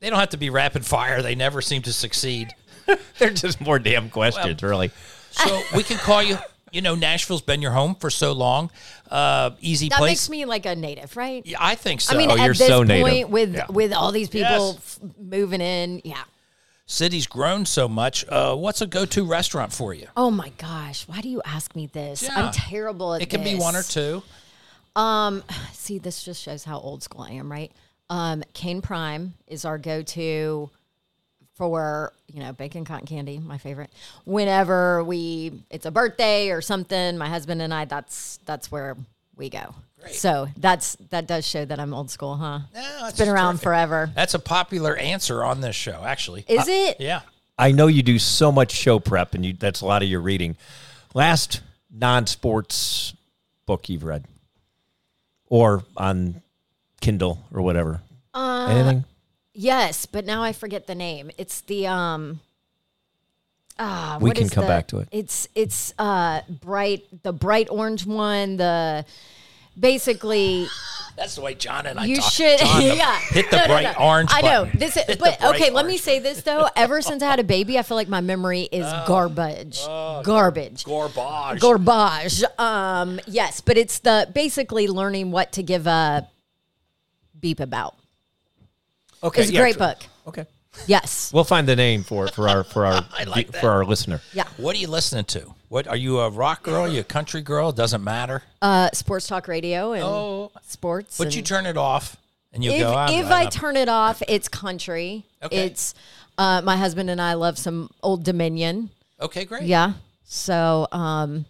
They 0.01 0.11
don't 0.11 0.19
have 0.19 0.31
to 0.31 0.37
be 0.37 0.51
rapid 0.51 0.85
fire. 0.85 1.23
They 1.23 1.35
never 1.35 1.61
seem 1.61 1.83
to 1.83 1.93
succeed. 1.93 2.55
They're 3.19 3.31
just 3.31 3.61
more 3.61 3.79
damn 3.79 4.11
questions, 4.11 4.63
really. 4.63 4.91
So 5.31 5.61
we 5.75 5.83
can 5.83 5.99
call 5.99 6.23
you. 6.23 6.39
You 6.73 6.83
know, 6.83 6.95
Nashville's 6.95 7.43
been 7.43 7.63
your 7.63 7.73
home 7.73 7.95
for 7.95 8.11
so 8.11 8.33
long. 8.33 8.71
Uh, 9.11 9.51
easy 9.61 9.89
that 9.89 9.99
place. 9.99 10.11
makes 10.11 10.31
me 10.31 10.45
like 10.45 10.67
a 10.67 10.75
native, 10.77 11.17
right? 11.17 11.45
Yeah, 11.47 11.57
I 11.61 11.75
think 11.75 12.01
so. 12.01 12.15
I 12.15 12.19
mean, 12.19 12.31
Oh, 12.31 12.35
at 12.37 12.45
you're 12.45 12.55
this 12.55 12.67
so 12.67 12.79
point, 12.79 12.89
native. 12.89 13.31
with 13.31 13.55
Yeah. 13.55 13.67
with 13.71 13.93
all 13.93 14.13
these 14.13 14.29
people 14.29 14.75
Yes. 14.75 14.99
f- 15.03 15.11
moving 15.19 15.61
in, 15.61 16.01
yeah. 16.05 16.25
city's 16.87 17.27
grown 17.27 17.67
so 17.67 17.87
much. 17.89 18.25
Uh, 18.29 18.55
what's 18.55 18.81
a 18.81 18.87
go-to 18.87 19.25
restaurant 19.25 19.73
for 19.73 19.93
you? 19.93 20.07
Oh 20.17 20.31
my 20.31 20.51
gosh, 20.59 21.05
why 21.07 21.21
do 21.21 21.29
you 21.29 21.43
ask 21.45 21.75
me 21.77 21.87
this? 21.87 22.23
Yeah. 22.23 22.31
I'm 22.35 22.53
terrible 22.53 23.15
at 23.15 23.19
this. 23.21 23.27
It 23.27 23.31
can 23.31 23.45
be 23.45 23.57
one 23.57 23.77
or 23.77 23.83
two. 23.83 24.23
Um, 24.97 25.43
See, 25.73 25.99
this 25.99 26.23
just 26.23 26.43
shows 26.43 26.65
how 26.65 26.79
old 26.79 27.03
school 27.03 27.23
I 27.23 27.33
am, 27.33 27.51
right? 27.53 27.71
Um, 28.11 28.43
Kayne 28.55 28.81
Prime 28.81 29.35
is 29.47 29.65
our 29.67 29.77
go-to 29.79 30.71
for 31.59 32.13
you 32.33 32.41
know 32.41 32.53
bacon 32.53 32.85
cotton 32.85 33.07
candy, 33.07 33.39
my 33.39 33.59
favorite. 33.59 33.91
Whenever 34.25 35.05
we, 35.05 35.53
it's 35.71 35.85
a 35.85 35.91
birthday 35.91 36.51
or 36.51 36.63
something, 36.63 37.19
my 37.19 37.29
husband 37.29 37.61
and 37.61 37.75
I, 37.75 37.85
that's 37.85 38.39
that's 38.47 38.73
where 38.73 38.97
we 39.37 39.51
go. 39.51 39.75
So 40.13 40.49
that's 40.57 40.95
that 41.11 41.27
does 41.27 41.47
show 41.47 41.65
that 41.65 41.81
I'm 41.81 41.93
old 41.93 42.11
school, 42.11 42.37
huh? 42.37 42.61
Yeah, 42.73 43.09
it's 43.09 43.19
been 43.19 43.29
around 43.29 43.61
forever. 43.61 44.11
That's 44.15 44.35
a 44.35 44.39
popular 44.39 44.97
answer 44.97 45.45
on 45.45 45.61
this 45.61 45.75
show, 45.75 46.03
actually. 46.05 46.45
Is 46.49 46.69
it? 46.69 46.97
yeah. 47.01 47.21
I 47.59 47.73
know 47.73 47.89
you 47.89 48.05
do 48.05 48.21
so 48.21 48.53
much 48.53 48.71
show 48.71 49.01
prep, 49.01 49.35
and 49.35 49.45
you, 49.45 49.53
that's 49.53 49.81
a 49.81 49.87
lot 49.87 50.05
of 50.05 50.09
your 50.09 50.21
reading. 50.21 50.57
Last 51.13 51.61
non-sports 51.93 53.15
book 53.67 53.89
you've 53.89 54.05
read, 54.05 54.25
or 55.49 55.83
on 55.97 56.41
Kindle 57.01 57.45
or 57.53 57.63
whatever. 57.63 58.01
Uh, 58.33 58.69
Anything? 58.71 59.05
Yes, 59.61 60.07
but 60.07 60.25
now 60.25 60.45
I 60.45 60.53
forget 60.53 60.87
the 60.87 60.95
name. 60.95 61.33
It's 61.37 61.63
the 61.63 61.89
um. 61.89 62.39
Ah, 63.77 64.19
We 64.21 64.31
what 64.31 64.37
can 64.37 64.47
is 64.47 64.51
come 64.53 64.63
the- 64.65 64.69
back 64.69 64.87
to 64.89 64.99
it. 65.01 65.09
It's 65.11 65.49
it's 65.57 65.93
uh 65.99 66.43
bright 66.49 67.05
the 67.25 67.33
bright 67.33 67.69
orange 67.69 68.07
one. 68.07 68.57
The 68.57 69.05
basically 69.79 70.67
That's 71.17 71.35
the 71.35 71.41
way 71.43 71.55
John 71.55 71.87
and 71.87 71.99
I 71.99 72.05
you 72.05 72.17
talk. 72.19 72.33
should 72.33 72.59
John, 72.61 72.83
yeah 72.97 73.17
Hit 73.31 73.51
the 73.51 73.57
No, 73.57 73.63
no, 73.63 73.69
bright 73.69 73.99
no. 73.99 74.05
orange 74.05 74.31
I 74.33 74.41
know 74.43 74.65
button. 74.65 74.79
this 74.81 74.97
is 74.97 75.05
Hit 75.05 75.19
but 75.19 75.43
okay. 75.45 75.71
Let 75.71 75.87
me 75.87 75.97
say 75.97 76.19
this 76.21 76.43
though. 76.43 76.69
Ever 76.77 77.01
since 77.03 77.21
I 77.23 77.27
had 77.31 77.39
a 77.41 77.45
baby, 77.45 77.79
I 77.79 77.83
feel 77.83 77.97
like 77.97 78.09
my 78.09 78.21
memory 78.21 78.63
is 78.63 78.87
garbage. 79.09 79.81
garbage. 80.25 80.85
Garbage. 80.85 81.61
Garbage. 81.61 82.45
Um, 82.59 83.19
yes, 83.27 83.61
but 83.61 83.77
it's 83.77 83.99
the 84.01 84.29
basically 84.33 84.87
learning 84.89 85.31
what 85.33 85.51
to 85.53 85.63
give 85.65 85.87
a 85.89 86.29
beep 87.39 87.59
about. 87.61 87.95
Okay, 89.23 89.43
It's 89.43 89.51
a 89.51 89.55
yeah, 89.55 89.61
great 89.61 89.75
sure. 89.77 89.87
book. 89.89 89.99
Okay, 90.29 90.47
Yes. 90.87 91.33
we'll 91.35 91.45
find 91.45 91.67
the 91.67 91.75
name 91.77 92.03
for 92.05 92.27
it 92.27 92.35
for 92.35 92.49
our 92.49 92.63
for 92.65 92.87
our 92.87 93.05
like 93.27 93.51
that. 93.51 93.61
for 93.61 93.71
our 93.71 93.85
listener. 93.85 94.21
Yeah. 94.33 94.45
What 94.57 94.77
are 94.77 94.79
you 94.79 94.89
listening 94.89 95.25
to? 95.27 95.55
What 95.69 95.87
are 95.89 95.97
you 95.97 96.21
a 96.21 96.31
rock 96.31 96.63
girl? 96.63 96.83
Are 96.83 96.89
you 96.89 97.01
a 97.01 97.05
country 97.05 97.43
girl? 97.43 97.73
Doesn't 97.73 98.03
matter. 98.05 98.43
Uh, 98.63 98.89
sports 98.93 99.27
talk 99.27 99.49
radio 99.49 99.93
and 99.93 100.03
Oh. 100.05 100.51
sports. 100.67 101.19
But 101.19 101.27
and 101.29 101.35
you 101.37 101.43
turn 101.43 101.67
it 101.67 101.77
off 101.77 102.17
and 102.53 102.65
you 102.65 102.71
if, 102.71 102.81
go. 102.81 102.95
I'm, 102.95 103.13
if 103.13 103.27
I'm 103.27 103.33
I 103.33 103.43
a- 103.43 103.51
turn 103.51 103.77
it 103.77 103.89
off, 103.89 104.23
it's 104.29 104.49
country. 104.49 105.25
Okay. 105.43 105.67
It's 105.67 105.95
uh, 106.39 106.63
my 106.65 106.77
husband 106.77 107.11
and 107.11 107.21
I 107.21 107.35
love 107.35 107.59
some 107.59 107.91
Old 108.03 108.23
Dominion. 108.25 108.91
okay, 109.21 109.45
great. 109.45 109.65
Yeah. 109.65 109.95
So 110.25 110.87
um, 110.93 111.45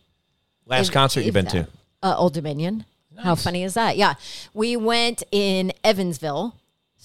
Last 0.67 0.89
if- 0.89 0.95
concert 0.95 1.21
you've 1.21 1.37
if 1.37 1.45
been 1.45 1.65
to? 1.65 1.69
Uh, 2.03 2.15
Old 2.17 2.33
Dominion. 2.35 2.85
How 3.19 3.35
funny 3.35 3.63
is 3.65 3.75
that? 3.75 3.97
Yeah. 3.97 4.15
We 4.55 4.77
went 4.77 5.23
in 5.33 5.73
Evansville 5.83 6.55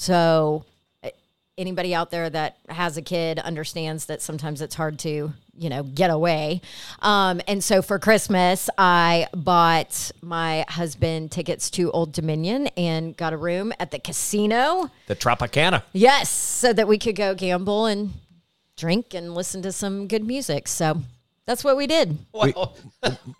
So 0.03 0.65
uh, 1.01 1.09
anybody 1.57 1.95
out 1.95 2.11
there 2.11 2.29
that 2.29 2.57
has 2.67 2.97
a 2.97 3.01
kid 3.01 3.39
understands 3.39 4.07
that 4.07 4.21
sometimes 4.21 4.61
it's 4.61 4.75
hard 4.75 4.99
to 4.99 5.31
you 5.55 5.69
know 5.69 5.83
get 5.83 6.09
away. 6.09 6.59
Um, 6.99 7.39
and 7.47 7.63
so 7.63 7.81
for 7.81 7.99
christmas 7.99 8.69
i 8.77 9.27
bought 9.33 10.11
my 10.21 10.65
husband 10.67 11.31
tickets 11.31 11.69
to 11.71 11.89
old 11.91 12.11
dominion 12.11 12.67
and 12.75 13.15
got 13.15 13.31
a 13.33 13.37
room 13.37 13.71
at 13.79 13.91
the 13.91 13.99
casino. 13.99 14.89
The 15.07 15.15
Tropicana. 15.15 15.83
yes 15.93 16.29
so 16.29 16.73
that 16.73 16.87
we 16.87 16.97
could 16.97 17.15
go 17.15 17.33
gamble 17.33 17.85
and 17.85 18.11
drink 18.75 19.13
and 19.13 19.33
listen 19.33 19.61
to 19.61 19.71
some 19.71 20.07
good 20.09 20.25
music. 20.25 20.67
So 20.67 21.01
that's 21.45 21.63
what 21.63 21.77
we 21.77 21.87
did. 21.87 22.17
Well, 22.33 22.75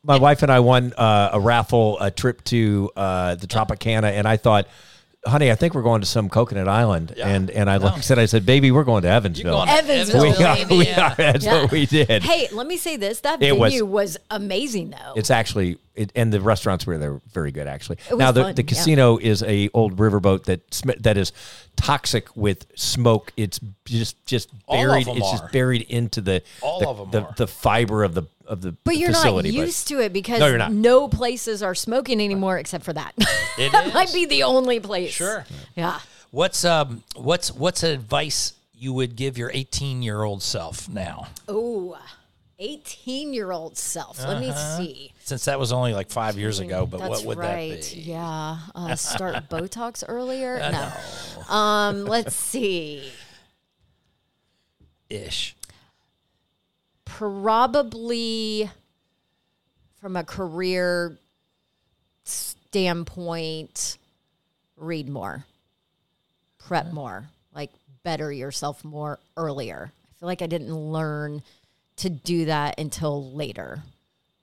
My 0.03 0.17
wife 0.17 0.43
and 0.43 0.51
I 0.51 0.59
won 0.61 0.93
uh, 0.93 1.31
a 1.33 1.39
raffle, 1.41 1.97
a 1.99 2.09
trip 2.11 2.43
to 2.45 2.89
uh, 2.95 3.35
the 3.35 3.47
Tropicana, 3.47 4.11
and 4.11 4.27
I 4.27 4.37
thought, 4.37 4.67
honey, 5.25 5.51
I 5.51 5.55
think 5.55 5.73
we're 5.73 5.81
going 5.83 6.01
to 6.01 6.07
some 6.07 6.29
Coconut 6.29 6.67
Island. 6.67 7.11
And 7.17 7.49
and 7.51 7.69
I 7.69 7.77
like 7.77 8.03
said, 8.03 8.19
I 8.19 8.25
said, 8.25 8.45
baby, 8.45 8.71
we're 8.71 8.83
going 8.83 9.03
to 9.03 9.09
Evansville. 9.09 9.53
going 9.55 9.67
to 9.67 9.73
Evansville, 9.73 10.21
we 10.21 10.43
are, 10.43 10.55
baby. 10.55 10.77
we 10.77 10.85
yeah. 10.87 11.11
are. 11.11 11.15
That's 11.15 11.45
Yeah. 11.45 11.61
what 11.61 11.71
we 11.71 11.85
did. 11.85 12.23
hey 12.23 12.47
let 12.51 12.67
me 12.67 12.77
say 12.77 12.97
this 12.97 13.19
that 13.21 13.41
It 13.41 13.57
was- 13.57 13.71
venue 13.73 13.85
was, 13.85 14.17
amazing 14.31 14.91
though 14.91 15.13
It's 15.15 15.29
actually, 15.31 15.77
it, 15.95 16.11
and 16.15 16.33
the 16.33 16.41
restaurants 16.41 16.85
were 16.87 16.97
there 16.97 17.19
very 17.33 17.51
good 17.51 17.67
actually. 17.67 17.97
was 18.09 18.19
now 18.19 18.31
the, 18.31 18.43
fun, 18.43 18.55
the 18.55 18.63
yeah. 18.63 18.67
casino 18.69 19.17
is 19.17 19.43
a 19.43 19.69
old 19.73 19.97
riverboat 19.97 20.45
that 20.45 20.73
sm- 20.73 20.91
that 20.99 21.17
is 21.17 21.31
toxic 21.75 22.35
with 22.35 22.65
smoke. 22.75 23.31
It's 23.37 23.59
just 23.85 24.23
just 24.25 24.49
buried. 24.67 25.07
It's 25.07 25.25
are. 25.27 25.37
just 25.37 25.51
buried 25.51 25.83
into 25.83 26.21
the 26.21 26.41
All 26.61 26.79
the, 26.79 26.87
of 26.87 26.97
them 26.97 27.09
the, 27.11 27.21
are. 27.27 27.33
the 27.37 27.47
fiber 27.47 28.03
of 28.03 28.13
the 28.15 28.23
of 28.47 28.61
the 28.61 28.71
But 28.83 28.97
you're 28.97 29.09
facility. 29.13 29.51
not 29.51 29.57
but- 29.57 29.65
used 29.67 29.87
to 29.89 29.99
it 30.01 30.13
because 30.13 30.39
No, 30.39 30.47
you're 30.47 30.57
not. 30.57 30.71
no 30.71 31.07
places 31.07 31.61
are 31.63 31.75
smoking 31.75 32.21
anymore 32.21 32.57
except 32.57 32.83
for 32.83 32.93
that. 32.93 33.13
It 33.59 33.71
that 33.71 33.93
might 33.93 34.11
be 34.11 34.25
the 34.25 34.43
only 34.43 34.79
place. 34.79 35.11
Sure. 35.11 35.45
Yeah. 35.75 35.99
What's 36.31 36.65
um 36.65 37.03
what's 37.15 37.51
what's 37.53 37.83
advice 37.83 38.53
you 38.75 38.91
would 38.93 39.15
give 39.15 39.37
your 39.37 39.51
18 39.53 40.01
year 40.01 40.23
old 40.23 40.41
self 40.41 40.89
now? 40.89 41.27
Oh, 41.47 41.95
18 42.59 43.33
year 43.33 43.51
old 43.51 43.77
self. 43.77 44.19
Let 44.25 44.39
me 44.39 44.51
see. 44.77 45.13
Since 45.19 45.45
that 45.45 45.59
was 45.59 45.71
only 45.71 45.93
like 45.93 46.09
five 46.11 46.37
years 46.37 46.59
ago, 46.59 46.85
but 46.85 46.99
Mm, 47.01 47.09
That's 47.09 47.19
what 47.21 47.25
would 47.25 47.37
right. 47.39 47.81
that 47.81 47.93
be? 47.95 48.01
Yeah. 48.01 48.57
Uh, 48.75 48.95
start 48.97 49.49
Botox 49.49 50.03
earlier. 50.07 50.59
No. 50.59 51.53
Um. 51.53 52.05
Let's 52.05 52.35
see. 52.51 53.11
Ish. 55.09 55.55
Probably 57.05 58.69
from 60.01 60.15
a 60.15 60.23
career 60.23 61.17
standpoint, 62.23 63.97
read 64.77 65.07
more, 65.07 65.45
prep 66.57 66.91
more, 66.91 67.29
like 67.53 67.71
better 68.03 68.31
yourself 68.31 68.83
more 68.83 69.19
earlier. 69.37 69.91
I 69.93 70.13
feel 70.19 70.27
like 70.27 70.41
I 70.41 70.47
didn't 70.47 70.73
learn 70.75 71.43
to 71.97 72.09
do 72.09 72.45
that 72.45 72.79
until 72.79 73.33
later. 73.33 73.83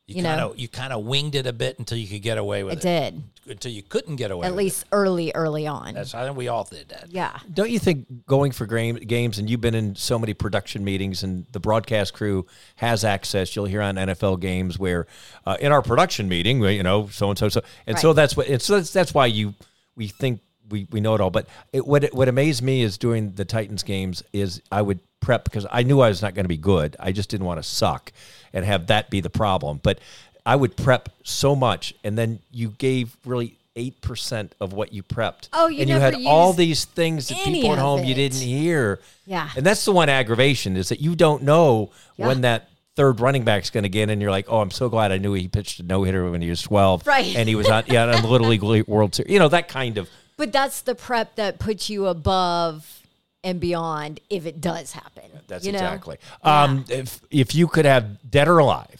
You, 0.07 0.17
You 0.17 0.23
know. 0.23 0.29
kind 0.31 0.41
of 0.41 0.59
you 0.59 0.69
kind 0.69 0.93
of 0.93 1.05
winged 1.05 1.37
it 1.37 1.47
a 1.47 1.53
bit 1.53 1.79
until 1.79 1.97
you 1.97 2.09
could 2.09 2.23
get 2.23 2.37
away 2.37 2.65
with 2.65 2.85
I 2.85 2.91
it. 2.91 3.13
did, 3.13 3.23
Until 3.47 3.71
you 3.71 3.83
couldn't 3.85 4.17
get 4.17 4.33
away. 4.33 4.41
With 4.41 4.47
it. 4.47 4.49
At 4.49 4.53
with 4.57 4.65
least 4.65 4.85
early, 4.91 5.31
early 5.37 5.69
on. 5.69 5.95
That's 5.95 6.15
I 6.15 6.25
think 6.25 6.37
we 6.37 6.49
all 6.49 6.65
did 6.65 6.89
that. 6.89 7.07
yeah. 7.11 7.39
Don't 7.55 7.71
you 7.71 7.79
think 7.79 8.27
going 8.27 8.51
for 8.51 8.67
game, 8.67 8.97
games, 8.97 9.39
and 9.39 9.49
you've 9.49 9.61
been 9.61 9.77
in 9.77 9.95
so 9.95 10.19
many 10.19 10.35
production 10.35 10.83
meetings, 10.83 11.23
and 11.23 11.47
the 11.53 11.61
broadcast 11.61 12.13
crew 12.13 12.45
has 12.77 13.05
access. 13.05 13.55
You'll 13.55 13.67
hear 13.67 13.83
on 13.83 13.95
NFL 13.95 14.41
games 14.41 14.81
where, 14.81 15.07
uh, 15.47 15.57
in 15.61 15.71
our 15.71 15.81
production 15.83 16.29
meeting, 16.29 16.61
you 16.63 16.83
know, 16.83 17.07
so 17.07 17.31
and 17.31 17.39
so, 17.39 17.49
so, 17.49 17.61
and 17.87 17.97
so 17.97 18.13
that's 18.13 18.37
what. 18.37 18.49
And 18.49 18.61
so 18.61 18.79
that's, 18.79 18.93
that's 18.93 19.15
why 19.15 19.27
you 19.27 19.55
we 19.95 20.09
think 20.09 20.41
we, 20.71 20.87
we 20.91 21.01
know 21.01 21.14
it 21.14 21.21
all. 21.21 21.31
But 21.31 21.47
it, 21.73 21.87
what 21.87 22.05
it, 22.05 22.14
what 22.14 22.29
amazed 22.29 22.62
me 22.62 22.83
is 22.83 22.97
doing 22.99 23.33
the 23.33 23.45
Titans 23.45 23.83
games 23.83 24.23
is 24.33 24.62
I 24.73 24.83
would 24.83 25.01
prep 25.21 25.45
because 25.45 25.66
I 25.71 25.83
knew 25.83 26.01
I 26.01 26.09
was 26.09 26.23
not 26.23 26.35
going 26.35 26.45
to 26.45 26.49
be 26.49 26.57
good. 26.57 26.97
I 26.99 27.12
just 27.12 27.29
didn't 27.29 27.47
want 27.47 27.59
to 27.62 27.68
suck 27.68 28.12
and 28.53 28.64
have 28.64 28.87
that 28.87 29.11
be 29.11 29.21
the 29.21 29.31
problem. 29.31 29.81
But 29.83 29.99
I 30.47 30.57
would 30.57 30.77
prep 30.77 31.11
so 31.23 31.55
much, 31.55 31.95
and 32.03 32.16
then 32.16 32.41
you 32.51 32.68
gave 32.71 33.16
really. 33.25 33.57
Eight 33.77 34.01
percent 34.03 34.53
of 34.61 34.73
what 34.73 34.93
you 34.93 35.05
prepped. 35.05 35.49
Oh, 35.53 35.68
you 35.68 35.81
and 35.83 35.89
you 35.89 35.95
had 35.95 36.16
all 36.27 36.53
these 36.53 36.85
things 36.85 37.29
that 37.29 37.39
people 37.45 37.73
at 37.73 37.79
home 37.79 38.03
you 38.03 38.14
didn't 38.16 38.41
hear. 38.41 38.99
Yeah. 39.27 39.49
And 39.57 39.64
that's 39.64 39.85
the 39.85 39.93
one 39.93 40.09
aggravation 40.09 40.77
is 40.77 40.89
that 40.89 41.01
you 41.01 41.14
don't 41.14 41.45
know 41.45 41.93
Yeah. 42.16 42.27
when 42.27 42.41
that 42.41 42.68
third 42.97 43.21
running 43.21 43.45
back's 43.45 43.71
going 43.71 43.85
to 43.85 43.89
get 43.89 44.03
in. 44.03 44.11
And 44.11 44.21
you're 44.21 44.33
like, 44.33 44.47
oh, 44.49 44.61
I'm 44.61 44.73
so 44.73 44.89
glad 44.89 45.12
I 45.12 45.18
knew 45.18 45.33
he 45.35 45.47
pitched 45.47 45.79
a 45.79 45.83
no 45.85 46.03
hitter 46.03 46.29
when 46.29 46.43
he 46.43 46.51
was 46.51 46.61
12. 46.62 47.07
Right. 47.07 47.35
And 47.37 47.49
he 47.49 47.55
was 47.55 47.68
on, 47.71 47.85
yeah, 47.87 48.07
on 48.12 48.21
the 48.23 48.29
Little 48.29 48.49
League 48.49 48.62
World 48.89 49.14
Series. 49.14 49.33
You 49.33 49.39
know, 49.39 49.49
that 49.49 49.68
kind 49.68 49.97
of. 49.97 50.11
But 50.41 50.53
that's 50.53 50.80
the 50.80 50.95
prep 50.95 51.36
that 51.36 51.59
puts 51.59 51.91
you 51.91 52.07
above 52.07 53.03
and 53.45 53.61
beyond 53.61 54.20
if 54.30 54.47
it 54.47 54.59
does 54.59 54.93
happen. 54.93 55.24
That's 55.49 55.66
you 55.66 55.72
know? 55.72 55.76
exactly. 55.76 56.16
Um, 56.43 56.86
if, 56.88 57.20
if 57.30 57.55
you 57.55 57.68
could 57.68 57.84
have 57.84 58.30
dead 58.30 58.49
or 58.49 58.57
alive, 58.57 59.00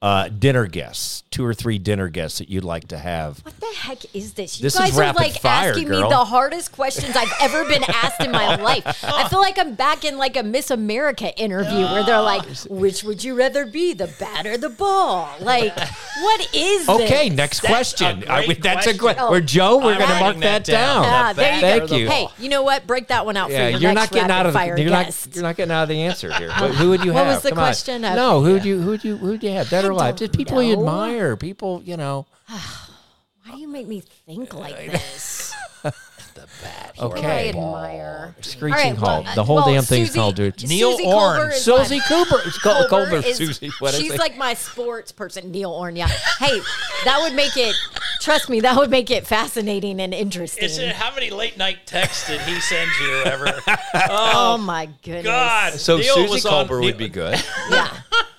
uh, 0.00 0.28
dinner 0.28 0.66
guests, 0.68 1.24
two 1.32 1.44
or 1.44 1.52
three 1.52 1.76
dinner 1.76 2.08
guests 2.08 2.38
that 2.38 2.48
you'd 2.48 2.62
like 2.62 2.86
to 2.86 2.96
have. 2.96 3.40
What 3.44 3.58
the 3.58 3.66
heck 3.80 4.14
is 4.14 4.34
this? 4.34 4.60
You 4.60 4.62
This 4.62 4.74
is 4.74 4.80
guys 4.80 4.98
are 4.98 5.12
like 5.12 5.40
fire, 5.40 5.70
asking 5.70 5.88
girl. 5.88 6.02
me 6.04 6.08
the 6.08 6.24
hardest 6.24 6.70
questions 6.70 7.16
I've 7.16 7.32
ever 7.40 7.64
been 7.64 7.82
asked 7.82 8.20
in 8.20 8.30
my 8.30 8.54
life. 8.62 8.84
I 9.04 9.28
feel 9.28 9.40
like 9.40 9.58
I'm 9.58 9.74
back 9.74 10.04
in 10.04 10.16
like 10.16 10.36
a 10.36 10.44
Miss 10.44 10.70
America 10.70 11.36
interview 11.36 11.80
where 11.86 12.04
they're 12.04 12.20
like, 12.22 12.44
"Which 12.68 13.02
would 13.02 13.24
you 13.24 13.34
rather 13.36 13.66
be, 13.66 13.92
the 13.92 14.06
bat 14.20 14.46
or 14.46 14.56
the 14.56 14.68
ball?" 14.68 15.28
Like, 15.40 15.76
what 15.76 16.54
is 16.54 16.88
Okay, 16.88 17.28
this? 17.28 17.36
next 17.36 17.60
That's 17.62 17.72
question. 17.94 18.22
a 18.28 18.32
I- 18.32 18.46
great 18.46 18.62
that's 18.62 18.86
a 18.86 18.96
question. 18.96 19.20
good. 19.24 19.32
Or 19.32 19.40
Joe, 19.40 19.78
we're 19.78 19.98
going 19.98 20.08
to 20.10 20.20
mark 20.20 20.36
that 20.36 20.64
that 20.64 20.64
down. 20.64 21.02
down. 21.02 21.12
Ah, 21.12 21.32
there 21.32 21.54
you 21.56 21.60
bat 21.60 21.78
go. 21.78 21.84
or 21.84 21.88
the 21.88 22.06
Hey, 22.08 22.26
you 22.38 22.48
know 22.48 22.62
what? 22.62 22.86
Break 22.86 23.08
that 23.08 23.26
one 23.26 23.36
out 23.36 23.50
Yeah, 23.50 23.64
for 23.66 23.70
your 23.72 23.80
you're 23.80 23.94
next 23.94 24.12
not 24.12 24.14
getting 24.14 24.30
out 24.30 24.46
of 24.46 24.54
rapid 24.54 24.64
fire 24.66 24.76
the, 24.76 24.82
you're 24.82 24.90
not 24.92 25.26
you're 25.32 25.42
not 25.42 25.56
getting 25.56 25.72
out 25.72 25.82
of 25.82 25.88
the 25.88 26.02
answer 26.02 26.32
here. 26.34 26.52
But 26.60 26.70
who 26.76 26.90
would 26.90 27.02
you 27.04 27.10
have? 27.10 27.26
What 27.26 27.34
was 27.34 27.42
the 27.42 27.48
Come 27.50 27.58
on. 27.58 27.64
question? 27.64 28.02
No, 28.02 28.42
who'd 28.42 28.64
you 28.64 28.80
who'd 28.80 29.02
you 29.02 29.16
who'd 29.16 29.42
you 29.42 29.50
have? 29.50 29.68
Dead 29.68 29.87
or 29.92 30.00
I 30.02 30.12
Just 30.12 30.32
people 30.32 30.62
you 30.62 30.76
know. 30.76 30.82
admire. 30.82 31.36
People 31.36 31.82
you 31.84 31.96
know. 31.96 32.26
Why 32.46 33.52
do 33.52 33.58
you 33.58 33.68
make 33.68 33.86
me 33.88 34.00
think 34.00 34.52
like 34.58 34.76
this? 34.90 35.54
The 36.34 36.46
bat. 36.62 36.94
Okay. 37.00 37.26
I 37.26 37.48
admire. 37.48 38.32
Screeching 38.42 38.72
All 38.72 38.78
right, 38.90 38.96
halt. 38.96 39.24
well, 39.24 39.34
the 39.34 39.42
whole 39.42 39.56
well, 39.56 39.66
damn 39.66 39.82
thing's 39.82 40.08
Suzy- 40.08 40.18
called 40.20 40.36
dude. 40.36 40.68
Neil 40.68 40.92
Suzy 40.92 41.04
Orne. 41.08 41.50
Is 41.50 41.64
Suzy 41.64 41.98
Kolber. 41.98 42.46
It's 42.46 42.58
called 42.60 42.86
Kolber 42.88 43.08
Kolber. 43.20 43.24
is- 43.26 43.36
Suzy. 43.38 43.70
What 43.80 43.92
is 43.94 44.00
she's 44.00 44.12
it? 44.12 44.20
like 44.20 44.36
my 44.36 44.54
sports 44.54 45.10
person, 45.10 45.50
Neil 45.50 45.72
Orne. 45.72 45.96
Yeah. 45.96 46.06
Hey, 46.38 46.60
that 47.04 47.18
would 47.22 47.34
make 47.34 47.56
it. 47.56 47.74
Trust 48.20 48.48
me, 48.48 48.60
that 48.60 48.76
would 48.76 48.88
make 48.88 49.10
it 49.10 49.26
fascinating 49.26 50.00
and 50.00 50.14
interesting. 50.14 50.62
Is 50.62 50.78
it 50.78 50.94
how 50.94 51.12
many 51.12 51.30
late 51.30 51.56
night 51.58 51.78
texts 51.86 52.28
did 52.28 52.40
he 52.42 52.60
send 52.60 52.88
you 53.00 53.22
ever? 53.24 53.60
oh 54.08 54.58
my 54.58 54.88
goodness. 55.02 55.24
God. 55.24 55.72
so 55.74 55.96
Neil 55.96 56.14
Suzy 56.14 56.28
was 56.30 56.46
on- 56.46 56.68
would 56.68 56.96
be 56.98 57.08
good. 57.08 57.42
Yeah. 57.68 57.96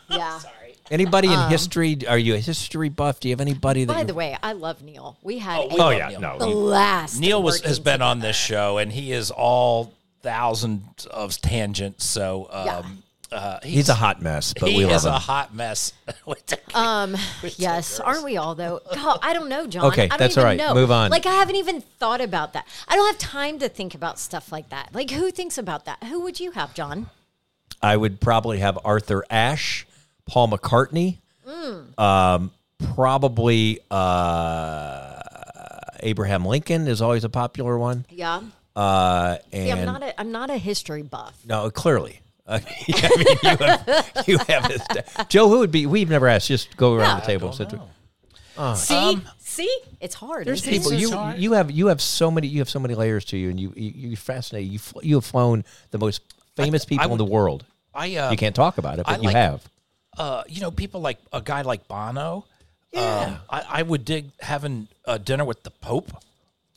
Yeah. 0.09 0.39
Anybody 0.91 1.27
in 1.27 1.35
Um, 1.35 1.49
history? 1.49 1.97
Are 2.07 2.17
you 2.17 2.35
a 2.35 2.39
history 2.39 2.89
buff? 2.89 3.19
Do 3.19 3.27
you 3.27 3.33
have 3.33 3.41
anybody 3.41 3.85
that? 3.85 3.93
By 3.93 4.03
the 4.03 4.13
way, 4.13 4.37
I 4.41 4.53
love 4.53 4.81
Neil. 4.81 5.17
We 5.21 5.37
had 5.39 5.59
Oh, 5.59 5.67
a 5.77 5.83
oh 5.85 5.89
yeah, 5.89 6.09
Neil. 6.09 6.19
no. 6.21 6.33
he- 6.39 6.53
blast. 6.53 7.19
Neil 7.19 7.41
was 7.43 7.61
has 7.61 7.79
been 7.79 8.01
on 8.01 8.19
this 8.19 8.35
show, 8.35 8.77
and 8.77 8.91
he 8.91 9.11
is 9.11 9.29
all 9.31 9.93
thousands 10.21 11.05
of 11.07 11.39
tangents. 11.41 12.05
So 12.05 12.47
um, 12.51 12.65
Yeah. 12.65 13.37
uh, 13.37 13.59
he's, 13.63 13.73
he's 13.73 13.89
a 13.89 13.93
hot 13.93 14.21
mess, 14.21 14.53
but 14.59 14.69
he 14.69 14.77
we 14.77 14.83
is 14.91 15.05
love 15.05 15.15
a 15.15 15.19
hot 15.19 15.53
mess. 15.53 15.93
Um, 16.75 17.15
yes, 17.57 17.99
aren't 17.99 18.23
we 18.23 18.37
all 18.37 18.53
though? 18.53 18.79
God, 18.93 19.19
I 19.23 19.33
don't 19.33 19.49
know, 19.49 19.65
John. 19.65 19.85
Okay, 19.85 20.03
I 20.03 20.07
don't 20.09 20.19
that's 20.19 20.33
even 20.33 20.39
all 20.43 20.45
right. 20.49 20.57
Know. 20.57 20.73
Move 20.75 20.91
on. 20.91 21.09
Like 21.09 21.25
I 21.25 21.33
haven't 21.33 21.55
even 21.55 21.81
thought 21.81 22.21
about 22.21 22.53
that. 22.53 22.67
I 22.87 22.95
don't 22.95 23.07
have 23.07 23.17
time 23.17 23.57
to 23.59 23.69
think 23.69 23.95
about 23.95 24.19
stuff 24.19 24.51
like 24.51 24.69
that. 24.69 24.89
Like 24.93 25.09
who 25.11 25.31
thinks 25.31 25.57
about 25.57 25.85
that? 25.85 26.03
Who 26.05 26.19
would 26.21 26.39
you 26.39 26.51
have, 26.51 26.73
John? 26.75 27.09
I 27.81 27.97
would 27.97 28.19
probably 28.21 28.59
have 28.59 28.77
Arthur 28.85 29.23
Ashe, 29.31 29.87
Paul 30.29 30.47
McCartney, 30.49 31.17
Mm. 31.47 31.99
um, 31.99 32.51
probably 32.93 33.79
uh, 33.89 35.21
Abraham 36.01 36.45
Lincoln 36.45 36.87
is 36.87 37.01
always 37.01 37.23
a 37.23 37.29
popular 37.29 37.77
one. 37.77 38.05
Yeah. 38.09 38.41
Uh, 38.75 39.37
and 39.51 39.63
See, 39.65 39.71
I'm 39.71 39.85
not 39.85 40.03
a 40.03 40.19
I'm 40.19 40.31
not 40.31 40.49
a 40.49 40.57
history 40.57 41.01
buff. 41.01 41.37
no, 41.45 41.69
clearly. 41.69 42.21
I 42.49 42.59
mean, 42.59 42.67
you 43.43 43.57
have, 43.57 44.23
you 44.27 44.37
have 44.47 44.67
this. 44.67 44.81
Joe, 45.27 45.49
who 45.49 45.59
would 45.59 45.71
be? 45.71 45.85
We've 45.85 46.09
never 46.09 46.27
asked. 46.27 46.47
Just 46.47 46.75
go 46.77 46.93
around 46.95 47.17
Yeah. 47.17 47.19
the 47.19 47.25
table. 47.25 47.51
Sit- 47.53 47.73
See, 48.75 49.17
see, 49.39 49.77
it's 50.01 50.15
hard. 50.15 50.45
There's 50.45 50.61
isn't 50.67 50.73
people 50.73 50.91
It's 50.91 51.01
you 51.01 51.11
hard. 51.11 51.37
you 51.39 51.53
have 51.53 51.71
you 51.71 51.87
have 51.87 52.01
so 52.01 52.29
many 52.29 52.47
you 52.47 52.59
have 52.59 52.69
so 52.69 52.79
many 52.79 52.93
layers 52.95 53.23
to 53.25 53.37
you, 53.37 53.49
and 53.49 53.59
you 53.59 53.71
you 53.75 54.09
you 54.09 54.15
fascinate. 54.17 54.65
You 54.69 54.79
fl- 54.79 54.99
you 55.03 55.15
have 55.15 55.25
flown 55.25 55.63
the 55.91 55.97
most 55.97 56.21
famous 56.55 56.83
people 56.85 57.05
in 57.05 57.11
would- 57.11 57.19
the 57.19 57.25
world. 57.25 57.63
I 57.93 58.15
uh, 58.17 58.31
You 58.31 58.37
can't 58.37 58.55
talk 58.55 58.77
about 58.77 58.99
it, 58.99 59.05
I 59.07 59.13
but 59.13 59.21
you 59.23 59.27
like- 59.27 59.35
have. 59.35 59.63
Uh, 60.19 60.43
you 60.47 60.61
know, 60.61 60.69
people 60.69 61.01
like 61.01 61.17
a 61.33 61.41
guy 61.41 61.61
like 61.63 61.87
Bono. 61.87 62.45
Yeah, 62.91 63.37
I, 63.49 63.63
I 63.69 63.81
would 63.83 64.03
dig 64.05 64.25
having 64.39 64.87
a 65.05 65.17
dinner 65.17 65.45
with 65.45 65.63
the 65.63 65.71
Pope. 65.71 66.11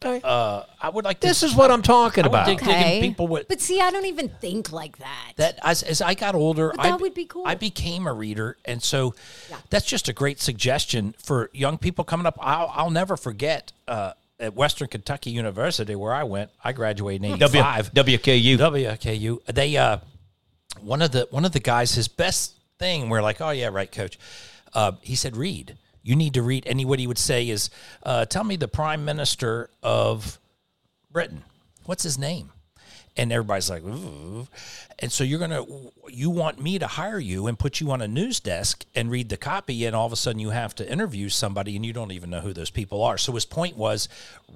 Uh, 0.04 0.64
I 0.80 0.88
would 0.88 1.04
like 1.04 1.20
to, 1.20 1.28
This 1.28 1.44
is 1.44 1.54
what 1.54 1.70
I'm 1.70 1.80
talking 1.82 2.24
I 2.24 2.26
would 2.26 2.34
about. 2.34 2.46
dig 2.46 2.58
digging 2.58 3.00
people 3.02 3.28
with 3.28 3.46
But 3.46 3.60
see, 3.60 3.80
I 3.80 3.90
don't 3.92 4.06
even 4.06 4.28
think 4.40 4.72
like 4.72 4.98
that. 4.98 5.32
that 5.36 5.58
as, 5.62 5.84
as 5.84 6.02
I 6.02 6.14
got 6.14 6.34
older, 6.34 6.72
But 6.74 6.82
that 6.82 6.92
I, 6.94 6.96
would 6.96 7.14
be 7.14 7.24
cool. 7.24 7.44
I 7.46 7.54
became 7.54 8.08
a 8.08 8.12
reader, 8.12 8.56
and 8.64 8.82
so 8.82 9.14
Yeah. 9.48 9.58
that's 9.70 9.86
just 9.86 10.08
a 10.08 10.12
great 10.12 10.40
suggestion 10.40 11.14
for 11.22 11.50
young 11.52 11.78
people 11.78 12.02
coming 12.04 12.26
up. 12.26 12.36
I'll, 12.40 12.70
I'll 12.74 12.90
never 12.90 13.16
forget. 13.16 13.72
Uh, 13.86 14.12
at 14.40 14.54
Western 14.54 14.88
Kentucky 14.88 15.30
University, 15.30 15.94
where 15.94 16.12
I 16.12 16.24
went, 16.24 16.50
I 16.64 16.72
graduated 16.72 17.24
in 17.30 17.38
W- 17.38 17.62
WKU. 17.62 18.58
WKU. 18.58 19.44
They 19.46 19.76
uh, 19.76 19.98
one 20.80 21.00
of 21.00 21.12
the 21.12 21.28
one 21.30 21.44
of 21.44 21.52
the 21.52 21.60
guys, 21.60 21.94
his 21.94 22.08
best 22.08 22.54
thing. 22.82 23.08
We're 23.08 23.22
like, 23.22 23.40
oh 23.40 23.50
yeah, 23.50 23.68
right, 23.68 23.90
coach. 23.90 24.18
Uh, 24.74 24.92
he 25.02 25.14
said, 25.14 25.36
read. 25.36 25.76
You 26.02 26.16
need 26.16 26.34
to 26.34 26.42
read. 26.42 26.66
And 26.66 26.84
what 26.84 26.98
he 26.98 27.06
would 27.06 27.18
say 27.18 27.48
is, 27.48 27.70
uh, 28.02 28.24
tell 28.24 28.42
me 28.42 28.56
the 28.56 28.66
prime 28.66 29.04
minister 29.04 29.70
of 29.84 30.40
Britain. 31.12 31.44
What's 31.84 32.02
his 32.02 32.18
name? 32.18 32.50
And 33.16 33.30
everybody's 33.30 33.70
like, 33.70 33.84
Ooh. 33.84 34.48
and 34.98 35.12
so 35.12 35.22
you're 35.22 35.38
gonna, 35.38 35.64
you 36.08 36.30
want 36.30 36.60
me 36.60 36.78
to 36.78 36.86
hire 36.86 37.18
you 37.18 37.46
and 37.46 37.58
put 37.58 37.78
you 37.78 37.90
on 37.92 38.00
a 38.00 38.08
news 38.08 38.40
desk 38.40 38.84
and 38.94 39.10
read 39.10 39.28
the 39.28 39.36
copy, 39.36 39.84
and 39.84 39.94
all 39.94 40.06
of 40.06 40.12
a 40.12 40.16
sudden 40.16 40.40
you 40.40 40.50
have 40.50 40.74
to 40.76 40.90
interview 40.90 41.28
somebody 41.28 41.76
and 41.76 41.84
you 41.84 41.92
don't 41.92 42.10
even 42.10 42.30
know 42.30 42.40
who 42.40 42.54
those 42.54 42.70
people 42.70 43.04
are. 43.04 43.18
So 43.18 43.32
his 43.32 43.44
point 43.44 43.76
was, 43.76 44.08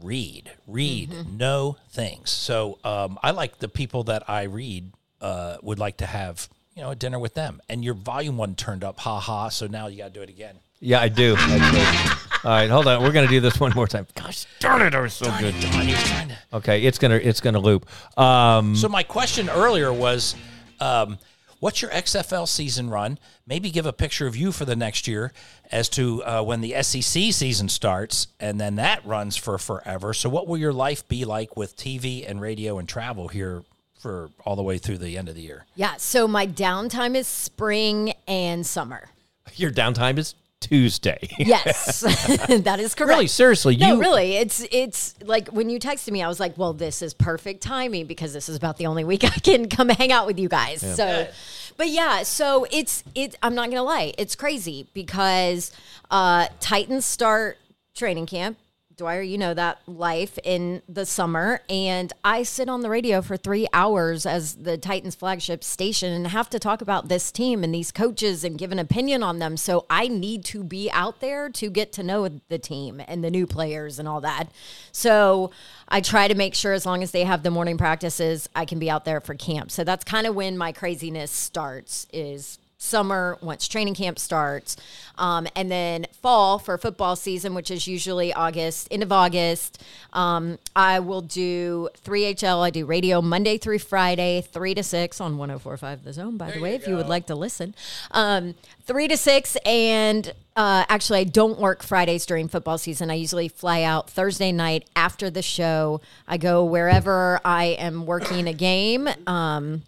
read, 0.03 0.51
read, 0.67 1.11
know 1.39 1.77
things. 1.91 2.31
So 2.31 2.79
um, 2.83 3.19
I 3.23 3.31
like 3.33 3.59
the 3.59 3.69
people 3.69 4.05
that 4.05 4.29
I 4.29 4.45
read 4.45 4.91
uh, 5.21 5.59
would 5.63 5.79
like 5.79 5.99
to 5.99 6.07
have, 6.07 6.49
you 6.77 6.83
know, 6.83 6.91
a 6.91 6.97
dinner 6.97 7.19
with 7.19 7.35
them. 7.35 7.61
And 7.69 7.85
your 7.85 7.95
volume 7.95 8.37
one 8.37 8.55
turned 8.55 8.85
up, 8.85 9.01
ha 9.01 9.19
ha. 9.19 9.49
So 9.49 9.67
now 9.67 9.87
you 9.89 9.99
got 9.99 10.09
to 10.09 10.11
do 10.13 10.23
it 10.23 10.29
again. 10.29 10.57
Yeah, 10.79 11.01
I 11.01 11.09
do. 11.09 11.35
I 11.39 11.71
do. 11.71 12.49
All 12.49 12.51
right, 12.53 12.69
hold 12.69 12.87
on. 12.87 13.03
We're 13.03 13.11
gonna 13.13 13.27
do 13.29 13.41
this 13.41 13.59
one 13.59 13.73
more 13.75 13.89
time. 13.89 14.07
Gosh 14.15 14.45
darn 14.61 14.83
it, 14.83 14.95
I 14.95 15.01
was 15.01 15.15
so 15.15 15.25
good. 15.41 15.55
John, 15.55 15.89
you're 15.89 15.97
trying 15.97 16.29
to. 16.29 16.37
Okay, 16.53 16.83
it's 16.83 16.99
gonna 16.99 17.17
it's 17.17 17.41
gonna 17.41 17.59
loop. 17.59 17.87
Um, 18.19 18.77
So 18.77 18.89
my 18.89 19.03
question 19.03 19.49
earlier 19.49 19.91
was, 19.91 20.37
um, 20.79 21.19
what's 21.61 21.81
your 21.81 21.91
XFL 21.91 22.47
season 22.47 22.91
run? 22.91 23.19
Maybe 23.47 23.71
give 23.71 23.87
a 23.87 23.93
picture 23.93 24.27
of 24.27 24.37
you 24.37 24.53
for 24.53 24.67
the 24.67 24.77
next 24.77 25.09
year 25.09 25.33
as 25.73 25.89
to 25.91 26.23
uh, 26.25 26.43
when 26.43 26.61
the 26.61 26.81
SEC 26.83 27.33
season 27.33 27.69
starts, 27.71 28.29
and 28.39 28.61
then 28.61 28.77
that 28.77 29.05
runs 29.07 29.35
for 29.37 29.57
forever. 29.57 30.13
So 30.13 30.29
what 30.29 30.47
will 30.47 30.59
your 30.59 30.75
life 30.75 31.09
be 31.09 31.25
like 31.25 31.57
with 31.57 31.77
TV 31.77 32.29
and 32.29 32.39
radio 32.41 32.79
and 32.79 32.87
travel 32.87 33.29
here 33.29 33.65
for 33.99 34.31
all 34.45 34.57
the 34.57 34.63
way 34.63 34.79
through 34.79 34.99
the 34.99 35.17
end 35.17 35.29
of 35.29 35.35
the 35.35 35.43
year? 35.43 35.67
Yeah. 35.75 35.95
So 35.99 36.29
my 36.29 36.47
downtime 36.47 37.15
is 37.15 37.27
spring 37.27 38.13
and 38.29 38.67
summer. 38.67 39.11
your 39.55 39.71
downtime 39.71 40.19
is 40.19 40.35
Tuesday. 40.61 41.19
Yes, 41.39 42.01
that 42.49 42.81
is 42.81 42.95
correct. 42.95 43.11
Really, 43.11 43.27
seriously, 43.27 43.77
No, 43.77 43.95
you 43.95 44.01
really. 44.01 44.37
It's 44.37 44.67
it's 44.73 45.15
like 45.23 45.49
when 45.49 45.69
you 45.71 45.79
texted 45.79 46.11
me, 46.11 46.23
I 46.23 46.29
was 46.29 46.41
like, 46.41 46.57
"Well, 46.57 46.73
this 46.73 47.03
is 47.03 47.15
perfect 47.15 47.63
timing 47.63 48.07
because 48.07 48.33
this 48.33 48.49
is 48.49 48.57
about 48.57 48.79
the 48.79 48.87
only 48.87 49.05
week 49.05 49.23
I 49.23 49.29
can 49.29 49.69
come 49.69 49.91
hang 49.91 50.13
out 50.13 50.27
with 50.27 50.39
you 50.39 50.49
guys." 50.49 50.81
So, 50.81 51.29
but 51.77 51.89
yeah, 51.89 52.23
so 52.23 52.67
it's 52.71 53.05
it. 53.15 53.37
I'm 53.43 53.55
not 53.55 53.69
gonna 53.69 53.83
lie, 53.83 54.15
it's 54.19 54.35
crazy 54.35 54.89
because 54.95 55.71
uh, 56.11 56.49
Titans 56.59 57.05
start 57.05 57.59
training 57.95 58.27
camp. 58.27 58.59
Dwyer, 58.97 59.21
you 59.21 59.37
know 59.37 59.53
that 59.53 59.87
life 59.87 60.39
in 60.43 60.81
the 60.89 61.05
summer, 61.05 61.61
and 61.69 62.15
I 62.25 62.45
sit 62.45 62.71
on 62.71 62.81
the 62.81 62.89
radio 62.89 63.21
for 63.21 63.37
three 63.37 63.67
hours 63.75 64.25
as 64.25 64.55
the 64.55 64.79
Titans 64.79 65.15
flagship 65.15 65.63
station 65.63 66.15
and 66.15 66.29
have 66.29 66.49
to 66.49 66.59
talk 66.59 66.81
about 66.81 67.09
this 67.09 67.31
team 67.31 67.63
and 67.63 67.75
these 67.75 67.93
coaches 67.93 68.43
and 68.43 68.57
give 68.57 68.73
an 68.73 68.79
opinion 68.79 69.23
on 69.23 69.39
them. 69.39 69.59
So 69.59 69.85
I 69.91 70.09
need 70.09 70.47
to 70.47 70.65
be 70.65 70.91
out 70.93 71.21
there 71.21 71.51
to 71.51 71.69
get 71.69 71.93
to 71.93 72.03
know 72.03 72.27
the 72.49 72.59
team 72.59 73.03
and 73.07 73.23
the 73.23 73.31
new 73.31 73.47
players 73.47 73.99
and 73.99 74.09
all 74.09 74.23
that. 74.23 74.51
So 74.93 75.51
I 75.89 76.01
try 76.01 76.27
to 76.27 76.35
make 76.35 76.55
sure 76.55 76.73
as 76.73 76.87
long 76.87 77.03
as 77.03 77.11
they 77.11 77.25
have 77.25 77.43
the 77.43 77.51
morning 77.51 77.77
practices, 77.77 78.49
I 78.57 78.65
can 78.65 78.79
be 78.79 78.89
out 78.89 79.05
there 79.05 79.21
for 79.21 79.35
camp. 79.35 79.71
So 79.73 79.85
that's 79.85 80.05
kind 80.05 80.27
of 80.27 80.35
when 80.35 80.57
my 80.57 80.73
craziness 80.73 81.31
starts 81.31 82.07
is 82.15 82.59
summer 82.79 83.39
once 83.41 83.67
training 83.67 83.95
camp 83.95 84.19
starts. 84.19 84.77
Um, 85.17 85.47
and 85.57 85.71
then 85.71 86.07
fall 86.21 86.59
for 86.59 86.77
football 86.77 87.17
season 87.17 87.55
which 87.55 87.71
is 87.71 87.87
usually 87.87 88.35
august 88.35 88.89
end 88.91 89.03
of 89.03 89.11
august. 89.11 89.83
Um, 90.13 90.59
i 90.75 91.01
will 91.01 91.23
do 91.23 91.89
3hl 92.05 92.63
i 92.63 92.71
do 92.71 92.85
radio 92.85 93.23
monday 93.23 93.57
through 93.59 93.79
friday 93.79 94.43
3 94.43 94.75
to 94.75 94.83
6 94.83 95.21
on 95.21 95.39
1045 95.39 96.05
the 96.05 96.13
zone 96.13 96.37
by 96.37 96.51
the 96.51 96.61
way 96.61 96.75
if 96.75 96.87
you 96.87 96.97
would 96.97 97.09
like 97.09 97.27
to 97.27 97.35
listen. 97.35 97.75
Um, 98.11 98.55
3 98.85 99.09
to 99.09 99.17
6 99.17 99.57
and 99.65 100.35
uh, 100.55 100.85
actually 100.89 101.21
i 101.21 101.25
don't 101.25 101.59
work 101.59 101.83
fridays 101.83 102.27
during 102.27 102.49
football 102.49 102.79
season. 102.79 103.11
I 103.11 103.15
usually 103.15 103.49
fly 103.49 103.83
out 103.83 104.11
thursday 104.11 104.53
night 104.53 104.87
after 104.95 105.31
the 105.31 105.43
show. 105.43 106.03
I 106.29 106.37
go 106.37 106.63
wherever 106.65 107.41
i 107.45 107.65
am 107.65 108.05
working 108.05 108.47
a 108.47 108.53
game. 108.53 109.09
Um, 109.27 109.83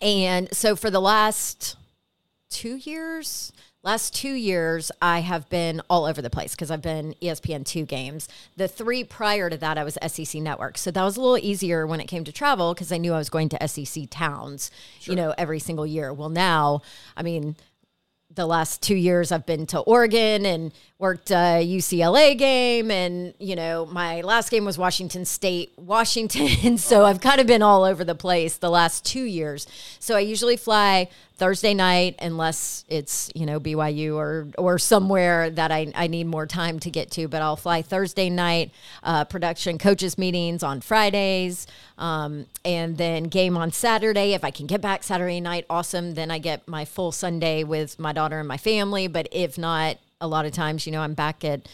and 0.00 0.54
so 0.54 0.74
for 0.76 0.90
the 0.90 1.00
last 1.00 1.76
two 2.54 2.76
years 2.76 3.52
last 3.82 4.14
two 4.14 4.32
years 4.32 4.92
i 5.02 5.18
have 5.18 5.48
been 5.50 5.82
all 5.90 6.04
over 6.04 6.22
the 6.22 6.30
place 6.30 6.52
because 6.52 6.70
i've 6.70 6.80
been 6.80 7.12
E 7.20 7.26
espn2 7.26 7.84
games 7.84 8.28
the 8.56 8.68
three 8.68 9.02
prior 9.02 9.50
to 9.50 9.56
that 9.56 9.76
i 9.76 9.82
was 9.82 9.98
sec 10.06 10.40
network 10.40 10.78
so 10.78 10.92
that 10.92 11.02
was 11.02 11.16
a 11.16 11.20
little 11.20 11.36
easier 11.36 11.84
when 11.84 12.00
it 12.00 12.06
came 12.06 12.22
to 12.22 12.30
travel 12.30 12.72
because 12.72 12.92
i 12.92 12.96
knew 12.96 13.12
i 13.12 13.18
was 13.18 13.28
going 13.28 13.48
to 13.48 13.68
sec 13.68 14.04
towns 14.08 14.70
you 15.00 15.16
know 15.16 15.34
every 15.36 15.58
single 15.58 15.84
year 15.84 16.12
well 16.12 16.28
now 16.28 16.80
i 17.16 17.24
mean 17.24 17.56
the 18.34 18.46
last 18.46 18.82
two 18.82 18.96
years 18.96 19.30
I've 19.30 19.46
been 19.46 19.66
to 19.66 19.80
Oregon 19.80 20.44
and 20.46 20.72
worked 20.98 21.30
a 21.30 21.64
UCLA 21.64 22.36
game. 22.36 22.90
And, 22.90 23.34
you 23.38 23.56
know, 23.56 23.86
my 23.86 24.22
last 24.22 24.50
game 24.50 24.64
was 24.64 24.78
Washington 24.78 25.24
State, 25.24 25.72
Washington. 25.76 26.78
so 26.78 27.04
I've 27.04 27.20
kind 27.20 27.40
of 27.40 27.46
been 27.46 27.62
all 27.62 27.84
over 27.84 28.04
the 28.04 28.14
place 28.14 28.56
the 28.56 28.70
last 28.70 29.04
two 29.04 29.24
years. 29.24 29.66
So 29.98 30.16
I 30.16 30.20
usually 30.20 30.56
fly 30.56 31.08
Thursday 31.36 31.74
night 31.74 32.14
unless 32.20 32.84
it's, 32.88 33.30
you 33.34 33.44
know, 33.44 33.58
BYU 33.58 34.14
or, 34.14 34.46
or 34.56 34.78
somewhere 34.78 35.50
that 35.50 35.72
I, 35.72 35.92
I 35.94 36.06
need 36.06 36.28
more 36.28 36.46
time 36.46 36.78
to 36.80 36.90
get 36.90 37.10
to. 37.12 37.26
But 37.26 37.42
I'll 37.42 37.56
fly 37.56 37.82
Thursday 37.82 38.30
night, 38.30 38.70
uh, 39.02 39.24
production 39.24 39.76
coaches 39.78 40.16
meetings 40.16 40.62
on 40.62 40.80
Fridays, 40.80 41.66
um, 41.98 42.46
and 42.64 42.96
then 42.96 43.24
game 43.24 43.56
on 43.56 43.72
Saturday. 43.72 44.34
If 44.34 44.44
I 44.44 44.52
can 44.52 44.66
get 44.66 44.80
back 44.80 45.02
Saturday 45.02 45.40
night, 45.40 45.66
awesome. 45.68 46.14
Then 46.14 46.30
I 46.30 46.38
get 46.38 46.68
my 46.68 46.84
full 46.84 47.10
Sunday 47.10 47.64
with 47.64 47.98
my 47.98 48.12
daughter 48.12 48.38
and 48.38 48.46
my 48.46 48.58
family. 48.58 49.08
But 49.08 49.26
if 49.32 49.58
not, 49.58 49.98
a 50.20 50.28
lot 50.28 50.46
of 50.46 50.52
times, 50.52 50.86
you 50.86 50.92
know, 50.92 51.00
I'm 51.00 51.14
back 51.14 51.44
at 51.44 51.68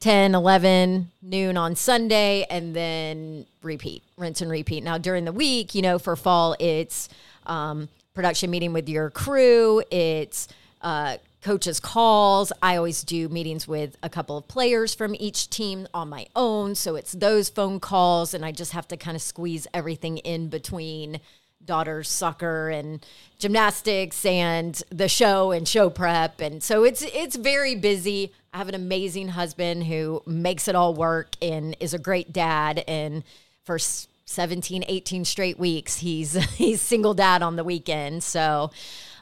10, 0.00 0.34
11, 0.34 1.10
noon 1.22 1.56
on 1.56 1.74
Sunday, 1.76 2.46
and 2.50 2.74
then 2.74 3.46
repeat, 3.62 4.02
rinse 4.16 4.40
and 4.40 4.50
repeat. 4.50 4.82
Now, 4.82 4.98
during 4.98 5.24
the 5.24 5.32
week, 5.32 5.74
you 5.74 5.82
know, 5.82 5.98
for 5.98 6.16
fall, 6.16 6.56
it's 6.58 7.08
um, 7.46 7.88
production 8.14 8.50
meeting 8.50 8.72
with 8.72 8.88
your 8.88 9.10
crew, 9.10 9.82
it's 9.90 10.48
uh, 10.80 11.18
coaches' 11.42 11.80
calls. 11.80 12.52
I 12.62 12.76
always 12.76 13.02
do 13.02 13.28
meetings 13.28 13.68
with 13.68 13.96
a 14.02 14.08
couple 14.08 14.38
of 14.38 14.48
players 14.48 14.94
from 14.94 15.14
each 15.18 15.50
team 15.50 15.86
on 15.92 16.08
my 16.08 16.26
own. 16.34 16.74
So 16.74 16.96
it's 16.96 17.12
those 17.12 17.48
phone 17.48 17.80
calls, 17.80 18.32
and 18.32 18.44
I 18.44 18.52
just 18.52 18.72
have 18.72 18.88
to 18.88 18.96
kind 18.96 19.16
of 19.16 19.22
squeeze 19.22 19.66
everything 19.74 20.18
in 20.18 20.48
between 20.48 21.20
daughter's 21.64 22.08
soccer 22.08 22.68
and 22.68 23.04
gymnastics 23.38 24.24
and 24.24 24.82
the 24.90 25.08
show 25.08 25.50
and 25.50 25.66
show 25.66 25.88
prep 25.88 26.38
and 26.42 26.62
so 26.62 26.84
it's 26.84 27.00
it's 27.00 27.36
very 27.36 27.74
busy 27.74 28.30
i 28.52 28.58
have 28.58 28.68
an 28.68 28.74
amazing 28.74 29.28
husband 29.28 29.84
who 29.84 30.22
makes 30.26 30.68
it 30.68 30.74
all 30.74 30.92
work 30.92 31.30
and 31.40 31.74
is 31.80 31.94
a 31.94 31.98
great 31.98 32.34
dad 32.34 32.84
and 32.86 33.24
for 33.64 33.78
17 34.26 34.84
18 34.88 35.24
straight 35.24 35.58
weeks 35.58 35.98
he's 35.98 36.34
he's 36.54 36.80
single 36.80 37.14
dad 37.14 37.42
on 37.42 37.56
the 37.56 37.64
weekend 37.64 38.22
so 38.22 38.70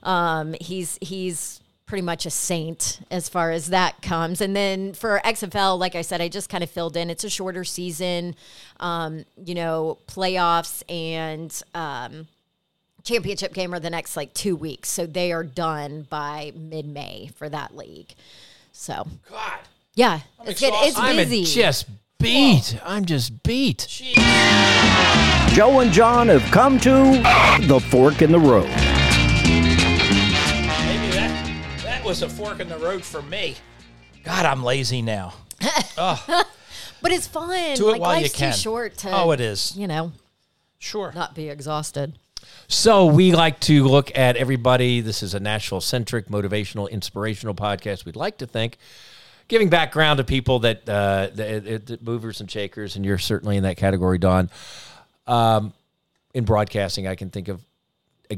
um 0.03 0.55
he's 0.61 0.98
he's 1.00 1.62
pretty 1.92 2.00
much 2.00 2.24
a 2.24 2.30
saint 2.30 3.00
as 3.11 3.28
far 3.28 3.50
as 3.50 3.66
that 3.68 4.00
comes. 4.00 4.40
And 4.40 4.57
then 4.57 4.94
for 4.94 5.20
XFL, 5.26 5.78
like 5.78 5.94
I 5.94 6.00
said, 6.00 6.22
I 6.22 6.28
just 6.28 6.48
kind 6.48 6.64
of 6.64 6.70
filled 6.70 6.96
in. 6.96 7.11
It's 7.11 7.22
a 7.22 7.28
shorter 7.28 7.64
season, 7.64 8.34
um, 8.80 9.26
you 9.36 9.55
know, 9.55 9.98
playoffs 10.07 10.82
and 10.88 11.55
um, 11.74 12.28
championship 13.05 13.53
game 13.53 13.74
are 13.74 13.78
the 13.78 13.90
next 13.90 14.16
like 14.16 14.32
two 14.32 14.57
weeks. 14.57 14.88
So 14.88 15.05
they 15.05 15.32
are 15.32 15.44
done 15.44 16.07
by 16.09 16.55
mid 16.57 16.86
May 16.86 17.28
for 17.36 17.50
that 17.50 17.76
league. 17.76 18.14
So 18.72 19.07
God. 19.30 19.59
yeah, 19.94 20.20
it's 20.46 20.61
good. 20.61 20.72
It's 20.74 20.98
I'm 20.98 21.16
busy. 21.16 21.44
just 21.44 21.90
beat. 22.23 22.79
I'm 22.85 23.05
just 23.05 23.43
beat. 23.43 23.87
Joe 25.49 25.81
and 25.81 25.93
John 25.93 26.29
have 26.29 26.43
come 26.53 26.79
to 26.81 26.91
the 27.66 27.81
fork 27.91 28.23
in 28.23 28.31
the 28.33 28.39
road. 28.39 28.68
Maybe 28.68 28.75
that 31.16 31.81
that 31.85 32.05
was 32.05 32.23
a 32.23 32.29
fork 32.29 32.61
in 32.61 32.68
the 32.68 32.79
road 32.79 33.05
for 33.05 33.23
me. 33.23 33.57
God, 34.25 34.47
I'm 34.47 34.62
lazy 34.62 35.03
now. 35.03 35.35
oh. 35.99 36.45
but 37.03 37.12
it's 37.12 37.27
fun. 37.27 37.77
Do 37.77 37.89
it 37.89 37.93
like 37.93 38.01
while 38.01 38.20
you 38.20 38.31
can. 38.31 38.53
too 38.53 38.59
short 38.59 38.97
to 38.99 39.11
Oh, 39.11 39.33
it 39.33 39.41
is. 39.41 39.77
you 39.77 39.89
know, 39.89 40.12
Sure. 40.79 41.12
not 41.14 41.35
be 41.35 41.49
exhausted. 41.49 42.18
So 42.68 43.07
we 43.07 43.33
like 43.33 43.61
to 43.61 43.85
look 43.85 44.16
at 44.16 44.37
everybody. 44.37 45.01
This 45.01 45.23
is 45.23 45.35
a 45.35 45.41
Nashville 45.41 45.81
centric, 45.81 46.29
motivational, 46.29 46.91
inspirational 46.91 47.55
podcast. 47.55 48.05
We'd 48.05 48.16
like 48.16 48.39
to 48.39 48.47
think 48.47 48.79
giving 49.49 49.68
background 49.68 50.18
to 50.18 50.24
people 50.24 50.61
that 50.61 50.88
uh, 50.88 51.28
the, 51.34 51.80
the 51.84 51.99
movers 52.03 52.40
and 52.40 52.51
shakers, 52.51 52.97
and 52.97 53.05
you're 53.05 53.18
certainly 53.18 53.57
in 53.57 53.62
that 53.64 53.76
category, 53.76 54.18
Dawn. 54.18 54.51
Um, 55.26 55.72
in 56.34 56.45
broadcasting, 56.45 57.07
I 57.07 57.14
can 57.14 57.30
think 57.30 57.49
of 57.49 57.61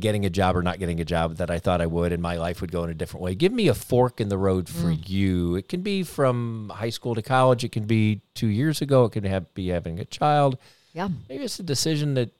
getting 0.01 0.27
a 0.27 0.31
job 0.31 0.57
or 0.57 0.63
not 0.63 0.81
getting 0.81 1.01
a 1.01 1.05
job 1.05 1.37
that 1.37 1.51
I 1.51 1.61
thought 1.61 1.81
I 1.81 1.87
would, 1.87 2.13
and 2.13 2.21
my 2.21 2.37
life 2.37 2.61
would 2.61 2.73
go 2.73 2.83
in 2.85 2.91
a 2.91 2.95
different 2.95 3.23
way. 3.23 3.35
Give 3.37 3.53
me 3.53 3.69
a 3.69 3.75
fork 3.75 4.21
in 4.21 4.29
the 4.29 4.39
road 4.39 4.69
for 4.69 4.91
you. 4.91 5.55
It 5.55 5.69
can 5.69 5.83
be 5.83 6.03
from 6.03 6.73
high 6.75 6.91
school 6.91 7.15
to 7.15 7.23
college. 7.23 7.63
It 7.63 7.71
can 7.71 7.85
be 7.85 8.21
two 8.35 8.49
years 8.49 8.83
ago. 8.83 9.05
It 9.05 9.13
can 9.13 9.23
have, 9.25 9.53
be 9.55 9.69
having 9.69 10.01
a 10.01 10.05
child. 10.05 10.59
Yeah. 10.93 11.09
Maybe 11.29 11.45
it's 11.45 11.61
a 11.61 11.63
decision 11.63 12.15
that 12.15 12.31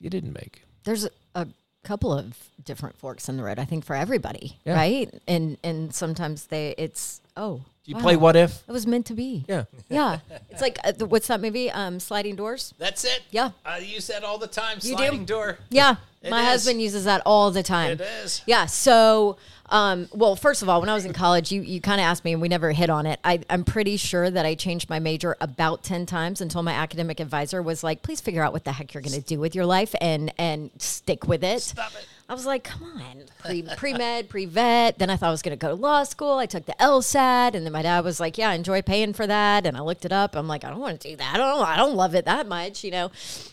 you 0.00 0.08
didn't 0.08 0.32
make. 0.32 0.62
There's 0.84 1.04
a, 1.04 1.10
a 1.34 1.46
couple 1.84 2.12
of 2.12 2.34
different 2.64 2.96
forks 2.96 3.28
in 3.28 3.36
the 3.36 3.42
road, 3.42 3.58
I 3.58 3.64
think, 3.66 3.84
for 3.84 3.94
everybody, 3.94 4.58
Yeah. 4.64 4.74
right? 4.74 5.12
And 5.28 5.58
and 5.62 5.94
sometimes 5.94 6.46
they 6.46 6.74
it's 6.78 7.20
oh. 7.40 7.64
Do 7.82 7.90
you 7.90 7.96
wow, 7.96 8.02
play 8.02 8.16
What 8.16 8.36
If? 8.36 8.62
It 8.68 8.72
was 8.72 8.86
meant 8.86 9.06
to 9.06 9.14
be. 9.14 9.44
Yeah. 9.48 9.64
Yeah. 9.88 10.20
It's 10.50 10.60
like 10.60 10.78
uh, 10.84 10.92
the, 10.92 11.06
what's 11.06 11.26
that 11.26 11.40
movie? 11.40 11.70
Um, 11.70 11.98
Sliding 11.98 12.36
Doors. 12.36 12.74
That's 12.78 13.04
it. 13.04 13.22
Yeah. 13.30 13.50
I 13.64 13.78
use 13.78 14.06
that 14.06 14.22
all 14.22 14.38
the 14.38 14.46
time. 14.46 14.76
You 14.82 14.92
do? 14.92 14.96
sliding 14.96 15.24
door. 15.24 15.58
Yeah. 15.70 15.96
It 16.22 16.28
My 16.28 16.42
is. 16.42 16.48
husband 16.48 16.82
uses 16.82 17.06
that 17.06 17.22
all 17.24 17.50
the 17.50 17.62
time. 17.62 17.92
It 17.92 18.02
is. 18.02 18.42
Yeah. 18.44 18.66
So, 18.66 19.38
um, 19.70 20.06
well, 20.12 20.36
first 20.36 20.60
of 20.60 20.68
all, 20.68 20.80
when 20.80 20.90
I 20.90 20.94
was 20.94 21.06
in 21.06 21.14
college, 21.14 21.50
you, 21.50 21.62
you 21.62 21.80
kind 21.80 21.98
of 21.98 22.04
asked 22.04 22.26
me, 22.26 22.34
and 22.34 22.42
we 22.42 22.48
never 22.48 22.72
hit 22.72 22.90
on 22.90 23.06
it. 23.06 23.18
I, 23.24 23.40
I'm 23.48 23.64
pretty 23.64 23.96
sure 23.96 24.30
that 24.30 24.44
I 24.44 24.54
changed 24.54 24.90
my 24.90 24.98
major 24.98 25.34
about 25.40 25.82
10 25.82 26.04
times 26.04 26.42
until 26.42 26.62
my 26.62 26.72
academic 26.72 27.20
advisor 27.20 27.62
was 27.62 27.82
like, 27.82 28.02
please 28.02 28.20
figure 28.20 28.42
out 28.42 28.52
what 28.52 28.64
the 28.64 28.72
heck 28.72 28.92
you're 28.92 29.02
going 29.02 29.14
to 29.14 29.26
do 29.26 29.40
with 29.40 29.54
your 29.54 29.64
life 29.64 29.94
and, 29.98 30.30
and 30.36 30.70
stick 30.76 31.26
with 31.26 31.42
it. 31.42 31.62
Stop 31.62 31.92
it. 31.94 32.06
I 32.30 32.32
was 32.32 32.46
like, 32.46 32.62
come 32.62 32.84
on, 32.84 33.24
pre 33.40 33.64
pre 33.76 33.92
med, 33.92 34.28
pre 34.28 34.46
vet. 34.46 35.00
Then 35.00 35.10
I 35.10 35.16
thought 35.16 35.26
I 35.26 35.32
was 35.32 35.42
going 35.42 35.58
to 35.58 35.60
go 35.60 35.70
to 35.70 35.74
law 35.74 36.04
school. 36.04 36.38
I 36.38 36.46
took 36.46 36.64
the 36.64 36.76
LSAT, 36.78 37.56
and 37.56 37.66
then 37.66 37.72
my 37.72 37.82
dad 37.82 38.04
was 38.04 38.20
like, 38.20 38.38
yeah, 38.38 38.50
I 38.50 38.54
enjoy 38.54 38.82
paying 38.82 39.14
for 39.14 39.26
that. 39.26 39.66
And 39.66 39.76
I 39.76 39.80
looked 39.80 40.04
it 40.04 40.12
up. 40.12 40.36
I'm 40.36 40.46
like, 40.46 40.64
I 40.64 40.70
don't 40.70 40.78
want 40.78 41.00
to 41.00 41.08
do 41.10 41.16
that. 41.16 41.34
I 41.34 41.36
don't. 41.36 41.66
I 41.66 41.76
don't 41.76 41.96
love 41.96 42.14
it 42.14 42.26
that 42.26 42.46
much, 42.46 42.84
you 42.84 42.92
know. 42.92 43.10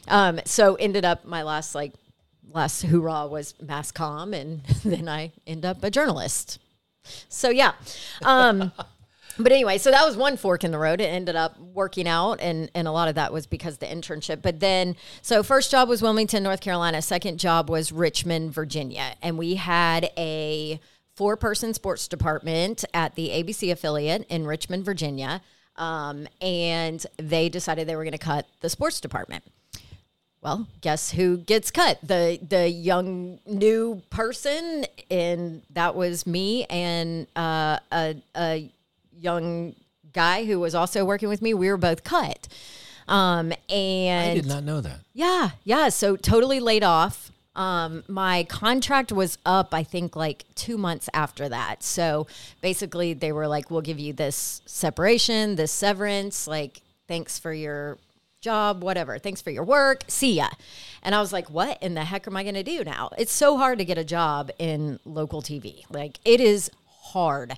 Um, 0.07 0.39
so 0.45 0.75
ended 0.75 1.05
up 1.05 1.25
my 1.25 1.41
last 1.41 1.73
like 1.73 1.93
last 2.53 2.83
hoorah 2.83 3.25
was 3.25 3.55
mass 3.59 3.91
comm, 3.91 4.39
and 4.39 4.63
then 4.85 5.09
I 5.09 5.31
end 5.47 5.65
up 5.65 5.83
a 5.83 5.89
journalist. 5.89 6.59
So 7.29 7.49
yeah. 7.49 7.73
Um, 8.21 8.71
but 9.39 9.51
anyway, 9.51 9.77
so 9.77 9.91
that 9.91 10.05
was 10.05 10.17
one 10.17 10.37
fork 10.37 10.63
in 10.63 10.71
the 10.71 10.79
road. 10.79 11.01
It 11.01 11.05
ended 11.05 11.35
up 11.35 11.59
working 11.59 12.07
out, 12.07 12.39
and 12.41 12.69
and 12.73 12.87
a 12.87 12.91
lot 12.91 13.07
of 13.07 13.15
that 13.15 13.31
was 13.33 13.45
because 13.45 13.77
the 13.77 13.85
internship. 13.85 14.41
But 14.41 14.59
then, 14.59 14.95
so 15.21 15.43
first 15.43 15.71
job 15.71 15.89
was 15.89 16.01
Wilmington, 16.01 16.43
North 16.43 16.61
Carolina. 16.61 17.01
Second 17.01 17.39
job 17.39 17.69
was 17.69 17.91
Richmond, 17.91 18.53
Virginia, 18.53 19.15
and 19.21 19.37
we 19.37 19.55
had 19.55 20.11
a 20.17 20.79
four 21.15 21.35
person 21.35 21.73
sports 21.73 22.07
department 22.07 22.85
at 22.93 23.15
the 23.15 23.29
ABC 23.29 23.71
affiliate 23.71 24.25
in 24.29 24.45
Richmond, 24.45 24.85
Virginia. 24.85 25.41
Um, 25.75 26.27
and 26.41 27.05
they 27.17 27.49
decided 27.49 27.87
they 27.87 27.95
were 27.95 28.03
going 28.03 28.11
to 28.11 28.17
cut 28.17 28.47
the 28.61 28.69
sports 28.69 28.99
department. 28.99 29.43
Well, 30.41 30.67
guess 30.81 31.11
who 31.11 31.37
gets 31.37 31.71
cut? 31.71 31.99
The 32.03 32.39
the 32.47 32.69
young 32.69 33.39
new 33.45 34.01
person, 34.09 34.85
and 35.09 35.63
that 35.71 35.95
was 35.95 36.27
me 36.27 36.65
and 36.65 37.27
uh, 37.35 37.79
a 37.91 38.15
a 38.35 38.71
young 39.19 39.75
guy 40.13 40.45
who 40.45 40.59
was 40.59 40.75
also 40.75 41.05
working 41.05 41.29
with 41.29 41.41
me. 41.41 41.53
We 41.53 41.69
were 41.69 41.77
both 41.77 42.03
cut, 42.03 42.47
um, 43.07 43.53
and 43.69 44.31
I 44.31 44.35
did 44.35 44.47
not 44.47 44.63
know 44.63 44.81
that. 44.81 44.99
yeah, 45.13 45.51
yeah. 45.63 45.89
So 45.89 46.15
totally 46.15 46.59
laid 46.59 46.83
off. 46.83 47.31
Um, 47.55 48.03
my 48.07 48.43
contract 48.43 49.11
was 49.11 49.39
up, 49.43 49.73
I 49.73 49.83
think, 49.83 50.15
like 50.15 50.45
two 50.53 50.77
months 50.77 51.09
after 51.13 51.49
that. 51.49 51.81
So 51.81 52.27
basically, 52.61 53.13
they 53.13 53.31
were 53.31 53.47
like, 53.47 53.71
"We'll 53.71 53.81
give 53.81 53.99
you 53.99 54.13
this 54.13 54.61
separation, 54.65 55.55
this 55.55 55.71
severance. 55.71 56.47
Like, 56.47 56.81
thanks 57.07 57.39
for 57.39 57.51
your 57.51 57.97
job, 58.41 58.83
whatever. 58.83 59.17
Thanks 59.17 59.41
for 59.41 59.49
your 59.49 59.63
work. 59.63 60.03
See 60.07 60.33
ya." 60.33 60.49
And 61.01 61.15
I 61.15 61.19
was 61.19 61.33
like, 61.33 61.49
"What 61.49 61.81
in 61.81 61.95
the 61.95 62.03
heck 62.03 62.27
am 62.27 62.37
I 62.37 62.43
going 62.43 62.55
to 62.55 62.63
do 62.63 62.83
now?" 62.83 63.09
It's 63.17 63.33
so 63.33 63.57
hard 63.57 63.79
to 63.79 63.85
get 63.85 63.97
a 63.97 64.03
job 64.03 64.51
in 64.59 64.99
local 65.03 65.41
TV. 65.41 65.83
Like, 65.89 66.19
it 66.25 66.39
is 66.39 66.69
hard. 67.01 67.57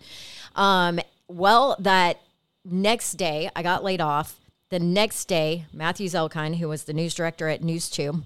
Um, 0.55 0.99
well, 1.30 1.77
that 1.80 2.19
next 2.65 3.13
day, 3.13 3.49
I 3.55 3.63
got 3.63 3.84
laid 3.84 4.01
off. 4.01 4.39
The 4.69 4.80
next 4.80 5.25
day, 5.25 5.65
Matthew 5.71 6.07
Zelkind, 6.07 6.57
who 6.57 6.67
was 6.67 6.84
the 6.84 6.93
news 6.93 7.13
director 7.13 7.47
at 7.47 7.63
News 7.63 7.89
2, 7.89 8.23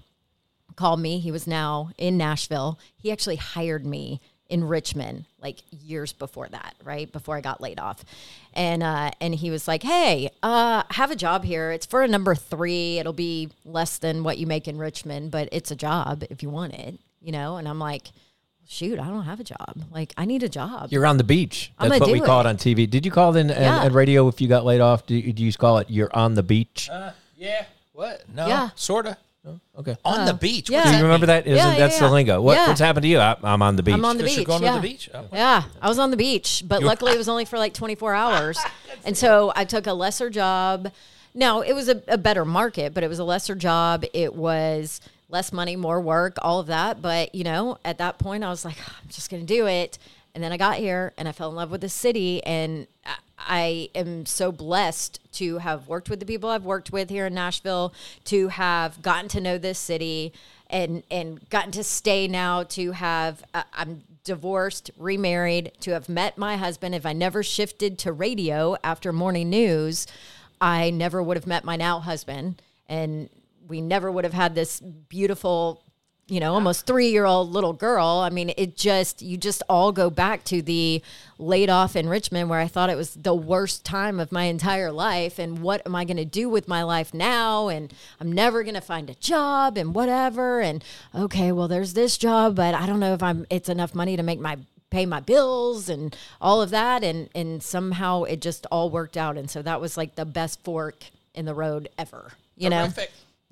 called 0.74 1.00
me. 1.00 1.20
He 1.20 1.30
was 1.30 1.46
now 1.46 1.90
in 1.96 2.16
Nashville. 2.16 2.78
He 2.96 3.12
actually 3.12 3.36
hired 3.36 3.86
me 3.86 4.20
in 4.48 4.64
Richmond 4.64 5.24
like 5.40 5.60
years 5.70 6.12
before 6.12 6.48
that, 6.48 6.74
right? 6.82 7.10
Before 7.10 7.36
I 7.36 7.40
got 7.40 7.60
laid 7.60 7.80
off. 7.80 8.04
And 8.52 8.82
uh 8.82 9.10
and 9.20 9.34
he 9.34 9.50
was 9.50 9.66
like, 9.66 9.82
"Hey, 9.82 10.30
uh 10.42 10.82
have 10.90 11.10
a 11.10 11.16
job 11.16 11.44
here. 11.44 11.70
It's 11.70 11.86
for 11.86 12.02
a 12.02 12.08
number 12.08 12.34
3. 12.34 12.98
It'll 12.98 13.12
be 13.12 13.50
less 13.64 13.98
than 13.98 14.22
what 14.22 14.38
you 14.38 14.46
make 14.46 14.68
in 14.68 14.76
Richmond, 14.78 15.30
but 15.30 15.48
it's 15.50 15.70
a 15.70 15.76
job 15.76 16.24
if 16.30 16.42
you 16.42 16.50
want 16.50 16.74
it." 16.74 16.98
You 17.20 17.32
know? 17.32 17.56
And 17.56 17.66
I'm 17.66 17.78
like, 17.78 18.08
"Shoot, 18.66 18.98
I 18.98 19.06
don't 19.08 19.24
have 19.24 19.40
a 19.40 19.44
job. 19.44 19.82
Like 19.90 20.12
I 20.16 20.24
need 20.24 20.42
a 20.42 20.48
job." 20.48 20.88
You're 20.90 21.06
on 21.06 21.16
the 21.16 21.24
beach. 21.24 21.72
I'm 21.78 21.88
That's 21.88 22.00
what 22.00 22.10
we 22.12 22.20
do 22.20 22.24
call 22.24 22.40
it. 22.40 22.44
it 22.44 22.48
on 22.48 22.56
TV. 22.56 22.88
Did 22.88 23.04
you 23.04 23.12
call 23.12 23.36
it 23.36 23.40
in, 23.40 23.50
in, 23.50 23.60
Yeah. 23.62 23.84
in 23.84 23.92
radio 23.92 24.28
if 24.28 24.40
you 24.40 24.48
got 24.48 24.64
laid 24.64 24.80
off? 24.80 25.06
Do 25.06 25.14
you, 25.14 25.32
do 25.32 25.42
you 25.42 25.52
call 25.52 25.78
it 25.78 25.90
you're 25.90 26.14
on 26.14 26.34
the 26.34 26.42
beach? 26.42 26.88
Uh, 26.90 27.12
yeah. 27.36 27.64
What? 27.92 28.24
No. 28.34 28.46
Yeah. 28.46 28.70
Sorta. 28.74 29.16
okay. 29.78 29.96
On 30.04 30.24
the 30.26 30.34
beach. 30.34 30.70
yeah. 30.70 30.84
Do 30.84 30.96
you 30.96 31.02
remember 31.02 31.26
mean? 31.26 31.36
that? 31.36 31.46
Isn't 31.46 31.56
Yeah, 31.56 31.72
yeah, 31.72 31.78
that's 31.78 31.98
the 31.98 32.06
yeah. 32.06 32.10
lingo? 32.10 32.40
What, 32.40 32.54
Yeah. 32.54 32.68
What's 32.68 32.80
happened 32.80 33.02
to 33.02 33.08
you? 33.08 33.18
I, 33.18 33.36
I'm 33.42 33.60
on 33.62 33.76
the 33.76 33.82
beach. 33.82 33.94
I'm 33.94 34.04
on 34.04 34.16
the 34.16 34.24
beach. 34.24 34.36
you're 34.36 34.44
going 34.46 34.62
yeah. 34.62 34.74
to 34.74 34.80
the 34.80 34.88
beach. 34.88 35.10
Oh. 35.12 35.24
Yeah, 35.32 35.64
I 35.82 35.88
was 35.88 35.98
on 35.98 36.10
the 36.10 36.16
beach, 36.16 36.64
but 36.66 36.82
luckily 36.82 37.12
it 37.12 37.18
was 37.18 37.28
only 37.34 37.44
for 37.44 37.58
like 37.58 37.74
24 37.74 38.14
hours. 38.14 38.58
and 39.04 39.16
so 39.16 39.52
I 39.54 39.64
took 39.64 39.86
a 39.86 39.92
lesser 39.92 40.30
job. 40.30 40.90
Now, 41.34 41.60
it 41.60 41.72
was 41.74 41.88
a, 41.88 42.00
a 42.08 42.16
better 42.16 42.44
market, 42.44 42.94
but 42.94 43.02
it 43.04 43.08
was 43.08 43.18
a 43.18 43.24
lesser 43.24 43.54
job. 43.54 44.04
It 44.14 44.34
was 44.34 45.00
less 45.34 45.52
money, 45.52 45.76
more 45.76 46.00
work, 46.00 46.36
all 46.40 46.60
of 46.60 46.68
that. 46.68 47.02
But, 47.02 47.34
you 47.34 47.44
know, 47.44 47.76
at 47.84 47.98
that 47.98 48.18
point, 48.18 48.44
I 48.44 48.48
was 48.48 48.64
like, 48.64 48.78
I'm 48.78 49.08
just 49.08 49.30
going 49.30 49.44
to 49.44 49.54
do 49.54 49.66
it. 49.66 49.98
And 50.34 50.42
then 50.42 50.52
I 50.52 50.56
got 50.56 50.76
here 50.76 51.12
and 51.18 51.28
I 51.28 51.32
fell 51.32 51.50
in 51.50 51.56
love 51.56 51.70
with 51.70 51.82
the 51.82 51.88
city. 51.88 52.42
And 52.44 52.86
I- 53.04 53.16
I 53.46 53.90
am 53.94 54.26
so 54.26 54.52
blessed 54.52 55.20
to 55.34 55.58
have 55.58 55.88
worked 55.88 56.08
with 56.08 56.20
the 56.20 56.24
people 56.24 56.48
I've 56.48 56.64
worked 56.64 56.92
with 56.92 57.10
here 57.10 57.26
in 57.26 57.34
Nashville, 57.34 57.92
to 58.26 58.48
have 58.48 59.02
gotten 59.02 59.28
to 59.30 59.40
know 59.40 59.58
this 59.58 59.78
city 59.78 60.32
and 60.70 61.02
and 61.10 61.46
gotten 61.50 61.72
to 61.72 61.84
stay 61.84 62.26
now 62.28 62.62
to 62.62 62.92
have 62.92 63.42
uh, 63.52 63.64
I'm 63.74 64.04
divorced, 64.22 64.90
remarried, 64.96 65.72
to 65.80 65.90
have 65.90 66.08
met 66.08 66.38
my 66.38 66.56
husband. 66.56 66.94
If 66.94 67.04
I 67.04 67.12
never 67.12 67.42
shifted 67.42 67.98
to 67.98 68.12
radio 68.12 68.76
after 68.82 69.12
morning 69.12 69.50
news, 69.50 70.06
I 70.60 70.90
never 70.90 71.22
would 71.22 71.36
have 71.36 71.46
met 71.46 71.64
my 71.64 71.76
now 71.76 71.98
husband 72.00 72.62
and 72.88 73.28
we 73.66 73.80
never 73.80 74.10
would 74.10 74.24
have 74.24 74.34
had 74.34 74.54
this 74.54 74.80
beautiful 74.80 75.84
you 76.26 76.40
know, 76.40 76.54
almost 76.54 76.86
three 76.86 77.08
year 77.08 77.26
old 77.26 77.50
little 77.50 77.72
girl. 77.72 78.06
I 78.06 78.30
mean, 78.30 78.52
it 78.56 78.76
just, 78.76 79.20
you 79.20 79.36
just 79.36 79.62
all 79.68 79.92
go 79.92 80.08
back 80.08 80.42
to 80.44 80.62
the 80.62 81.02
laid 81.38 81.68
off 81.68 81.96
in 81.96 82.08
Richmond 82.08 82.48
where 82.48 82.60
I 82.60 82.66
thought 82.66 82.88
it 82.88 82.96
was 82.96 83.14
the 83.14 83.34
worst 83.34 83.84
time 83.84 84.18
of 84.18 84.32
my 84.32 84.44
entire 84.44 84.90
life. 84.90 85.38
And 85.38 85.58
what 85.58 85.82
am 85.84 85.94
I 85.94 86.04
going 86.04 86.16
to 86.16 86.24
do 86.24 86.48
with 86.48 86.66
my 86.66 86.82
life 86.82 87.12
now? 87.12 87.68
And 87.68 87.92
I'm 88.20 88.32
never 88.32 88.62
going 88.62 88.74
to 88.74 88.80
find 88.80 89.10
a 89.10 89.14
job 89.14 89.76
and 89.76 89.94
whatever. 89.94 90.60
And 90.60 90.82
okay, 91.14 91.52
well, 91.52 91.68
there's 91.68 91.92
this 91.92 92.16
job, 92.16 92.56
but 92.56 92.74
I 92.74 92.86
don't 92.86 93.00
know 93.00 93.12
if 93.12 93.22
I'm, 93.22 93.44
it's 93.50 93.68
enough 93.68 93.94
money 93.94 94.16
to 94.16 94.22
make 94.22 94.40
my, 94.40 94.56
pay 94.88 95.04
my 95.04 95.20
bills 95.20 95.90
and 95.90 96.16
all 96.40 96.62
of 96.62 96.70
that. 96.70 97.04
And, 97.04 97.28
and 97.34 97.62
somehow 97.62 98.22
it 98.22 98.40
just 98.40 98.64
all 98.70 98.88
worked 98.88 99.18
out. 99.18 99.36
And 99.36 99.50
so 99.50 99.60
that 99.60 99.78
was 99.78 99.98
like 99.98 100.14
the 100.14 100.24
best 100.24 100.62
fork 100.64 101.04
in 101.34 101.44
the 101.44 101.54
road 101.54 101.90
ever, 101.98 102.32
you 102.56 102.70
know? 102.70 102.88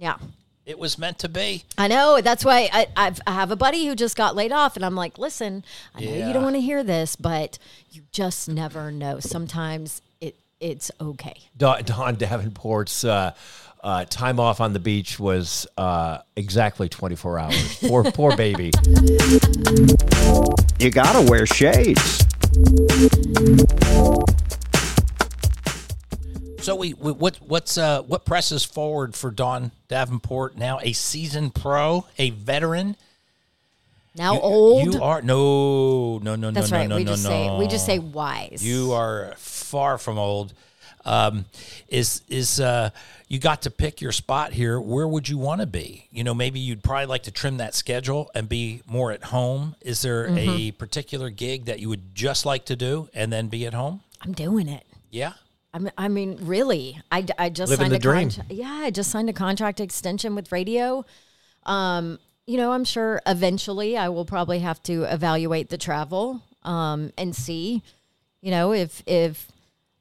Terrific. 0.02 0.20
Yeah. 0.20 0.28
It 0.64 0.78
was 0.78 0.96
meant 0.96 1.18
to 1.20 1.28
be. 1.28 1.64
I 1.76 1.88
know. 1.88 2.20
That's 2.20 2.44
why 2.44 2.70
I, 2.72 2.86
I've, 2.96 3.20
I 3.26 3.32
have 3.32 3.50
a 3.50 3.56
buddy 3.56 3.86
who 3.86 3.96
just 3.96 4.16
got 4.16 4.36
laid 4.36 4.52
off, 4.52 4.76
and 4.76 4.84
I'm 4.84 4.94
like, 4.94 5.18
listen, 5.18 5.64
I 5.92 6.04
know 6.04 6.26
you 6.28 6.32
don't 6.32 6.44
want 6.44 6.54
to 6.54 6.60
hear 6.60 6.84
this, 6.84 7.16
but 7.16 7.58
you 7.90 8.02
just 8.12 8.48
never 8.48 8.92
know. 8.92 9.18
Sometimes 9.18 10.02
it 10.20 10.36
it's 10.60 10.92
okay. 11.00 11.34
Dawn, 11.56 11.82
Dawn 11.82 12.14
Davenport's 12.14 13.04
uh, 13.04 13.32
uh, 13.82 14.04
time 14.04 14.38
off 14.38 14.60
on 14.60 14.72
the 14.72 14.78
beach 14.78 15.18
was 15.18 15.66
uh, 15.76 16.18
exactly 16.36 16.88
24 16.88 17.40
hours. 17.40 17.78
poor, 17.80 18.04
poor 18.12 18.36
baby. 18.36 18.70
You 20.78 20.90
gotta 20.92 21.28
wear 21.28 21.44
shades. 21.44 22.24
So 26.62 26.76
we, 26.76 26.94
we 26.94 27.12
what 27.12 27.36
what's 27.38 27.76
uh 27.76 28.02
what 28.02 28.24
presses 28.24 28.64
forward 28.64 29.14
for 29.14 29.30
Dawn 29.30 29.72
Davenport 29.88 30.56
now 30.56 30.78
a 30.82 30.92
seasoned 30.92 31.54
pro, 31.54 32.06
a 32.18 32.30
veteran. 32.30 32.96
Now 34.16 34.38
old. 34.40 34.92
You 34.94 35.02
are 35.02 35.22
no 35.22 36.18
no 36.18 36.36
no 36.36 36.36
no 36.36 36.50
that's 36.52 36.70
no 36.70 36.78
right. 36.78 36.88
no 36.88 36.96
we 36.96 37.04
no 37.04 37.10
just 37.12 37.24
no. 37.24 37.30
say 37.30 37.58
we 37.58 37.66
just 37.66 37.86
say 37.86 37.98
wise. 37.98 38.64
You 38.64 38.92
are 38.92 39.34
far 39.36 39.98
from 39.98 40.18
old. 40.18 40.52
Um, 41.04 41.46
is 41.88 42.22
is 42.28 42.60
uh, 42.60 42.90
you 43.26 43.40
got 43.40 43.62
to 43.62 43.70
pick 43.70 44.00
your 44.00 44.12
spot 44.12 44.52
here? 44.52 44.78
Where 44.80 45.08
would 45.08 45.28
you 45.28 45.38
want 45.38 45.62
to 45.62 45.66
be? 45.66 46.06
You 46.12 46.22
know, 46.22 46.32
maybe 46.34 46.60
you'd 46.60 46.84
probably 46.84 47.06
like 47.06 47.24
to 47.24 47.32
trim 47.32 47.56
that 47.56 47.74
schedule 47.74 48.30
and 48.36 48.48
be 48.48 48.82
more 48.86 49.10
at 49.10 49.24
home. 49.24 49.74
Is 49.80 50.02
there 50.02 50.28
Mm-hmm. 50.28 50.38
a 50.38 50.70
particular 50.72 51.30
gig 51.30 51.64
that 51.64 51.80
you 51.80 51.88
would 51.88 52.14
just 52.14 52.46
like 52.46 52.66
to 52.66 52.76
do 52.76 53.08
and 53.14 53.32
then 53.32 53.48
be 53.48 53.66
at 53.66 53.74
home? 53.74 54.02
I'm 54.20 54.32
doing 54.32 54.68
it. 54.68 54.84
Yeah. 55.10 55.32
I 55.96 56.08
mean, 56.08 56.38
really, 56.42 57.00
I, 57.10 57.24
I 57.38 57.48
just 57.48 57.70
Living 57.70 57.84
signed 57.84 57.94
a 57.94 57.98
dream. 57.98 58.28
contract. 58.28 58.52
Yeah, 58.52 58.80
I 58.82 58.90
just 58.90 59.10
signed 59.10 59.30
a 59.30 59.32
contract 59.32 59.80
extension 59.80 60.34
with 60.34 60.52
radio. 60.52 61.04
Um, 61.64 62.18
you 62.46 62.58
know, 62.58 62.72
I'm 62.72 62.84
sure 62.84 63.22
eventually 63.26 63.96
I 63.96 64.08
will 64.10 64.24
probably 64.26 64.58
have 64.58 64.82
to 64.84 65.04
evaluate 65.04 65.70
the 65.70 65.78
travel 65.78 66.42
um, 66.62 67.12
and 67.16 67.34
see, 67.34 67.82
you 68.42 68.50
know, 68.50 68.72
if 68.72 69.02
if 69.06 69.48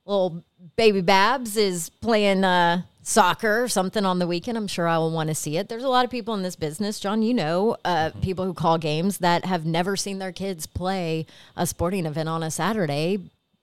little 0.05 0.43
baby 0.75 1.01
Babs 1.01 1.55
is 1.55 1.89
playing 1.89 2.43
uh, 2.43 2.81
soccer 3.03 3.63
or 3.63 3.67
something 3.69 4.05
on 4.05 4.19
the 4.19 4.27
weekend, 4.27 4.57
I'm 4.57 4.67
sure 4.67 4.87
I 4.87 4.97
will 4.97 5.11
want 5.11 5.29
to 5.29 5.35
see 5.35 5.55
it. 5.55 5.69
There's 5.69 5.83
a 5.83 5.89
lot 5.89 6.03
of 6.03 6.11
people 6.11 6.33
in 6.33 6.41
this 6.41 6.57
business, 6.57 6.99
John. 6.99 7.21
You 7.21 7.33
know, 7.33 7.77
uh, 7.85 8.09
people 8.21 8.43
who 8.43 8.53
call 8.53 8.77
games 8.77 9.19
that 9.19 9.45
have 9.45 9.65
never 9.65 9.95
seen 9.95 10.19
their 10.19 10.33
kids 10.33 10.65
play 10.65 11.27
a 11.55 11.65
sporting 11.65 12.05
event 12.05 12.27
on 12.27 12.43
a 12.43 12.51
Saturday, 12.51 13.19